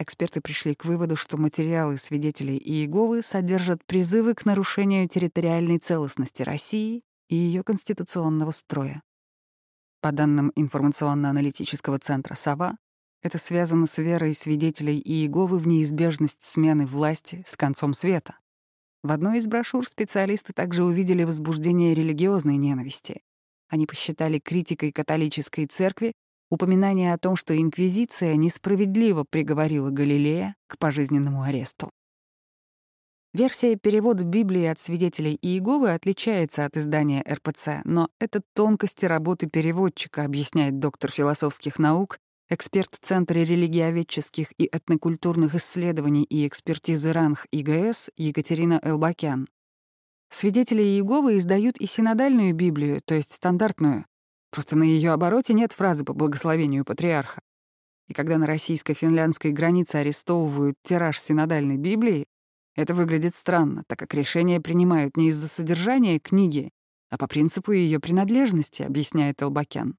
Эксперты 0.00 0.40
пришли 0.40 0.76
к 0.76 0.84
выводу, 0.84 1.16
что 1.16 1.36
материалы 1.38 1.96
свидетелей 1.96 2.56
Иеговы 2.56 3.20
содержат 3.20 3.84
призывы 3.84 4.34
к 4.34 4.44
нарушению 4.44 5.08
территориальной 5.08 5.78
целостности 5.78 6.42
России 6.42 7.02
и 7.28 7.34
ее 7.34 7.64
конституционного 7.64 8.52
строя. 8.52 9.02
По 10.00 10.12
данным 10.12 10.52
информационно-аналитического 10.54 11.98
центра 11.98 12.36
«Сова», 12.36 12.78
это 13.22 13.38
связано 13.38 13.86
с 13.86 13.98
верой 13.98 14.34
свидетелей 14.34 15.00
Иеговы 15.04 15.58
в 15.58 15.66
неизбежность 15.66 16.44
смены 16.44 16.86
власти 16.86 17.42
с 17.44 17.56
концом 17.56 17.92
света. 17.92 18.38
В 19.02 19.10
одной 19.10 19.38
из 19.38 19.48
брошюр 19.48 19.84
специалисты 19.84 20.52
также 20.52 20.84
увидели 20.84 21.24
возбуждение 21.24 21.94
религиозной 21.94 22.56
ненависти. 22.56 23.22
Они 23.68 23.86
посчитали 23.86 24.38
критикой 24.38 24.92
католической 24.92 25.66
церкви 25.66 26.12
упоминание 26.50 27.14
о 27.14 27.18
том, 27.18 27.36
что 27.36 27.56
Инквизиция 27.56 28.36
несправедливо 28.36 29.24
приговорила 29.28 29.90
Галилея 29.90 30.56
к 30.66 30.78
пожизненному 30.78 31.42
аресту. 31.42 31.90
Версия 33.34 33.76
перевода 33.76 34.24
Библии 34.24 34.64
от 34.64 34.80
свидетелей 34.80 35.38
Иеговы 35.42 35.92
отличается 35.92 36.64
от 36.64 36.76
издания 36.76 37.22
РПЦ, 37.22 37.82
но 37.84 38.08
это 38.18 38.40
тонкости 38.54 39.04
работы 39.04 39.46
переводчика, 39.46 40.24
объясняет 40.24 40.78
доктор 40.78 41.10
философских 41.10 41.78
наук, 41.78 42.18
эксперт 42.48 42.96
Центра 43.02 43.38
религиоведческих 43.38 44.48
и 44.58 44.68
этнокультурных 44.72 45.54
исследований 45.54 46.24
и 46.24 46.48
экспертизы 46.48 47.12
РАНХ 47.12 47.46
ИГС 47.52 48.10
Екатерина 48.16 48.80
Элбакян. 48.82 49.46
Свидетели 50.30 50.82
Иеговы 50.82 51.36
издают 51.36 51.78
и 51.78 51.86
синодальную 51.86 52.54
Библию, 52.54 53.02
то 53.04 53.14
есть 53.14 53.32
стандартную, 53.32 54.06
Просто 54.50 54.76
на 54.76 54.82
ее 54.82 55.12
обороте 55.12 55.52
нет 55.52 55.72
фразы 55.72 56.04
по 56.04 56.14
благословению 56.14 56.84
патриарха. 56.84 57.40
И 58.08 58.14
когда 58.14 58.38
на 58.38 58.46
российско-финляндской 58.46 59.52
границе 59.52 59.96
арестовывают 59.96 60.76
тираж 60.82 61.18
синодальной 61.20 61.76
Библии, 61.76 62.26
это 62.74 62.94
выглядит 62.94 63.34
странно, 63.34 63.82
так 63.86 63.98
как 63.98 64.14
решения 64.14 64.60
принимают 64.60 65.16
не 65.16 65.28
из-за 65.28 65.48
содержания 65.48 66.18
книги, 66.18 66.70
а 67.10 67.18
по 67.18 67.26
принципу 67.26 67.72
ее 67.72 68.00
принадлежности, 68.00 68.82
объясняет 68.82 69.42
Элбакян. 69.42 69.96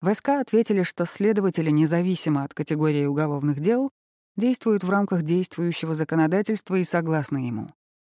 Войска 0.00 0.40
ответили, 0.40 0.82
что 0.82 1.04
следователи, 1.04 1.70
независимо 1.70 2.44
от 2.44 2.54
категории 2.54 3.04
уголовных 3.04 3.60
дел, 3.60 3.90
действуют 4.36 4.82
в 4.82 4.90
рамках 4.90 5.22
действующего 5.22 5.94
законодательства 5.94 6.74
и 6.76 6.84
согласны 6.84 7.38
ему. 7.38 7.70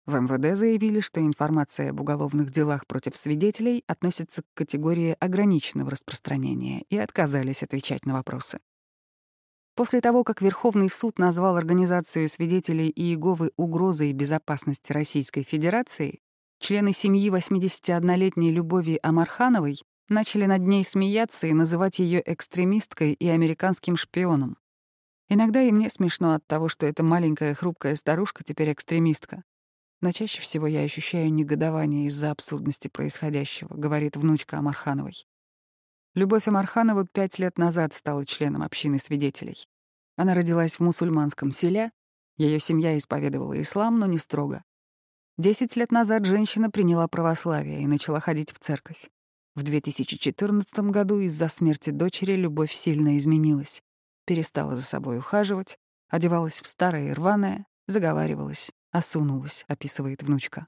В 0.06 0.14
МВД 0.14 0.56
заявили, 0.56 1.00
что 1.00 1.20
информация 1.20 1.90
об 1.90 2.00
уголовных 2.00 2.52
делах 2.52 2.86
против 2.86 3.16
свидетелей 3.16 3.82
относится 3.88 4.42
к 4.42 4.46
категории 4.54 5.16
ограниченного 5.18 5.90
распространения 5.90 6.82
и 6.90 6.96
отказались 6.96 7.64
отвечать 7.64 8.06
на 8.06 8.14
вопросы. 8.14 8.58
После 9.74 10.00
того, 10.00 10.22
как 10.22 10.40
Верховный 10.40 10.88
суд 10.88 11.18
назвал 11.18 11.56
Организацию 11.56 12.28
свидетелей 12.28 12.88
Иеговы 12.88 13.50
угрозой 13.56 14.12
безопасности 14.12 14.92
Российской 14.92 15.42
Федерации, 15.42 16.20
члены 16.60 16.92
семьи 16.92 17.28
81-летней 17.28 18.52
Любови 18.52 19.00
Амархановой 19.02 19.80
начали 20.08 20.46
над 20.46 20.62
ней 20.62 20.84
смеяться 20.84 21.48
и 21.48 21.52
называть 21.52 21.98
ее 21.98 22.22
экстремисткой 22.24 23.12
и 23.12 23.28
американским 23.28 23.96
шпионом. 23.96 24.56
Иногда 25.28 25.60
и 25.60 25.72
мне 25.72 25.90
смешно 25.90 26.34
от 26.34 26.46
того, 26.46 26.68
что 26.68 26.86
эта 26.86 27.02
маленькая 27.02 27.54
хрупкая 27.54 27.96
старушка 27.96 28.44
теперь 28.44 28.72
экстремистка. 28.72 29.42
Но 30.06 30.12
чаще 30.12 30.40
всего 30.40 30.68
я 30.68 30.82
ощущаю 30.82 31.32
негодование 31.32 32.06
из-за 32.06 32.30
абсурдности 32.30 32.86
происходящего, 32.86 33.74
говорит 33.74 34.16
внучка 34.16 34.56
Амархановой. 34.56 35.26
Любовь 36.14 36.46
Амарханова 36.46 37.04
пять 37.12 37.40
лет 37.40 37.58
назад 37.58 37.92
стала 37.92 38.24
членом 38.24 38.62
общины 38.62 39.00
свидетелей. 39.00 39.66
Она 40.14 40.34
родилась 40.34 40.76
в 40.76 40.80
мусульманском 40.84 41.50
селе, 41.50 41.90
ее 42.36 42.60
семья 42.60 42.96
исповедовала 42.96 43.60
ислам, 43.60 43.98
но 43.98 44.06
не 44.06 44.18
строго. 44.18 44.62
Десять 45.38 45.74
лет 45.74 45.90
назад 45.90 46.24
женщина 46.24 46.70
приняла 46.70 47.08
православие 47.08 47.80
и 47.80 47.88
начала 47.88 48.20
ходить 48.20 48.52
в 48.52 48.60
церковь. 48.60 49.10
В 49.56 49.64
2014 49.64 50.78
году 50.90 51.18
из-за 51.18 51.48
смерти 51.48 51.90
дочери 51.90 52.36
любовь 52.36 52.72
сильно 52.72 53.16
изменилась. 53.16 53.82
Перестала 54.24 54.76
за 54.76 54.82
собой 54.82 55.18
ухаживать, 55.18 55.78
одевалась 56.08 56.60
в 56.62 56.68
старое 56.68 57.08
и 57.08 57.12
рваное, 57.12 57.66
заговаривалась, 57.88 58.70
осунулась, 58.90 59.64
описывает 59.68 60.22
внучка. 60.22 60.66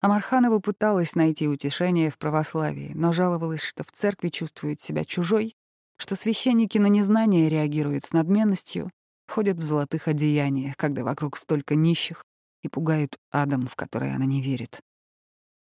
Амарханова 0.00 0.60
пыталась 0.60 1.14
найти 1.14 1.46
утешение 1.46 2.10
в 2.10 2.18
православии, 2.18 2.92
но 2.94 3.12
жаловалась, 3.12 3.62
что 3.62 3.84
в 3.84 3.92
церкви 3.92 4.28
чувствует 4.28 4.80
себя 4.80 5.04
чужой, 5.04 5.54
что 5.98 6.16
священники 6.16 6.78
на 6.78 6.86
незнание 6.86 7.50
реагируют 7.50 8.04
с 8.04 8.12
надменностью, 8.12 8.90
ходят 9.28 9.58
в 9.58 9.62
золотых 9.62 10.08
одеяниях, 10.08 10.76
когда 10.76 11.04
вокруг 11.04 11.36
столько 11.36 11.74
нищих, 11.74 12.24
и 12.62 12.68
пугают 12.68 13.18
адом, 13.30 13.66
в 13.66 13.76
который 13.76 14.14
она 14.14 14.24
не 14.24 14.40
верит. 14.40 14.80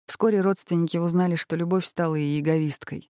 Вскоре 0.06 0.40
родственники 0.40 0.96
узнали, 0.96 1.36
что 1.36 1.56
любовь 1.56 1.86
стала 1.86 2.16
и 2.16 2.40
эгоисткой. 2.40 3.10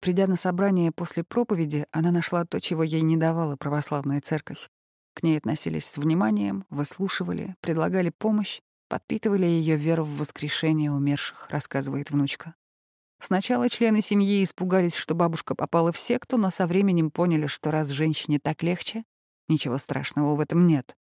Придя 0.00 0.26
на 0.26 0.36
собрание 0.36 0.92
после 0.92 1.24
проповеди, 1.24 1.86
она 1.92 2.10
нашла 2.10 2.44
то, 2.44 2.60
чего 2.60 2.82
ей 2.82 3.02
не 3.02 3.16
давала 3.16 3.56
православная 3.56 4.20
церковь. 4.20 4.68
К 5.16 5.22
ней 5.22 5.38
относились 5.38 5.86
с 5.86 5.96
вниманием, 5.96 6.66
выслушивали, 6.68 7.56
предлагали 7.62 8.10
помощь, 8.10 8.60
подпитывали 8.90 9.46
ее 9.46 9.76
веру 9.76 10.04
в 10.04 10.18
воскрешение 10.18 10.92
умерших, 10.92 11.48
рассказывает 11.48 12.10
внучка. 12.10 12.54
Сначала 13.18 13.70
члены 13.70 14.02
семьи 14.02 14.44
испугались, 14.44 14.94
что 14.94 15.14
бабушка 15.14 15.54
попала 15.54 15.90
в 15.90 15.98
секту, 15.98 16.36
но 16.36 16.50
со 16.50 16.66
временем 16.66 17.10
поняли, 17.10 17.46
что 17.46 17.70
раз 17.70 17.88
женщине 17.88 18.38
так 18.38 18.62
легче, 18.62 19.04
ничего 19.48 19.78
страшного 19.78 20.36
в 20.36 20.40
этом 20.40 20.66
нет. 20.66 20.94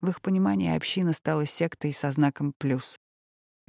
В 0.00 0.10
их 0.10 0.20
понимании 0.20 0.74
община 0.74 1.12
стала 1.12 1.46
сектой 1.46 1.92
со 1.92 2.10
знаком 2.10 2.52
«плюс». 2.58 2.98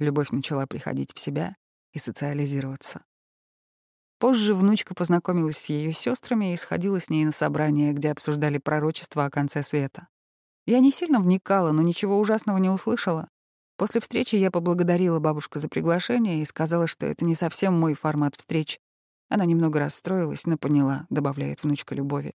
Любовь 0.00 0.32
начала 0.32 0.66
приходить 0.66 1.14
в 1.14 1.20
себя 1.20 1.54
и 1.92 2.00
социализироваться. 2.00 3.04
Позже 4.22 4.54
внучка 4.54 4.94
познакомилась 4.94 5.58
с 5.58 5.68
ее 5.68 5.92
сестрами 5.92 6.52
и 6.52 6.56
сходила 6.56 7.00
с 7.00 7.10
ней 7.10 7.24
на 7.24 7.32
собрание, 7.32 7.92
где 7.92 8.12
обсуждали 8.12 8.58
пророчество 8.58 9.24
о 9.24 9.30
конце 9.30 9.64
света. 9.64 10.06
Я 10.64 10.78
не 10.78 10.92
сильно 10.92 11.18
вникала, 11.18 11.72
но 11.72 11.82
ничего 11.82 12.20
ужасного 12.20 12.58
не 12.58 12.70
услышала. 12.70 13.26
После 13.76 14.00
встречи 14.00 14.36
я 14.36 14.52
поблагодарила 14.52 15.18
бабушку 15.18 15.58
за 15.58 15.68
приглашение 15.68 16.40
и 16.40 16.44
сказала, 16.44 16.86
что 16.86 17.04
это 17.04 17.24
не 17.24 17.34
совсем 17.34 17.74
мой 17.74 17.94
формат 17.94 18.36
встреч. 18.36 18.78
Она 19.28 19.44
немного 19.44 19.80
расстроилась, 19.80 20.46
но 20.46 20.56
поняла, 20.56 21.04
добавляет 21.10 21.64
внучка 21.64 21.96
Любови. 21.96 22.32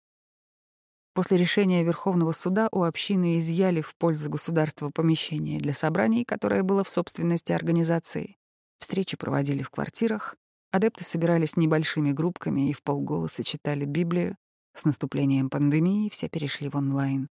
После 1.12 1.36
решения 1.36 1.84
Верховного 1.84 2.32
суда 2.32 2.68
у 2.72 2.82
общины 2.84 3.36
изъяли 3.36 3.82
в 3.82 3.94
пользу 3.96 4.30
государства 4.30 4.88
помещение 4.88 5.60
для 5.60 5.74
собраний, 5.74 6.24
которое 6.24 6.62
было 6.62 6.82
в 6.82 6.88
собственности 6.88 7.52
организации. 7.52 8.38
Встречи 8.78 9.18
проводили 9.18 9.62
в 9.62 9.68
квартирах, 9.68 10.34
адепты 10.74 11.04
собирались 11.04 11.56
небольшими 11.56 12.10
группками 12.10 12.68
и 12.68 12.72
в 12.72 12.82
полголоса 12.82 13.44
читали 13.44 13.84
Библию. 13.84 14.36
С 14.74 14.84
наступлением 14.84 15.48
пандемии 15.48 16.08
все 16.08 16.28
перешли 16.28 16.68
в 16.68 16.74
онлайн. 16.74 17.28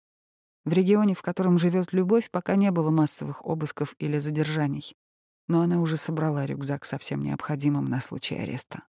В 0.65 0.73
регионе, 0.73 1.15
в 1.15 1.21
котором 1.21 1.59
живет 1.59 1.93
любовь, 1.93 2.31
пока 2.31 2.57
не 2.57 2.71
было 2.71 2.91
массовых 2.91 3.45
обысков 3.45 3.95
или 3.99 4.17
задержаний. 4.17 4.97
Но 5.49 5.61
она 5.61 5.81
уже 5.81 5.99
собрала 5.99 6.47
рюкзак 6.47 6.87
со 6.87 6.97
всем 6.97 7.21
необходимым 7.23 7.85
на 7.85 8.01
случай 8.01 8.37
ареста. 8.37 8.85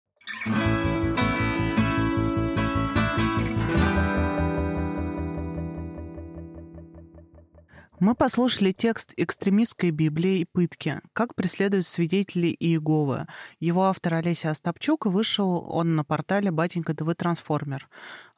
Мы 8.03 8.15
послушали 8.15 8.73
текст 8.73 9.13
экстремистской 9.15 9.91
Библии 9.91 10.39
и 10.39 10.43
пытки 10.45 10.99
«Как 11.13 11.35
преследуют 11.35 11.87
свидетели 11.87 12.53
Иеговы». 12.59 13.27
Его 13.61 13.83
автор 13.83 14.15
Олеся 14.15 14.49
Остапчук, 14.49 15.05
вышел 15.05 15.65
он 15.69 15.95
на 15.95 16.03
портале 16.03 16.51
«Батенька 16.51 16.93
ТВ 16.93 17.15
Трансформер». 17.15 17.87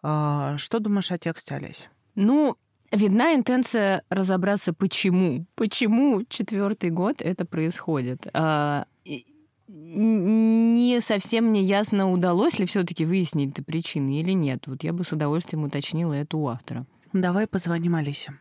А, 0.03 0.55
что 0.59 0.78
думаешь 0.78 1.11
о 1.11 1.18
тексте, 1.18 1.55
Олесь? 1.55 1.89
Ну, 2.13 2.57
видна 2.91 3.34
интенция 3.34 4.03
разобраться, 4.09 4.72
почему. 4.72 5.47
Почему 5.55 6.24
четвертый 6.30 6.91
год 6.91 7.24
это 7.24 7.43
происходит. 7.43 8.28
А, 8.34 8.86
не 9.68 11.01
совсем 11.01 11.45
мне 11.45 11.63
ясно, 11.63 12.11
удалось 12.11 12.59
ли 12.59 12.68
все-таки 12.68 13.03
выяснить 13.03 13.53
это 13.53 13.63
причины 13.63 14.20
или 14.20 14.34
нет. 14.34 14.68
Вот 14.68 14.84
я 14.84 14.93
бы 14.93 15.03
с 15.03 15.11
удовольствием 15.11 15.63
уточнила 15.63 16.13
это 16.13 16.38
у 16.38 16.49
автора. 16.49 16.86
Давай 17.13 17.47
позвоним 17.47 17.95
Олесе. 17.95 18.34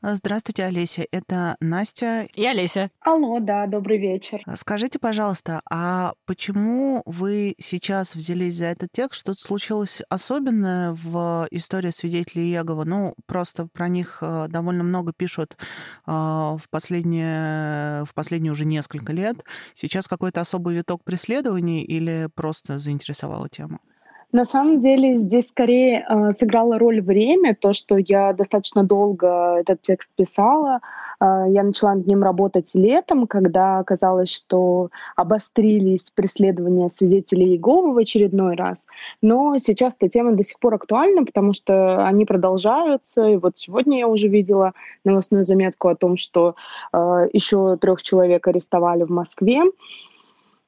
А, 0.00 0.14
здравствуйте, 0.14 0.64
Олеся. 0.64 1.06
Это 1.10 1.56
Настя. 1.60 2.28
И 2.34 2.46
Олеся. 2.46 2.90
Алло, 3.00 3.40
да, 3.40 3.66
добрый 3.66 3.98
вечер. 3.98 4.40
А, 4.46 4.56
скажите, 4.56 5.00
пожалуйста, 5.00 5.60
а 5.68 6.12
почему 6.24 7.02
вы 7.04 7.56
сейчас 7.58 8.14
взялись 8.14 8.54
за 8.54 8.66
этот 8.66 8.90
текст? 8.92 9.18
Что-то 9.18 9.42
случилось 9.42 10.02
особенное 10.08 10.92
в 10.92 11.48
истории 11.50 11.90
свидетелей 11.90 12.44
Иегова? 12.44 12.84
Ну, 12.84 13.14
просто 13.26 13.66
про 13.66 13.88
них 13.88 14.18
э, 14.20 14.46
довольно 14.48 14.84
много 14.84 15.12
пишут 15.12 15.56
э, 16.06 16.10
в 16.12 16.62
последние, 16.70 18.04
в 18.04 18.14
последние 18.14 18.52
уже 18.52 18.66
несколько 18.66 19.12
лет. 19.12 19.44
Сейчас 19.74 20.06
какой-то 20.06 20.40
особый 20.40 20.76
виток 20.76 21.02
преследований 21.02 21.82
или 21.82 22.28
просто 22.36 22.78
заинтересовала 22.78 23.48
тема? 23.48 23.80
На 24.30 24.44
самом 24.44 24.78
деле 24.78 25.16
здесь 25.16 25.48
скорее 25.48 26.04
э, 26.06 26.30
сыграло 26.32 26.78
роль 26.78 27.00
время, 27.00 27.56
то, 27.58 27.72
что 27.72 27.96
я 27.96 28.34
достаточно 28.34 28.84
долго 28.84 29.56
этот 29.58 29.80
текст 29.80 30.10
писала. 30.16 30.80
Э, 31.18 31.44
я 31.48 31.62
начала 31.62 31.94
над 31.94 32.06
ним 32.06 32.22
работать 32.22 32.70
летом, 32.74 33.26
когда 33.26 33.78
оказалось, 33.78 34.30
что 34.30 34.90
обострились 35.16 36.10
преследования 36.10 36.90
свидетелей 36.90 37.52
Иеговы 37.52 37.94
в 37.94 37.96
очередной 37.96 38.54
раз. 38.54 38.86
Но 39.22 39.56
сейчас 39.56 39.96
эта 39.98 40.10
тема 40.10 40.32
до 40.32 40.44
сих 40.44 40.58
пор 40.58 40.74
актуальна, 40.74 41.24
потому 41.24 41.54
что 41.54 42.06
они 42.06 42.26
продолжаются. 42.26 43.26
И 43.28 43.36
вот 43.36 43.56
сегодня 43.56 43.98
я 43.98 44.08
уже 44.08 44.28
видела 44.28 44.74
новостную 45.04 45.42
заметку 45.42 45.88
о 45.88 45.96
том, 45.96 46.18
что 46.18 46.54
э, 46.92 47.28
еще 47.32 47.78
трех 47.78 48.02
человек 48.02 48.46
арестовали 48.46 49.04
в 49.04 49.10
Москве. 49.10 49.62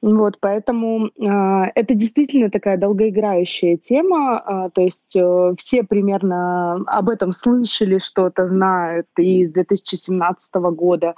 Вот, 0.02 0.38
поэтому 0.40 1.08
э, 1.08 1.70
это 1.74 1.94
действительно 1.94 2.50
такая 2.50 2.78
долгоиграющая 2.78 3.76
тема. 3.76 4.42
Э, 4.46 4.70
то 4.72 4.80
есть 4.80 5.14
э, 5.14 5.54
все 5.58 5.82
примерно 5.82 6.76
об 6.86 7.10
этом 7.10 7.32
слышали, 7.32 7.98
что-то 7.98 8.46
знают. 8.46 9.06
И 9.18 9.44
с 9.44 9.52
2017 9.52 10.54
года, 10.54 11.08
э, 11.08 11.12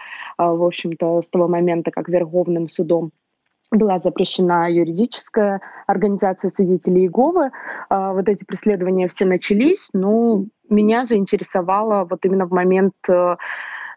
в 0.44 0.64
общем-то, 0.64 1.22
с 1.22 1.30
того 1.30 1.46
момента, 1.46 1.92
как 1.92 2.08
Верховным 2.08 2.66
судом 2.66 3.12
была 3.70 3.98
запрещена 3.98 4.68
юридическая 4.70 5.60
организация 5.86 6.50
свидетелей 6.50 7.02
Иеговы. 7.02 7.52
Э, 7.88 8.12
вот 8.12 8.28
эти 8.28 8.44
преследования 8.44 9.06
все 9.06 9.26
начались. 9.26 9.90
Но 9.92 10.44
меня 10.68 11.06
заинтересовало 11.06 12.04
вот 12.10 12.24
именно 12.24 12.46
в 12.46 12.50
момент 12.50 12.94
э, 13.08 13.36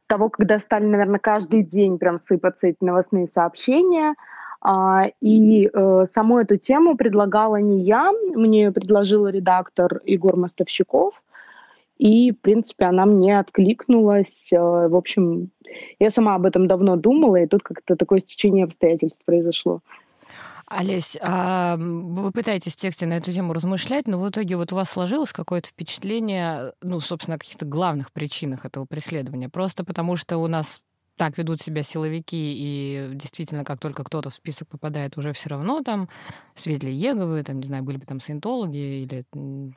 того, 0.06 0.30
когда 0.30 0.60
стали, 0.60 0.86
наверное, 0.86 1.20
каждый 1.20 1.64
день 1.64 1.98
прям 1.98 2.20
сыпаться 2.20 2.68
эти 2.68 2.84
новостные 2.84 3.26
сообщения— 3.26 4.14
и 5.22 5.70
э, 5.72 6.06
саму 6.06 6.40
эту 6.40 6.58
тему 6.58 6.98
предлагала 6.98 7.58
не 7.58 7.82
я, 7.84 8.12
мне 8.34 8.72
предложил 8.72 9.28
редактор 9.28 10.02
Егор 10.06 10.36
Мостовщиков. 10.36 11.22
И, 11.98 12.32
в 12.32 12.42
принципе, 12.42 12.86
она 12.86 13.06
мне 13.06 13.40
откликнулась. 13.40 14.52
Э, 14.52 14.88
в 14.88 14.96
общем, 14.96 15.52
я 16.00 16.10
сама 16.10 16.36
об 16.36 16.46
этом 16.46 16.68
давно 16.68 16.96
думала, 16.96 17.38
и 17.38 17.48
тут 17.48 17.64
как-то 17.64 17.96
такое 17.96 18.20
стечение 18.20 18.66
обстоятельств 18.66 19.24
произошло. 19.26 19.82
Олесь, 20.68 21.16
а 21.22 21.78
вы 21.78 22.32
пытаетесь 22.32 22.74
в 22.74 22.78
тексте 22.78 23.06
на 23.06 23.14
эту 23.14 23.32
тему 23.32 23.54
размышлять, 23.54 24.08
но 24.08 24.20
в 24.20 24.28
итоге 24.28 24.58
вот 24.58 24.74
у 24.74 24.76
вас 24.76 24.90
сложилось 24.90 25.32
какое-то 25.32 25.70
впечатление, 25.70 26.74
ну, 26.82 27.00
собственно, 27.00 27.36
о 27.36 27.40
каких-то 27.40 27.66
главных 27.66 28.12
причинах 28.12 28.66
этого 28.66 28.86
преследования? 28.86 29.48
Просто 29.48 29.86
потому 29.86 30.16
что 30.16 30.38
у 30.38 30.48
нас 30.48 30.82
так 31.18 31.38
ведут 31.38 31.62
себя 31.62 31.84
силовики, 31.84 32.36
и 32.58 33.10
действительно, 33.14 33.64
как 33.64 33.80
только 33.80 34.04
кто-то 34.04 34.30
в 34.30 34.36
список 34.36 34.68
попадает, 34.68 35.18
уже 35.18 35.34
все 35.34 35.50
равно 35.50 35.82
там 35.82 36.10
свидетели 36.56 36.92
Еговы, 36.92 37.44
там, 37.44 37.60
не 37.60 37.68
знаю, 37.68 37.84
были 37.84 37.98
бы 37.98 38.06
там 38.06 38.20
саентологи 38.20 39.04
или 39.04 39.26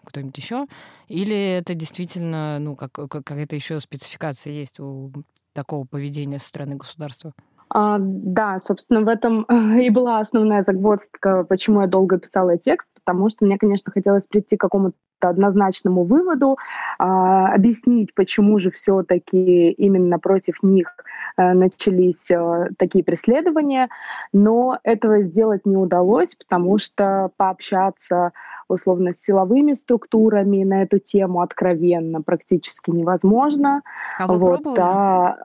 кто-нибудь 0.05 0.37
еще, 0.37 0.67
или 1.09 1.37
это 1.59 1.75
действительно, 1.75 2.59
ну, 2.59 2.77
как, 2.77 2.93
как 2.93 3.11
какая-то 3.11 3.57
еще 3.57 3.81
спецификация 3.81 4.53
есть 4.53 4.81
у 4.81 5.13
такого 5.53 5.85
поведения 5.87 6.39
со 6.39 6.49
стороны 6.49 6.77
государства? 6.77 7.35
А, 7.71 7.99
да, 8.01 8.59
собственно, 8.59 9.03
в 9.03 9.09
этом 9.09 9.43
и 9.79 9.91
была 9.91 10.21
основная 10.21 10.63
загвоздка, 10.63 11.45
почему 11.45 11.83
я 11.83 11.87
долго 11.87 12.19
писала 12.19 12.57
текст, 12.57 12.89
потому 12.95 13.29
что 13.29 13.45
мне, 13.45 13.59
конечно, 13.59 13.93
хотелось 13.93 14.27
прийти 14.27 14.57
к 14.57 14.61
какому-то 14.61 14.97
однозначному 15.21 16.05
выводу, 16.05 16.59
а, 16.99 17.53
объяснить, 17.53 18.15
почему 18.15 18.59
же 18.59 18.71
все-таки 18.71 19.71
именно 19.73 20.19
против 20.19 20.63
них 20.63 20.95
а, 21.37 21.55
начались 21.55 22.31
а, 22.31 22.69
такие 22.79 23.05
преследования, 23.05 23.89
но 24.33 24.79
этого 24.85 25.21
сделать 25.21 25.67
не 25.67 25.77
удалось, 25.77 26.37
потому 26.37 26.79
что 26.79 27.31
пообщаться 27.37 28.33
условно 28.69 29.13
с 29.13 29.23
силовыми 29.23 29.73
структурами 29.73 30.63
на 30.63 30.83
эту 30.83 30.99
тему 30.99 31.41
откровенно 31.41 32.23
практически 32.23 32.91
невозможно. 32.91 33.83
А 34.19 34.27
вы 34.27 34.39
вот, 34.39 34.63
пробовали? 34.63 34.81
А, 34.81 35.37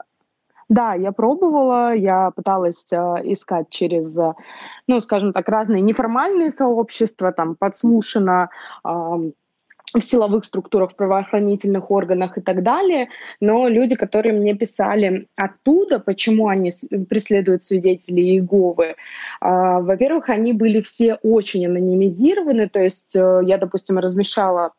да, 0.69 0.93
я 0.93 1.11
пробовала, 1.11 1.93
я 1.93 2.31
пыталась 2.31 2.91
э, 2.91 2.97
искать 3.23 3.69
через, 3.69 4.17
э, 4.17 4.33
ну, 4.87 4.99
скажем 4.99 5.33
так, 5.33 5.49
разные 5.49 5.81
неформальные 5.81 6.51
сообщества, 6.51 7.31
там, 7.31 7.55
подслушано 7.55 8.49
э, 8.83 8.89
в 9.93 10.01
силовых 10.01 10.45
структурах, 10.45 10.91
в 10.91 10.95
правоохранительных 10.95 11.91
органах 11.91 12.37
и 12.37 12.41
так 12.41 12.63
далее. 12.63 13.09
Но 13.39 13.67
люди, 13.67 13.95
которые 13.95 14.33
мне 14.33 14.55
писали 14.55 15.27
оттуда, 15.35 15.99
почему 15.99 16.47
они 16.47 16.71
преследуют 17.09 17.63
свидетелей 17.63 18.35
Иеговы, 18.35 18.85
э, 18.85 18.95
во-первых, 19.41 20.29
они 20.29 20.53
были 20.53 20.81
все 20.81 21.15
очень 21.23 21.65
анонимизированы. 21.65 22.69
То 22.69 22.81
есть 22.81 23.15
э, 23.15 23.41
я, 23.45 23.57
допустим, 23.57 23.97
размешала 23.97 24.71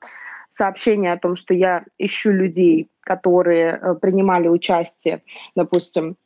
сообщение 0.55 1.13
о 1.13 1.19
том, 1.19 1.35
что 1.37 1.53
я 1.53 1.85
ищу 1.99 2.31
людей, 2.31 2.89
которые 3.01 3.79
э, 3.81 3.95
принимали 4.01 4.49
участие, 4.49 5.23
допустим, 5.57 6.17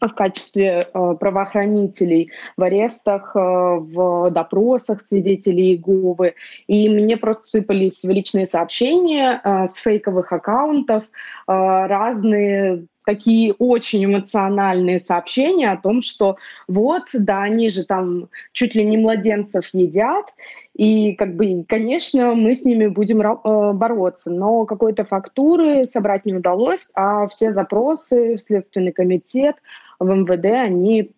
в 0.00 0.14
качестве 0.14 0.88
э, 0.92 1.14
правоохранителей 1.18 2.30
в 2.56 2.62
арестах, 2.62 3.32
э, 3.34 3.38
в 3.38 4.30
допросах 4.30 5.02
свидетелей 5.02 5.74
Иеговы. 5.74 6.34
И 6.66 6.88
мне 6.88 7.16
просто 7.16 7.44
сыпались 7.44 8.04
личные 8.04 8.46
сообщения 8.46 9.40
э, 9.42 9.66
с 9.66 9.76
фейковых 9.76 10.32
аккаунтов 10.32 11.04
э, 11.04 11.08
разные 11.46 12.86
такие 13.04 13.52
очень 13.54 14.04
эмоциональные 14.04 15.00
сообщения 15.00 15.70
о 15.70 15.76
том, 15.76 16.02
что 16.02 16.36
вот, 16.68 17.04
да, 17.14 17.42
они 17.42 17.68
же 17.68 17.84
там 17.84 18.28
чуть 18.52 18.74
ли 18.74 18.84
не 18.84 18.96
младенцев 18.96 19.68
едят, 19.72 20.26
и, 20.74 21.12
как 21.14 21.36
бы, 21.36 21.64
конечно, 21.68 22.34
мы 22.34 22.54
с 22.54 22.64
ними 22.64 22.86
будем 22.86 23.20
э, 23.20 23.72
бороться, 23.72 24.30
но 24.30 24.64
какой-то 24.64 25.04
фактуры 25.04 25.86
собрать 25.86 26.24
не 26.24 26.34
удалось, 26.34 26.88
а 26.94 27.28
все 27.28 27.50
запросы 27.50 28.36
в 28.36 28.42
Следственный 28.42 28.92
комитет, 28.92 29.56
в 29.98 30.08
МВД, 30.08 30.46
они 30.46 31.10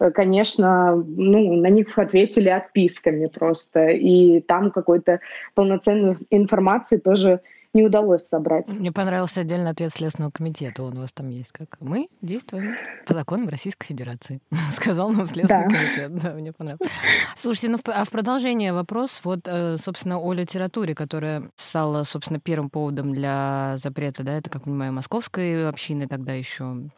э, 0.00 0.10
конечно, 0.10 0.96
ну, 0.96 1.54
на 1.56 1.68
них 1.68 1.98
ответили 1.98 2.50
отписками 2.50 3.26
просто. 3.26 3.88
И 3.88 4.40
там 4.40 4.70
какой-то 4.70 5.20
полноценной 5.54 6.16
информации 6.30 6.98
тоже 6.98 7.40
не 7.72 7.82
удалось 7.84 8.26
собрать. 8.26 8.68
Мне 8.68 8.92
понравился 8.92 9.42
отдельный 9.42 9.70
ответ 9.70 9.92
Следственного 9.92 10.30
комитета. 10.30 10.82
Он 10.82 10.98
у 10.98 11.00
вас 11.02 11.12
там 11.12 11.28
есть. 11.28 11.52
Как 11.52 11.76
мы 11.80 12.08
действуем 12.20 12.74
по 13.06 13.14
законам 13.14 13.48
Российской 13.48 13.86
Федерации. 13.86 14.40
Сказал 14.70 15.10
нам 15.10 15.26
Следственный 15.26 15.68
да. 15.68 15.76
комитет. 15.76 16.16
Да, 16.16 16.32
мне 16.32 16.52
понравилось. 16.52 16.90
Слушайте, 17.36 17.68
ну 17.68 17.78
а 17.86 18.04
в 18.04 18.10
продолжение 18.10 18.72
вопрос, 18.72 19.20
вот, 19.24 19.40
э, 19.46 19.76
собственно, 19.76 20.18
о 20.18 20.32
литературе, 20.32 20.94
которая 20.94 21.50
стала, 21.56 22.02
собственно, 22.02 22.40
первым 22.40 22.70
поводом 22.70 23.12
для 23.12 23.74
запрета, 23.76 24.22
да, 24.22 24.38
это, 24.38 24.50
как 24.50 24.64
понимаю, 24.64 24.92
московской 24.92 25.68
общины 25.68 26.08
тогда 26.08 26.32
еще 26.32 26.90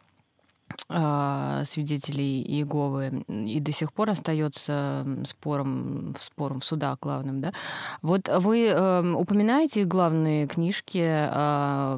свидетелей 1.65 2.41
Иеговы 2.41 3.23
и 3.27 3.59
до 3.59 3.71
сих 3.71 3.93
пор 3.93 4.09
остается 4.09 5.05
спором, 5.25 6.15
спором 6.21 6.59
в 6.59 6.65
судах 6.65 6.99
главным, 7.01 7.41
да? 7.41 7.53
Вот 8.01 8.27
вы 8.27 8.67
э, 8.67 9.13
упоминаете 9.13 9.85
главные 9.85 10.47
книжки, 10.47 11.01
э, 11.03 11.97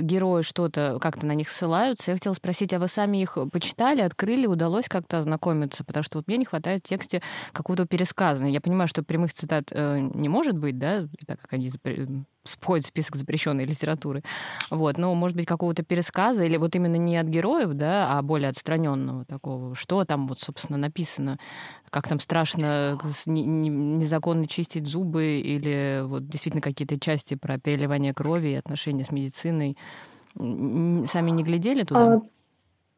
герои 0.00 0.42
что-то 0.42 0.98
как-то 1.00 1.26
на 1.26 1.34
них 1.34 1.48
ссылаются. 1.48 2.10
Я 2.10 2.16
хотела 2.16 2.34
спросить, 2.34 2.72
а 2.72 2.78
вы 2.78 2.88
сами 2.88 3.18
их 3.18 3.36
почитали, 3.52 4.00
открыли, 4.00 4.46
удалось 4.46 4.88
как-то 4.88 5.18
ознакомиться? 5.18 5.84
Потому 5.84 6.02
что 6.02 6.18
вот 6.18 6.26
мне 6.26 6.38
не 6.38 6.44
хватает 6.44 6.84
в 6.84 6.88
тексте 6.88 7.22
какого-то 7.52 7.86
пересказа. 7.86 8.46
Я 8.46 8.60
понимаю, 8.60 8.88
что 8.88 9.02
прямых 9.02 9.32
цитат 9.32 9.68
э, 9.70 10.00
не 10.14 10.28
может 10.28 10.56
быть, 10.56 10.78
да, 10.78 11.06
так 11.26 11.40
как 11.40 11.52
они 11.52 11.68
входит 12.44 12.84
в 12.84 12.88
список 12.88 13.16
запрещенной 13.16 13.64
литературы. 13.64 14.22
Вот. 14.70 14.98
Но, 14.98 15.14
может 15.14 15.36
быть, 15.36 15.46
какого-то 15.46 15.82
пересказа, 15.82 16.44
или 16.44 16.56
вот 16.56 16.74
именно 16.76 16.96
не 16.96 17.16
от 17.16 17.26
героев, 17.26 17.70
да, 17.72 18.18
а 18.18 18.22
более 18.22 18.50
отстраненного 18.50 19.24
такого. 19.24 19.74
Что 19.74 20.04
там 20.04 20.26
вот, 20.28 20.38
собственно, 20.38 20.78
написано? 20.78 21.38
Как 21.90 22.08
там 22.08 22.20
страшно 22.20 22.98
незаконно 23.26 24.46
чистить 24.46 24.86
зубы, 24.86 25.40
или 25.40 26.02
вот 26.04 26.28
действительно 26.28 26.62
какие-то 26.62 26.98
части 26.98 27.34
про 27.34 27.58
переливание 27.58 28.14
крови 28.14 28.48
и 28.48 28.54
отношения 28.54 29.04
с 29.04 29.10
медициной. 29.10 29.76
Сами 30.36 31.30
не 31.30 31.44
глядели 31.44 31.82
туда? 31.84 32.20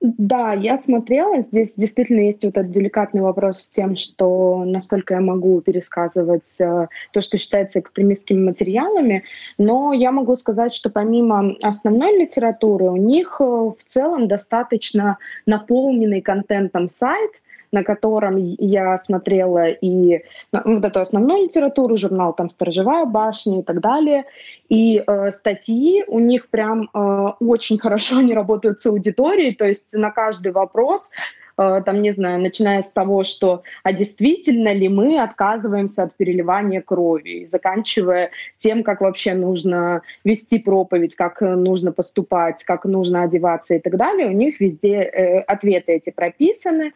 Да, 0.00 0.52
я 0.52 0.76
смотрела. 0.76 1.40
Здесь 1.40 1.74
действительно 1.74 2.20
есть 2.20 2.44
вот 2.44 2.56
этот 2.56 2.70
деликатный 2.70 3.22
вопрос 3.22 3.62
с 3.62 3.68
тем, 3.70 3.96
что 3.96 4.62
насколько 4.64 5.14
я 5.14 5.20
могу 5.20 5.60
пересказывать 5.62 6.60
э, 6.60 6.88
то, 7.12 7.20
что 7.22 7.38
считается 7.38 7.80
экстремистскими 7.80 8.44
материалами. 8.44 9.24
Но 9.56 9.94
я 9.94 10.12
могу 10.12 10.34
сказать, 10.34 10.74
что 10.74 10.90
помимо 10.90 11.54
основной 11.62 12.18
литературы, 12.18 12.90
у 12.90 12.96
них 12.96 13.36
э, 13.40 13.44
в 13.44 13.82
целом 13.84 14.28
достаточно 14.28 15.16
наполненный 15.46 16.20
контентом 16.20 16.88
сайт— 16.88 17.30
на 17.72 17.82
котором 17.82 18.36
я 18.36 18.96
смотрела 18.98 19.68
и 19.68 20.22
ну, 20.52 20.60
вот 20.64 20.84
эту 20.84 21.00
основную 21.00 21.44
литературу, 21.44 21.96
журнал 21.96 22.32
там 22.34 22.50
«Сторожевая 22.50 23.06
башня» 23.06 23.60
и 23.60 23.62
так 23.62 23.80
далее. 23.80 24.24
И 24.68 25.02
э, 25.06 25.30
статьи 25.30 26.04
у 26.06 26.18
них 26.18 26.48
прям 26.48 26.88
э, 26.92 27.28
очень 27.40 27.78
хорошо 27.78 28.18
они 28.18 28.34
работают 28.34 28.80
с 28.80 28.86
аудиторией, 28.86 29.54
то 29.54 29.64
есть 29.64 29.94
на 29.94 30.10
каждый 30.10 30.52
вопрос 30.52 31.10
э, 31.58 31.82
там, 31.84 32.02
не 32.02 32.10
знаю, 32.10 32.40
начиная 32.40 32.82
с 32.82 32.92
того, 32.92 33.24
что 33.24 33.62
а 33.82 33.92
действительно 33.92 34.72
ли 34.72 34.88
мы 34.88 35.20
отказываемся 35.20 36.04
от 36.04 36.14
переливания 36.14 36.80
крови, 36.80 37.44
заканчивая 37.46 38.30
тем, 38.58 38.82
как 38.82 39.00
вообще 39.00 39.34
нужно 39.34 40.02
вести 40.24 40.58
проповедь, 40.58 41.14
как 41.14 41.40
нужно 41.40 41.92
поступать, 41.92 42.64
как 42.64 42.84
нужно 42.84 43.22
одеваться 43.22 43.74
и 43.74 43.80
так 43.80 43.96
далее, 43.96 44.28
у 44.28 44.32
них 44.32 44.60
везде 44.60 44.96
э, 44.96 45.40
ответы 45.40 45.92
эти 45.92 46.10
прописаны. 46.10 46.92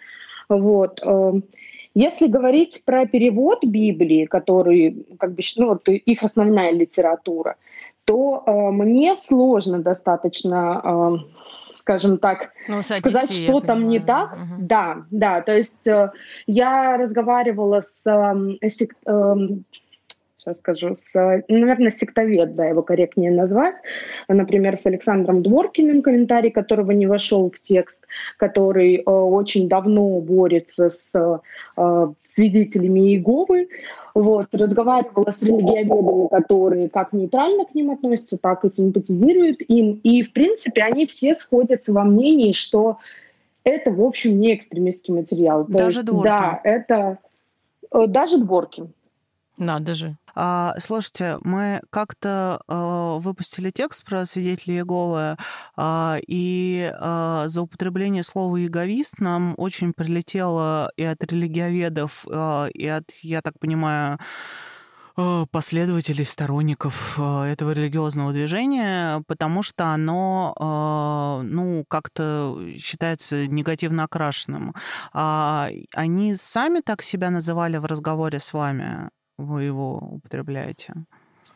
Вот. 0.51 1.01
Эм, 1.03 1.44
если 1.94 2.28
говорить 2.28 2.82
про 2.84 3.07
перевод 3.07 3.64
Библии, 3.64 4.26
который, 4.26 5.07
как 5.18 5.32
бы, 5.32 5.42
ну, 5.57 5.68
вот 5.68 5.88
их 5.88 6.22
основная 6.22 6.72
литература, 6.72 7.57
то 8.05 8.42
э, 8.46 8.70
мне 8.70 9.16
сложно 9.16 9.80
достаточно, 9.80 10.80
э, 10.84 11.74
скажем 11.74 12.18
так, 12.18 12.53
ну, 12.68 12.82
сказать, 12.82 13.32
что 13.32 13.61
там 13.61 13.88
не 13.88 13.98
так. 13.98 14.32
Угу. 14.32 14.62
Да, 14.66 15.05
да. 15.11 15.40
То 15.40 15.57
есть 15.57 15.86
э, 15.86 16.12
я 16.46 16.96
разговаривала 16.96 17.80
с 17.80 18.07
э, 18.07 18.68
э, 19.07 19.36
сейчас 20.41 20.59
скажу, 20.59 20.95
с, 20.95 21.14
наверное, 21.49 21.91
сектовед, 21.91 22.55
да, 22.55 22.66
его 22.66 22.82
корректнее 22.82 23.30
назвать, 23.30 23.82
например, 24.28 24.76
с 24.76 24.86
Александром 24.86 25.43
Дворкиным, 25.43 26.03
комментарий 26.03 26.51
которого 26.51 26.93
не 26.93 27.07
вошел 27.07 27.51
в 27.51 27.61
текст, 27.61 28.07
который 28.36 28.97
э, 28.97 29.03
очень 29.03 29.68
давно 29.68 30.20
борется 30.20 30.88
с 30.88 31.41
э, 31.76 32.07
свидетелями 32.24 33.01
Иеговы, 33.01 33.68
вот, 34.14 34.49
разговаривала 34.53 35.30
с 35.30 35.43
религиоведами, 35.43 36.28
которые 36.28 36.88
как 36.88 37.12
нейтрально 37.12 37.64
к 37.64 37.74
ним 37.74 37.91
относятся, 37.91 38.38
так 38.38 38.64
и 38.64 38.68
симпатизируют 38.68 39.61
им. 39.68 40.01
И, 40.03 40.22
в 40.22 40.32
принципе, 40.32 40.82
они 40.82 41.07
все 41.07 41.34
сходятся 41.34 41.93
во 41.93 42.05
мнении, 42.05 42.53
что 42.53 42.99
это, 43.62 43.91
в 43.91 44.03
общем, 44.03 44.41
не 44.41 44.55
экстремистский 44.55 45.14
материал. 45.14 45.66
То 45.66 45.72
даже 45.72 46.01
есть? 46.01 46.22
Да, 46.22 46.61
это 46.64 47.18
э, 47.93 48.07
даже 48.07 48.38
дворки. 48.38 48.88
Надо 49.61 49.92
же. 49.92 50.16
А, 50.34 50.74
слушайте, 50.78 51.36
мы 51.42 51.82
как-то 51.90 52.62
а, 52.66 53.18
выпустили 53.18 53.70
текст 53.70 54.06
про 54.06 54.24
свидетелей 54.24 54.76
Иеговы, 54.76 55.36
а, 55.76 56.16
и 56.26 56.90
а, 56.98 57.46
за 57.46 57.61
употребление 57.61 58.24
слова 58.24 58.56
«яговист» 58.56 59.20
нам 59.20 59.54
очень 59.58 59.92
прилетело 59.92 60.90
и 60.96 61.04
от 61.04 61.22
религиоведов, 61.30 62.24
а, 62.30 62.68
и 62.72 62.86
от, 62.86 63.11
я 63.20 63.42
так 63.42 63.58
понимаю, 63.58 64.18
последователей, 65.50 66.24
сторонников 66.24 67.18
этого 67.18 67.72
религиозного 67.72 68.32
движения, 68.32 69.22
потому 69.26 69.62
что 69.62 69.92
оно, 69.92 71.42
ну, 71.44 71.84
как-то 71.88 72.58
считается 72.78 73.46
негативно 73.46 74.04
окрашенным. 74.04 74.74
Они 75.12 76.36
сами 76.36 76.80
так 76.80 77.02
себя 77.02 77.28
называли 77.28 77.76
в 77.76 77.84
разговоре 77.84 78.40
с 78.40 78.54
вами? 78.54 79.11
Вы 79.41 79.64
его 79.64 79.99
употребляете? 79.99 80.95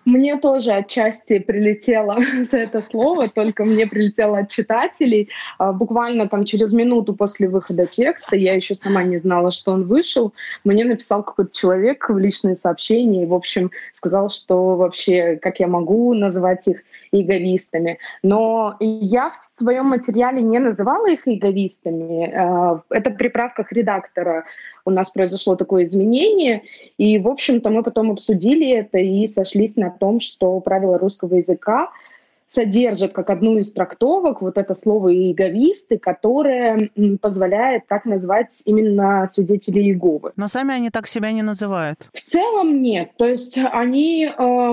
Мне 0.05 0.37
тоже 0.37 0.72
отчасти 0.72 1.39
прилетело 1.39 2.18
за 2.43 2.59
это 2.59 2.82
слово, 2.82 3.28
только 3.28 3.64
мне 3.64 3.87
прилетело 3.87 4.39
от 4.39 4.51
читателей. 4.51 5.30
А, 5.59 5.72
буквально 5.72 6.28
там 6.28 6.45
через 6.45 6.74
минуту 6.74 7.14
после 7.14 7.49
выхода 7.49 7.87
текста, 7.87 8.37
я 8.37 8.55
еще 8.55 8.74
сама 8.74 9.03
не 9.03 9.18
знала, 9.18 9.51
что 9.51 9.72
он 9.72 9.85
вышел, 9.85 10.35
мне 10.64 10.85
написал 10.85 11.22
какой-то 11.22 11.53
человек 11.53 12.09
в 12.09 12.18
личные 12.18 12.55
сообщения 12.55 13.22
и, 13.22 13.26
в 13.26 13.35
общем, 13.35 13.70
сказал, 13.93 14.28
что 14.30 14.76
вообще, 14.76 15.37
как 15.41 15.61
я 15.61 15.68
могу 15.68 16.12
называть 16.14 16.68
их 16.68 16.82
иеговистами. 17.11 17.99
Но 18.22 18.76
я 18.80 19.30
в 19.30 19.37
своем 19.37 19.87
материале 19.87 20.43
не 20.43 20.59
называла 20.59 21.09
их 21.11 21.26
иеговистами. 21.26 22.30
А, 22.35 22.80
это 22.91 23.11
при 23.11 23.28
правках 23.28 23.72
редактора 23.72 24.45
у 24.85 24.91
нас 24.91 25.11
произошло 25.11 25.57
такое 25.57 25.85
изменение. 25.85 26.62
И, 26.99 27.18
в 27.18 27.28
общем-то, 27.28 27.70
мы 27.70 27.82
потом 27.82 28.11
обсудили 28.11 28.68
это 28.70 28.99
и 28.99 29.26
сошлись 29.26 29.76
на 29.76 29.91
том, 29.91 30.20
что 30.20 30.61
правила 30.61 30.99
русского 30.99 31.37
языка 31.37 31.91
содержат 32.47 33.12
как 33.12 33.30
одну 33.30 33.59
из 33.59 33.72
трактовок 33.72 34.43
вот 34.43 34.59
это 34.59 34.74
слово 34.74 35.14
«иеговисты», 35.14 35.99
которое 35.99 36.91
позволяет 37.20 37.87
так 37.87 38.05
назвать 38.05 38.62
именно 38.66 39.26
свидетелей 39.26 39.85
Иеговы. 39.85 40.32
Но 40.37 40.49
сами 40.49 40.74
они 40.74 40.91
так 40.91 41.07
себя 41.07 41.32
не 41.32 41.43
называют. 41.43 42.09
В 42.12 42.20
целом 42.20 42.82
нет. 42.82 43.12
То 43.16 43.26
есть 43.26 43.59
они... 43.72 44.30
Э, 44.37 44.72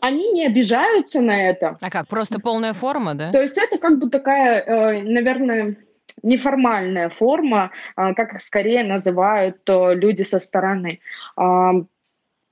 они 0.00 0.30
не 0.30 0.46
обижаются 0.46 1.20
на 1.20 1.48
это. 1.48 1.76
А 1.80 1.90
как, 1.90 2.06
просто 2.06 2.38
полная 2.38 2.72
форма, 2.72 3.16
да? 3.16 3.32
То 3.32 3.42
есть 3.42 3.58
это 3.58 3.76
как 3.76 3.98
бы 3.98 4.08
такая, 4.08 4.60
э, 4.60 5.02
наверное, 5.02 5.76
неформальная 6.22 7.08
форма, 7.08 7.70
а, 7.96 8.14
как 8.14 8.34
их 8.34 8.42
скорее 8.42 8.84
называют 8.84 9.60
люди 9.66 10.22
со 10.22 10.40
стороны. 10.40 11.00
А, 11.36 11.72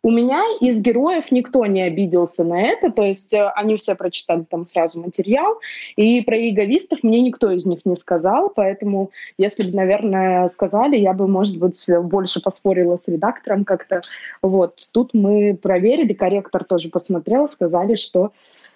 у 0.05 0.11
меня 0.11 0.43
из 0.61 0.81
героев 0.81 1.33
никто 1.33 1.67
не 1.67 1.83
обиделся 1.83 2.45
на 2.45 2.63
это, 2.63 2.91
то 2.91 3.03
есть 3.03 3.35
э, 3.35 3.51
они 3.57 3.77
все 3.77 3.97
прочитали 3.97 4.45
там 4.49 4.65
сразу 4.65 5.01
материал, 5.01 5.59
и 5.97 6.21
про 6.21 6.37
иеговистов 6.39 7.03
мне 7.03 7.21
никто 7.21 7.51
из 7.51 7.67
них 7.67 7.85
не 7.85 7.97
сказал, 7.97 8.49
поэтому 8.49 9.11
если 9.39 9.69
бы, 9.69 9.77
наверное, 9.77 10.49
сказали, 10.49 10.97
я 10.97 11.13
бы, 11.15 11.27
может 11.27 11.59
быть, 11.59 11.85
больше 12.05 12.41
поспорила 12.41 12.97
с 12.97 13.09
редактором 13.09 13.65
как-то. 13.65 14.03
Вот. 14.41 14.89
Тут 14.93 15.15
мы 15.15 15.59
проверили, 15.61 16.13
корректор 16.13 16.65
тоже 16.65 16.91
посмотрел, 16.91 17.49
сказали, 17.49 17.97
что 17.97 18.33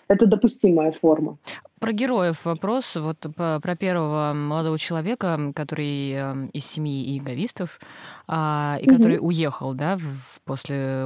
это 0.09 0.27
допустимая 0.27 0.91
форма. 0.91 1.39
Про 1.83 1.93
героев 1.93 2.45
вопрос. 2.45 2.95
Вот 2.95 3.27
про 3.35 3.77
первого 3.77 4.33
молодого 4.35 4.79
человека, 4.79 5.53
который 5.53 6.13
эм, 6.13 6.47
из 6.47 6.65
семьи 6.65 7.05
иеговистов, 7.11 7.81
а, 8.29 8.79
и 8.81 8.87
который 8.87 9.19
угу. 9.19 9.27
уехал, 9.27 9.75
да, 9.75 9.99
после 10.45 11.05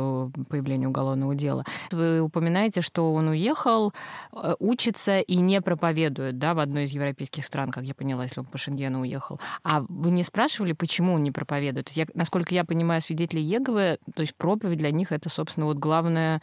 появления 0.50 0.86
уголовного 0.86 1.34
дела. 1.34 1.64
Вы 1.92 2.20
упоминаете, 2.20 2.82
что 2.82 3.14
он 3.14 3.28
уехал, 3.28 3.94
э, 4.34 4.54
учится 4.58 5.20
и 5.20 5.36
не 5.36 5.62
проповедует, 5.62 6.36
да, 6.36 6.52
в 6.52 6.58
одной 6.58 6.84
из 6.84 6.90
европейских 6.90 7.46
стран, 7.46 7.70
как 7.70 7.84
я 7.84 7.94
поняла, 7.94 8.24
если 8.24 8.40
он 8.40 8.46
по 8.46 8.58
Шенгену 8.58 9.00
уехал. 9.00 9.40
А 9.64 9.80
вы 9.88 10.10
не 10.10 10.22
спрашивали, 10.22 10.74
почему 10.74 11.14
он 11.14 11.22
не 11.22 11.30
проповедует? 11.30 11.88
Я, 11.90 12.04
насколько 12.12 12.54
я 12.54 12.64
понимаю, 12.64 13.00
свидетели 13.00 13.40
Еговы, 13.40 13.98
то 14.14 14.20
есть 14.20 14.36
проповедь 14.36 14.76
для 14.76 14.90
них 14.90 15.10
это, 15.10 15.30
собственно, 15.30 15.64
вот 15.64 15.78
главная 15.78 16.42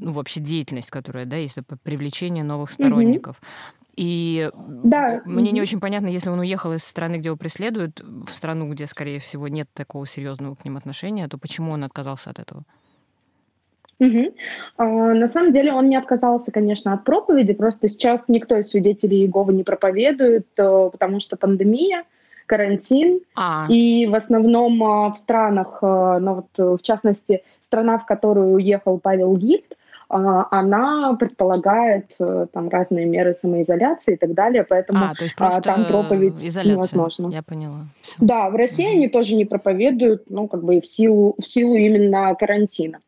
ну, 0.00 0.12
вообще 0.12 0.40
деятельность, 0.40 0.90
которая, 0.90 1.26
да, 1.26 1.36
есть 1.36 1.58
привлечение 1.82 2.42
новых 2.42 2.70
сторонников. 2.70 3.40
И 4.00 4.50
да. 4.56 5.20
мне 5.26 5.52
не 5.52 5.60
очень 5.60 5.78
понятно, 5.78 6.08
если 6.08 6.30
он 6.30 6.38
уехал 6.38 6.72
из 6.72 6.82
страны, 6.84 7.16
где 7.16 7.28
его 7.28 7.36
преследуют, 7.36 8.00
в 8.00 8.30
страну, 8.30 8.66
где, 8.70 8.86
скорее 8.86 9.20
всего, 9.20 9.46
нет 9.46 9.68
такого 9.74 10.06
серьезного 10.06 10.54
к 10.54 10.64
ним 10.64 10.78
отношения, 10.78 11.28
то 11.28 11.36
почему 11.36 11.72
он 11.72 11.84
отказался 11.84 12.30
от 12.30 12.38
этого? 12.38 12.64
Угу. 13.98 14.34
А, 14.78 14.84
на 14.86 15.28
самом 15.28 15.50
деле 15.50 15.74
он 15.74 15.90
не 15.90 15.96
отказался, 15.96 16.50
конечно, 16.50 16.94
от 16.94 17.04
проповеди, 17.04 17.52
просто 17.52 17.88
сейчас 17.88 18.30
никто 18.30 18.56
из 18.56 18.70
свидетелей 18.70 19.18
Иеговы 19.18 19.52
не 19.52 19.64
проповедует, 19.64 20.46
э, 20.56 20.88
потому 20.90 21.20
что 21.20 21.36
пандемия, 21.36 22.04
карантин, 22.46 23.20
а. 23.36 23.66
и 23.68 24.06
в 24.06 24.14
основном 24.14 24.82
а, 24.82 25.12
в 25.12 25.18
странах, 25.18 25.80
э, 25.82 26.18
ну 26.22 26.36
вот 26.36 26.78
в 26.80 26.82
частности 26.82 27.42
страна, 27.60 27.98
в 27.98 28.06
которую 28.06 28.52
уехал 28.52 28.98
Павел 28.98 29.36
Гильд, 29.36 29.76
она 30.10 31.14
предполагает 31.14 32.16
э, 32.18 32.46
там 32.52 32.68
разные 32.68 33.06
меры 33.06 33.32
самоизоляции 33.32 34.14
и 34.14 34.16
так 34.16 34.34
далее, 34.34 34.64
поэтому 34.64 35.04
а, 35.04 35.14
то 35.14 35.22
есть 35.22 35.34
а, 35.38 35.60
там 35.60 35.86
проповедь 35.86 36.44
изоляция. 36.44 36.74
невозможно. 36.74 37.28
Я 37.28 37.42
поняла. 37.42 37.86
Всё. 38.02 38.14
Да, 38.18 38.50
в 38.50 38.56
России 38.56 38.86
угу. 38.88 38.96
они 38.96 39.08
тоже 39.08 39.36
не 39.36 39.44
проповедуют, 39.44 40.24
ну 40.28 40.48
как 40.48 40.64
бы 40.64 40.80
в 40.80 40.86
силу 40.86 41.36
в 41.38 41.46
силу 41.46 41.76
именно 41.76 42.34
карантина. 42.34 42.98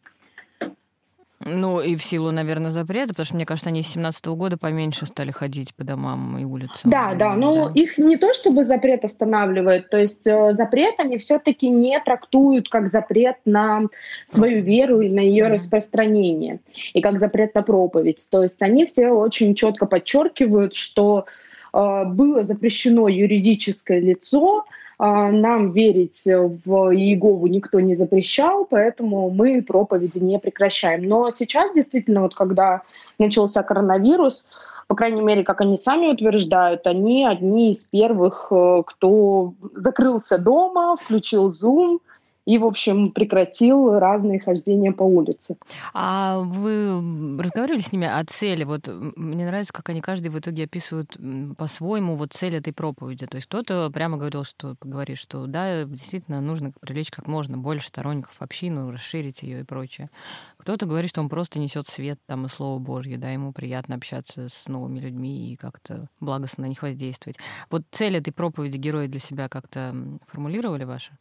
Ну, 1.45 1.81
и 1.81 1.97
в 1.97 2.03
силу, 2.03 2.31
наверное, 2.31 2.71
запрета, 2.71 3.09
потому 3.09 3.27
что, 3.27 3.35
мне 3.37 3.47
кажется, 3.47 3.71
они 3.71 3.83
с 3.83 3.89
17 3.89 4.27
года 4.27 4.57
поменьше 4.57 5.07
стали 5.07 5.31
ходить 5.31 5.75
по 5.75 5.85
домам 5.85 6.39
и 6.39 6.45
улицам. 6.45 6.91
Да, 6.91 7.15
да, 7.15 7.35
но 7.35 7.69
да. 7.69 7.81
их 7.81 7.99
не 7.99 8.17
то 8.17 8.33
чтобы 8.33 8.65
запрет 8.65 9.05
останавливает, 9.05 9.91
то 9.91 9.99
есть 9.99 10.27
э, 10.27 10.53
запрет 10.53 10.95
они 10.99 11.19
все-таки 11.19 11.69
не 11.69 11.99
трактуют 12.01 12.69
как 12.69 12.89
запрет 12.89 13.37
на 13.45 13.83
свою 14.25 14.63
веру 14.63 15.01
и 15.01 15.11
на 15.11 15.21
ее 15.21 15.49
распространение, 15.49 16.61
и 16.93 17.01
как 17.01 17.19
запрет 17.19 17.55
на 17.55 17.63
проповедь. 17.63 18.27
То 18.31 18.43
есть 18.43 18.63
они 18.63 18.87
все 18.87 19.09
очень 19.09 19.55
четко 19.55 19.87
подчеркивают, 19.87 20.75
что 20.75 21.27
э, 21.73 22.05
было 22.07 22.43
запрещено 22.43 23.09
юридическое 23.09 24.01
лицо, 24.01 24.65
нам 25.05 25.73
верить 25.73 26.23
в 26.25 26.95
Иегову 26.95 27.49
никто 27.49 27.81
не 27.81 27.95
запрещал, 27.95 28.65
поэтому 28.65 29.31
мы 29.31 29.61
проповеди 29.63 30.19
не 30.19 30.39
прекращаем. 30.39 31.09
Но 31.09 31.31
сейчас 31.33 31.75
действительно, 31.75 32.23
вот 32.23 32.35
когда 32.35 32.83
начался 33.19 33.63
коронавирус, 33.65 34.47
по 34.87 34.95
крайней 34.95 35.23
мере, 35.23 35.43
как 35.43 35.61
они 35.61 35.77
сами 35.77 36.09
утверждают, 36.09 36.87
они 36.87 37.27
одни 37.27 37.71
из 37.71 37.85
первых, 37.85 38.49
э, 38.51 38.83
кто 38.87 39.55
закрылся 39.75 40.39
дома, 40.39 40.97
включил 40.97 41.49
Zoom, 41.49 41.99
и, 42.45 42.59
в 42.59 42.65
общем, 42.65 43.13
прекратил 43.13 43.99
разные 43.99 44.41
хождения 44.41 44.93
по 44.93 45.05
улице. 45.05 45.57
А 45.95 46.41
вы 46.41 47.41
разговаривали 47.41 47.81
с 47.81 47.93
ними 47.93 48.07
о 48.07 48.25
цели? 48.25 48.65
Вот 48.65 48.89
мне 48.89 49.47
нравится, 49.47 49.73
как 49.73 49.89
они 49.91 50.01
каждый 50.01 50.29
в 50.29 50.39
итоге 50.39 50.65
описывают 50.65 51.17
по-своему 51.57 52.17
вот 52.17 52.33
цель 52.33 52.57
этой 52.57 52.73
проповеди. 52.73 53.27
То 53.27 53.37
есть 53.37 53.47
кто-то 53.47 53.91
прямо 53.91 54.17
говорил, 54.17 54.45
что 54.45 54.75
говорит, 54.81 55.19
что 55.19 55.47
да, 55.47 55.85
действительно 55.85 56.41
нужно 56.41 56.73
привлечь 56.81 57.11
как 57.11 57.29
можно 57.29 57.57
больше 57.59 57.89
сторонников 57.89 58.41
общину, 58.41 58.91
расширить 58.91 59.43
ее 59.43 59.61
и 59.61 59.65
прочее. 59.65 60.11
Кто-то 60.59 60.87
говорит, 60.87 61.11
что 61.11 61.21
он 61.21 61.29
просто 61.29 61.59
несет 61.59 61.87
свет 61.87 62.19
там 62.27 62.47
и 62.47 62.49
слово 62.49 62.79
Божье, 62.79 63.19
да, 63.19 63.31
ему 63.31 63.53
приятно 63.53 63.97
общаться 63.97 64.49
с 64.49 64.67
новыми 64.69 64.99
людьми 64.99 65.53
и 65.53 65.57
как-то 65.57 66.09
благостно 66.21 66.63
на 66.63 66.69
них 66.69 66.83
воздействовать. 66.83 67.37
Вот 67.71 67.83
цель 67.91 68.17
этой 68.17 68.33
проповеди 68.33 68.79
герои 68.79 69.07
для 69.07 69.21
себя 69.21 69.49
как-то 69.49 69.95
формулировали 70.27 70.85
ваши? 70.85 71.17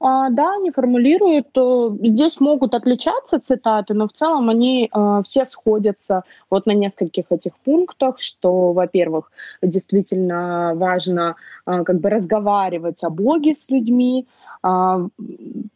А, 0.00 0.28
да, 0.30 0.54
они 0.54 0.70
формулируют. 0.70 1.48
Здесь 2.02 2.40
могут 2.40 2.74
отличаться 2.74 3.40
цитаты, 3.40 3.94
но 3.94 4.08
в 4.08 4.12
целом 4.12 4.50
они 4.50 4.88
а, 4.92 5.22
все 5.22 5.44
сходятся 5.44 6.24
вот 6.50 6.66
на 6.66 6.72
нескольких 6.72 7.24
этих 7.30 7.56
пунктах, 7.64 8.20
что, 8.20 8.72
во-первых, 8.72 9.30
действительно 9.62 10.72
важно 10.74 11.36
а, 11.64 11.84
как 11.84 12.00
бы 12.00 12.10
разговаривать 12.10 13.04
о 13.04 13.10
Боге 13.10 13.54
с 13.54 13.70
людьми, 13.70 14.26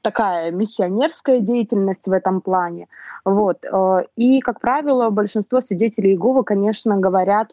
такая 0.00 0.50
миссионерская 0.50 1.40
деятельность 1.40 2.08
в 2.08 2.12
этом 2.12 2.40
плане. 2.40 2.88
Вот. 3.22 3.58
И, 4.16 4.40
как 4.40 4.60
правило, 4.60 5.10
большинство 5.10 5.60
свидетелей 5.60 6.12
Иеговы, 6.12 6.42
конечно, 6.42 6.96
говорят 6.96 7.52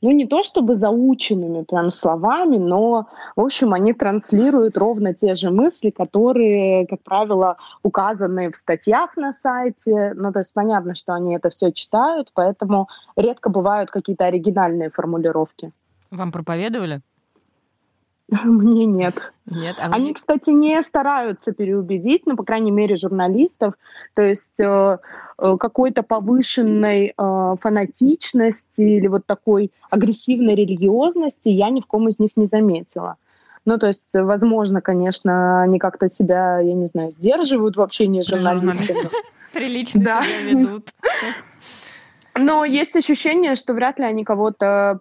ну, 0.00 0.10
не 0.12 0.26
то 0.26 0.42
чтобы 0.42 0.74
заученными 0.74 1.64
прям 1.64 1.90
словами, 1.90 2.58
но, 2.58 3.08
в 3.36 3.40
общем, 3.40 3.72
они 3.72 3.92
транслируют 3.92 4.76
ровно 4.78 5.14
те 5.14 5.34
же 5.34 5.50
мысли, 5.50 5.90
которые, 5.90 6.86
как 6.86 7.02
правило, 7.02 7.56
указаны 7.82 8.52
в 8.52 8.56
статьях 8.56 9.16
на 9.16 9.32
сайте. 9.32 10.12
Ну, 10.14 10.32
то 10.32 10.40
есть 10.40 10.52
понятно, 10.54 10.94
что 10.94 11.14
они 11.14 11.34
это 11.34 11.50
все 11.50 11.72
читают, 11.72 12.30
поэтому 12.34 12.88
редко 13.16 13.50
бывают 13.50 13.90
какие-то 13.90 14.26
оригинальные 14.26 14.90
формулировки. 14.90 15.72
Вам 16.10 16.32
проповедовали? 16.32 17.00
Мне 18.44 18.84
нет. 18.84 19.32
Нет, 19.46 19.76
а 19.78 19.90
Они, 19.92 20.12
кстати, 20.12 20.50
не 20.50 20.82
стараются 20.82 21.52
переубедить, 21.52 22.26
ну, 22.26 22.36
по 22.36 22.44
крайней 22.44 22.70
мере, 22.70 22.96
журналистов. 22.96 23.74
То 24.14 24.22
есть 24.22 24.60
э, 24.60 24.98
э, 25.38 25.56
какой-то 25.58 26.02
повышенной 26.02 27.14
э, 27.16 27.54
фанатичности 27.60 28.82
или 28.82 29.06
вот 29.06 29.24
такой 29.24 29.70
агрессивной 29.88 30.54
религиозности 30.54 31.48
я 31.48 31.70
ни 31.70 31.80
в 31.80 31.86
ком 31.86 32.08
из 32.08 32.18
них 32.18 32.32
не 32.36 32.46
заметила. 32.46 33.16
Ну, 33.64 33.78
то 33.78 33.86
есть, 33.86 34.14
возможно, 34.14 34.82
конечно, 34.82 35.62
они 35.62 35.78
как-то 35.78 36.08
себя, 36.08 36.60
я 36.60 36.74
не 36.74 36.86
знаю, 36.86 37.10
сдерживают 37.10 37.76
в 37.76 37.82
общении 37.82 38.20
с 38.20 38.26
журналистами. 38.26 39.08
Прилично 39.52 40.00
себя 40.00 40.40
ведут. 40.42 40.90
Но 42.34 42.64
есть 42.64 42.94
ощущение, 42.94 43.56
что 43.56 43.72
вряд 43.72 43.98
ли 43.98 44.04
они 44.04 44.24
кого-то 44.24 45.00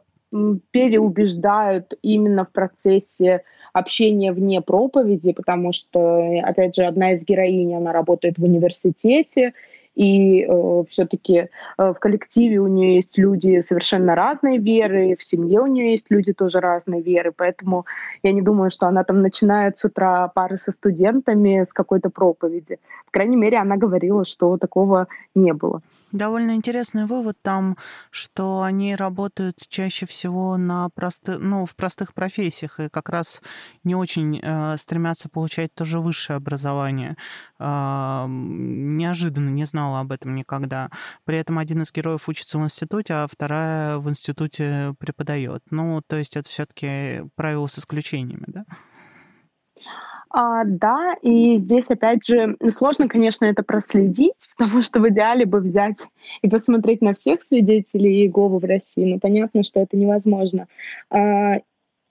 переубеждают 0.71 1.93
именно 2.01 2.43
в 2.45 2.51
процессе 2.51 3.43
общения 3.73 4.31
вне 4.31 4.61
проповеди, 4.61 5.33
потому 5.33 5.71
что, 5.71 6.41
опять 6.43 6.75
же, 6.75 6.83
одна 6.83 7.13
из 7.13 7.25
героинь, 7.25 7.75
она 7.75 7.93
работает 7.93 8.37
в 8.37 8.43
университете, 8.43 9.53
и 9.97 10.45
э, 10.47 10.83
все-таки 10.89 11.49
э, 11.77 11.93
в 11.93 11.99
коллективе 11.99 12.59
у 12.59 12.67
нее 12.67 12.97
есть 12.97 13.17
люди 13.17 13.61
совершенно 13.61 14.13
разной 14.13 14.59
веры, 14.59 15.15
в 15.17 15.23
семье 15.23 15.61
у 15.61 15.65
нее 15.65 15.91
есть 15.91 16.05
люди 16.09 16.33
тоже 16.33 16.59
разной 16.59 17.01
веры, 17.01 17.33
поэтому 17.35 17.87
я 18.21 18.31
не 18.31 18.43
думаю, 18.43 18.69
что 18.69 18.85
она 18.85 19.03
там 19.03 19.23
начинает 19.23 19.79
с 19.79 19.85
утра 19.85 20.27
пары 20.27 20.57
со 20.57 20.71
студентами 20.71 21.63
с 21.63 21.73
какой-то 21.73 22.11
проповеди. 22.11 22.77
По 23.07 23.11
крайней 23.11 23.37
мере, 23.37 23.57
она 23.57 23.75
говорила, 23.75 24.23
что 24.23 24.57
такого 24.57 25.07
не 25.33 25.53
было. 25.53 25.81
Довольно 26.13 26.55
интересный 26.55 27.05
вывод 27.05 27.37
там, 27.41 27.77
что 28.11 28.61
они 28.61 28.95
работают 28.95 29.57
чаще 29.67 30.05
всего 30.05 30.55
на 30.55 30.89
просты, 30.89 31.37
ну, 31.37 31.65
в 31.65 31.75
простых 31.75 32.13
профессиях 32.13 32.79
и 32.79 32.87
как 32.87 33.09
раз 33.09 33.41
не 33.83 33.93
очень 33.93 34.39
э, 34.41 34.77
стремятся 34.77 35.27
получать 35.27 35.73
тоже 35.73 35.99
высшее 35.99 36.37
образование. 36.37 37.17
Э, 37.59 38.25
неожиданно, 38.27 39.49
не 39.49 39.65
знала 39.65 39.99
об 39.99 40.13
этом 40.13 40.33
никогда. 40.35 40.89
При 41.25 41.37
этом 41.37 41.57
один 41.57 41.81
из 41.81 41.91
героев 41.91 42.29
учится 42.29 42.57
в 42.57 42.63
институте, 42.63 43.13
а 43.13 43.27
вторая 43.27 43.97
в 43.97 44.09
институте 44.09 44.95
преподает. 44.99 45.63
Ну, 45.71 46.01
то 46.07 46.15
есть 46.15 46.37
это 46.37 46.47
все-таки 46.47 47.23
правило 47.35 47.67
с 47.67 47.79
исключениями, 47.79 48.45
да? 48.47 48.65
А, 50.29 50.63
да, 50.65 51.15
и 51.21 51.57
здесь, 51.57 51.89
опять 51.89 52.25
же, 52.25 52.57
сложно, 52.69 53.07
конечно, 53.07 53.45
это 53.45 53.63
проследить, 53.63 54.47
потому 54.57 54.81
что 54.81 54.99
в 54.99 55.09
идеале 55.09 55.45
бы 55.45 55.59
взять 55.59 56.07
и 56.41 56.49
посмотреть 56.49 57.01
на 57.01 57.13
всех 57.13 57.41
свидетелей 57.41 58.23
Иеговы 58.23 58.59
в 58.59 58.65
России, 58.65 59.05
но 59.05 59.19
понятно, 59.19 59.63
что 59.63 59.79
это 59.79 59.95
невозможно. 59.97 60.67
А, 61.09 61.57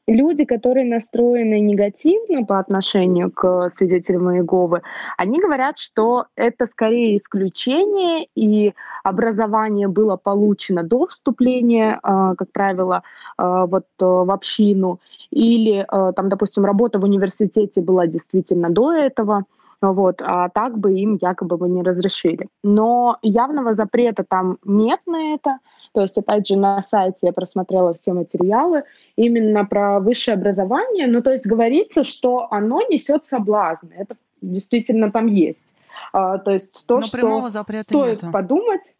люди, 0.06 0.44
которые 0.44 0.86
настроены 0.86 1.60
негативно 1.60 2.44
по 2.44 2.58
отношению 2.58 3.30
к 3.30 3.70
свидетелям 3.70 4.34
Иеговы, 4.34 4.82
они 5.16 5.40
говорят, 5.40 5.78
что 5.78 6.26
это 6.36 6.66
скорее 6.66 7.16
исключение, 7.16 8.26
и 8.34 8.72
образование 9.02 9.88
было 9.88 10.16
получено 10.16 10.82
до 10.82 11.06
вступления, 11.06 11.98
а, 12.02 12.34
как 12.34 12.52
правило, 12.52 13.02
а, 13.36 13.66
вот 13.66 13.84
э, 14.00 14.04
в 14.04 14.30
общину, 14.30 15.00
или 15.30 15.80
э, 15.80 16.12
там, 16.14 16.28
допустим, 16.28 16.64
работа 16.64 16.98
в 16.98 17.04
университете 17.04 17.80
была 17.80 18.06
действительно 18.06 18.70
до 18.70 18.92
этого, 18.92 19.44
вот, 19.82 20.22
а 20.22 20.48
так 20.48 20.78
бы 20.78 20.94
им 20.94 21.18
якобы 21.20 21.56
бы 21.56 21.68
не 21.68 21.82
разрешили. 21.82 22.46
Но 22.62 23.18
явного 23.22 23.74
запрета 23.74 24.24
там 24.24 24.56
нет 24.64 25.00
на 25.06 25.34
это, 25.34 25.58
то 25.96 26.02
есть, 26.02 26.18
опять 26.18 26.46
же, 26.46 26.58
на 26.58 26.82
сайте 26.82 27.28
я 27.28 27.32
просмотрела 27.32 27.94
все 27.94 28.12
материалы 28.12 28.82
именно 29.16 29.64
про 29.64 29.98
высшее 29.98 30.34
образование. 30.34 31.06
Ну, 31.06 31.22
то 31.22 31.30
есть 31.30 31.46
говорится, 31.46 32.04
что 32.04 32.48
оно 32.50 32.82
несет 32.82 33.24
соблазн. 33.24 33.86
Это 33.96 34.14
действительно 34.42 35.10
там 35.10 35.26
есть. 35.26 35.70
А, 36.12 36.36
то 36.36 36.50
есть 36.50 36.84
то, 36.86 36.96
Но 36.96 37.02
что 37.06 37.50
стоит 37.80 38.20
нету. 38.20 38.30
подумать 38.30 38.94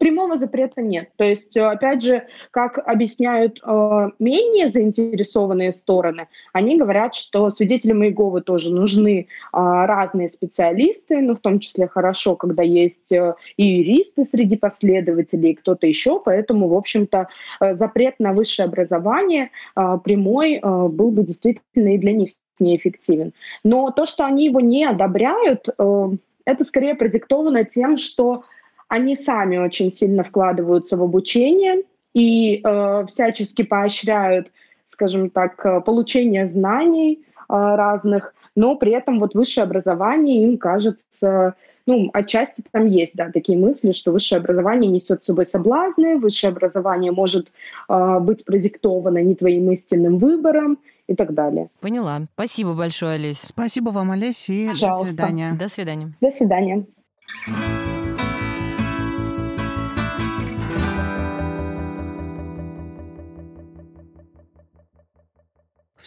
прямого 0.00 0.36
запрета 0.36 0.80
нет. 0.80 1.10
То 1.16 1.24
есть, 1.24 1.56
э, 1.56 1.62
опять 1.62 2.02
же, 2.02 2.26
как 2.50 2.78
объясняют 2.78 3.60
э, 3.62 4.08
менее 4.18 4.68
заинтересованные 4.68 5.72
стороны, 5.72 6.26
они 6.54 6.78
говорят, 6.78 7.14
что 7.14 7.50
свидетелям 7.50 8.02
Иеговы 8.02 8.40
тоже 8.40 8.74
нужны 8.74 9.20
э, 9.20 9.26
разные 9.52 10.30
специалисты, 10.30 11.20
ну, 11.20 11.34
в 11.34 11.40
том 11.40 11.60
числе 11.60 11.86
хорошо, 11.86 12.34
когда 12.34 12.62
есть 12.62 13.12
э, 13.12 13.34
и 13.58 13.64
юристы 13.64 14.24
среди 14.24 14.56
последователей, 14.56 15.50
и 15.50 15.54
кто-то 15.54 15.86
еще, 15.86 16.18
поэтому, 16.18 16.68
в 16.68 16.74
общем-то, 16.74 17.28
э, 17.60 17.74
запрет 17.74 18.14
на 18.18 18.32
высшее 18.32 18.66
образование 18.66 19.50
э, 19.76 19.98
прямой 20.02 20.54
э, 20.54 20.88
был 20.88 21.10
бы 21.10 21.24
действительно 21.24 21.94
и 21.94 21.98
для 21.98 22.12
них 22.14 22.30
неэффективен. 22.58 23.34
Но 23.64 23.90
то, 23.90 24.06
что 24.06 24.24
они 24.24 24.46
его 24.46 24.60
не 24.60 24.86
одобряют, 24.86 25.68
э, 25.68 26.08
это 26.46 26.64
скорее 26.64 26.94
продиктовано 26.94 27.64
тем, 27.64 27.98
что 27.98 28.44
они 28.90 29.16
сами 29.16 29.56
очень 29.56 29.92
сильно 29.92 30.24
вкладываются 30.24 30.96
в 30.96 31.02
обучение 31.02 31.84
и 32.12 32.60
э, 32.62 33.06
всячески 33.06 33.62
поощряют, 33.62 34.50
скажем 34.84 35.30
так, 35.30 35.64
э, 35.64 35.80
получение 35.80 36.46
знаний 36.46 37.20
э, 37.22 37.22
разных, 37.48 38.34
но 38.56 38.74
при 38.74 38.90
этом 38.90 39.20
вот 39.20 39.34
высшее 39.34 39.62
образование 39.62 40.42
им 40.42 40.58
кажется, 40.58 41.54
ну, 41.86 42.10
отчасти 42.12 42.64
там 42.72 42.86
есть, 42.86 43.14
да, 43.14 43.30
такие 43.30 43.56
мысли, 43.56 43.92
что 43.92 44.10
высшее 44.10 44.40
образование 44.40 44.90
несет 44.90 45.22
с 45.22 45.26
собой 45.26 45.46
соблазны, 45.46 46.18
высшее 46.18 46.50
образование 46.50 47.12
может 47.12 47.52
э, 47.88 48.18
быть 48.18 48.44
продиктовано 48.44 49.18
не 49.22 49.36
твоим 49.36 49.70
истинным 49.70 50.18
выбором 50.18 50.80
и 51.06 51.14
так 51.14 51.32
далее. 51.32 51.68
Поняла. 51.78 52.22
Спасибо 52.34 52.74
большое, 52.74 53.14
Олесь. 53.14 53.40
Спасибо 53.40 53.90
вам, 53.90 54.10
Олесь, 54.10 54.48
и 54.48 54.68
Пожалуйста. 54.68 55.06
до 55.06 55.12
свидания. 55.12 55.52
До 55.56 55.68
свидания. 55.68 56.12
До 56.20 56.30
свидания. 56.30 56.86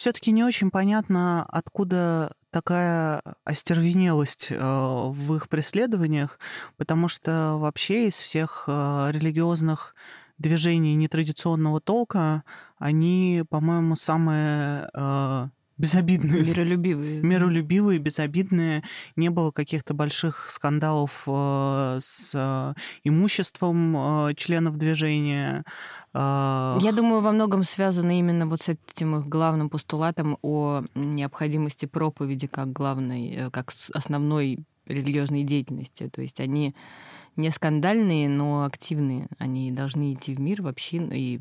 Все-таки 0.04 0.32
не 0.32 0.44
очень 0.44 0.70
понятно, 0.70 1.46
откуда 1.48 2.34
такая 2.52 3.22
остервенелость 3.46 4.50
э, 4.52 4.58
в 4.60 5.36
их 5.36 5.48
преследованиях, 5.48 6.40
потому 6.76 7.08
что 7.08 7.56
вообще 7.58 8.10
из 8.10 8.16
всех 8.16 8.66
э, 8.68 9.12
религиозных 9.14 9.96
движений 10.38 10.96
нетрадиционного 10.96 11.80
толка 11.80 12.44
они, 12.78 13.46
по-моему, 13.50 13.96
самые 13.96 14.90
э, 14.94 15.48
безобидные. 15.78 16.44
Миролюбивые. 16.44 17.22
Миролюбивые, 17.22 18.00
безобидные. 18.00 18.84
Не 19.16 19.30
было 19.30 19.52
каких-то 19.52 19.94
больших 19.94 20.50
скандалов 20.50 21.24
э, 21.28 21.98
с 22.00 22.32
э, 22.34 22.74
имуществом 23.04 23.96
э, 23.98 24.34
членов 24.36 24.78
движения. 24.78 25.64
Э... 26.14 26.78
Я 26.82 26.92
думаю, 26.92 27.22
во 27.22 27.32
многом 27.32 27.64
связано 27.64 28.18
именно 28.18 28.46
вот 28.46 28.62
с 28.62 28.70
этим 28.70 29.18
их 29.18 29.28
главным 29.28 29.70
постулатом 29.70 30.38
о 30.42 30.84
необходимости 30.96 31.86
проповеди 31.86 32.48
как 32.48 32.72
главной, 32.72 33.34
э, 33.36 33.50
как 33.50 33.74
основной 33.94 34.60
религиозной 34.86 35.44
деятельности. 35.44 36.10
То 36.10 36.22
есть 36.22 36.40
они 36.40 36.76
не 37.36 37.50
скандальные, 37.50 38.30
но 38.30 38.64
активные. 38.64 39.28
Они 39.40 39.72
должны 39.72 40.14
идти 40.14 40.36
в 40.36 40.40
мир, 40.40 40.62
в 40.62 40.68
общину 40.68 41.12
и 41.12 41.40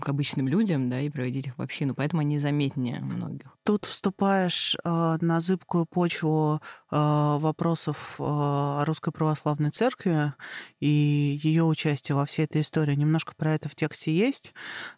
к 0.00 0.08
обычным 0.08 0.48
людям, 0.48 0.90
да, 0.90 1.00
и 1.00 1.08
проводить 1.08 1.46
их 1.46 1.58
в 1.58 1.62
общину, 1.62 1.94
поэтому 1.94 2.20
они 2.20 2.38
заметнее 2.38 3.00
многих. 3.00 3.56
Тут 3.68 3.84
вступаешь 3.84 4.76
э, 4.82 5.18
на 5.20 5.42
зыбкую 5.42 5.84
почву 5.84 6.62
э, 6.90 6.96
вопросов 7.38 8.14
э, 8.18 8.22
о 8.22 8.82
Русской 8.86 9.12
Православной 9.12 9.68
Церкви 9.68 10.32
и 10.80 11.38
ее 11.42 11.64
участие 11.64 12.16
во 12.16 12.24
всей 12.24 12.46
этой 12.46 12.62
истории. 12.62 12.94
Немножко 12.94 13.34
про 13.36 13.52
это 13.52 13.68
в 13.68 13.74
тексте 13.74 14.10
есть, 14.10 14.54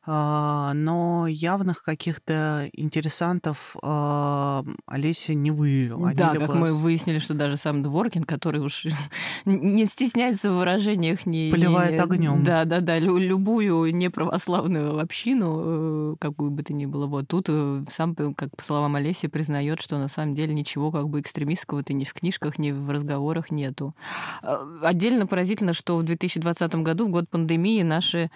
но 0.06 1.26
явных 1.28 1.82
каких-то 1.82 2.68
интересантов 2.72 3.74
Олеся 3.82 5.34
не 5.34 5.50
выявил. 5.50 6.04
Они 6.04 6.16
да, 6.16 6.36
как 6.36 6.54
мы 6.54 6.72
выяснили, 6.72 7.18
что 7.18 7.34
даже 7.34 7.56
сам 7.56 7.82
Дворкин, 7.82 8.22
который 8.22 8.60
уж 8.60 8.86
не 9.44 9.86
стесняется 9.86 10.52
в 10.52 10.58
выражениях, 10.58 11.26
не... 11.26 11.50
Поливает 11.50 12.00
огнем. 12.00 12.44
Да, 12.44 12.64
да, 12.64 12.80
да, 12.80 13.00
любую 13.00 13.92
неправославную 13.96 14.90
православную 14.90 15.00
общину, 15.00 16.12
э, 16.12 16.16
какую 16.20 16.50
бы 16.50 16.62
то 16.62 16.72
ни 16.72 16.86
было. 16.86 17.06
Вот 17.06 17.26
тут 17.26 17.46
э, 17.48 17.84
сам, 17.90 18.14
как 18.14 18.50
по 18.60 18.66
словам 18.66 18.96
Олеси, 18.96 19.26
признает, 19.26 19.80
что 19.80 19.96
на 19.96 20.08
самом 20.08 20.34
деле 20.34 20.52
ничего 20.52 20.92
как 20.92 21.08
бы 21.08 21.20
экстремистского-то 21.20 21.94
ни 21.94 22.04
в 22.04 22.12
книжках, 22.12 22.58
ни 22.58 22.70
в 22.70 22.90
разговорах 22.90 23.50
нету. 23.50 23.94
Э, 24.42 24.58
отдельно 24.82 25.26
поразительно, 25.26 25.72
что 25.72 25.96
в 25.96 26.02
2020 26.02 26.74
году, 26.76 27.06
в 27.06 27.10
год 27.10 27.28
пандемии, 27.28 27.82
наши 27.82 28.30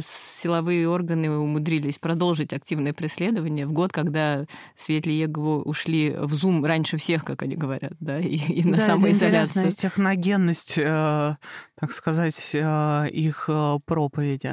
силовые 0.00 0.88
органы 0.88 1.30
умудрились 1.30 1.98
продолжить 1.98 2.52
активное 2.52 2.92
преследование 2.92 3.66
в 3.66 3.72
год, 3.72 3.92
когда 3.92 4.46
Светли 4.76 5.12
Егову 5.12 5.62
ушли 5.62 6.14
в 6.16 6.32
Зум 6.34 6.64
раньше 6.64 6.96
всех, 6.96 7.24
как 7.24 7.42
они 7.42 7.56
говорят, 7.56 7.94
да, 8.00 8.18
и, 8.18 8.36
и 8.36 8.64
на 8.64 8.76
да, 8.76 8.86
самоизоляцию. 8.86 9.64
Интересная 9.64 9.70
техногенность 9.72 10.74
э, 10.76 11.36
так 11.84 11.92
сказать, 11.92 12.50
э, 12.54 13.08
их 13.10 13.46
э, 13.48 13.78
проповеди. 13.84 14.52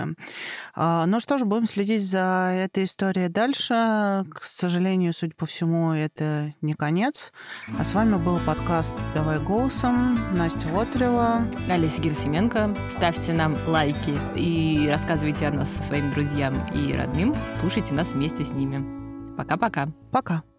А, 0.73 1.05
ну 1.05 1.19
что 1.19 1.37
ж, 1.37 1.43
будем 1.43 1.67
следить 1.67 2.03
за 2.03 2.51
этой 2.53 2.85
историей 2.85 3.29
дальше. 3.29 4.25
К 4.29 4.43
сожалению, 4.43 5.13
судя 5.13 5.33
по 5.35 5.45
всему, 5.45 5.91
это 5.91 6.53
не 6.61 6.73
конец. 6.73 7.31
А 7.77 7.83
с 7.83 7.93
вами 7.93 8.17
был 8.17 8.39
подкаст 8.39 8.93
«Давай 9.13 9.39
голосом». 9.39 10.19
Настя 10.35 10.67
Лотарева. 10.73 11.47
Олеся 11.69 12.01
Герсименко. 12.01 12.75
Ставьте 12.97 13.33
нам 13.33 13.55
лайки 13.67 14.13
и 14.35 14.89
рассказывайте 15.01 15.47
о 15.47 15.51
нас 15.51 15.87
своим 15.87 16.11
друзьям 16.11 16.53
и 16.75 16.93
родным. 16.93 17.35
Слушайте 17.59 17.91
нас 17.95 18.11
вместе 18.11 18.43
с 18.43 18.51
ними. 18.51 19.35
Пока-пока. 19.35 19.87
Пока. 20.11 20.35
-пока. 20.35 20.41
Пока. 20.41 20.50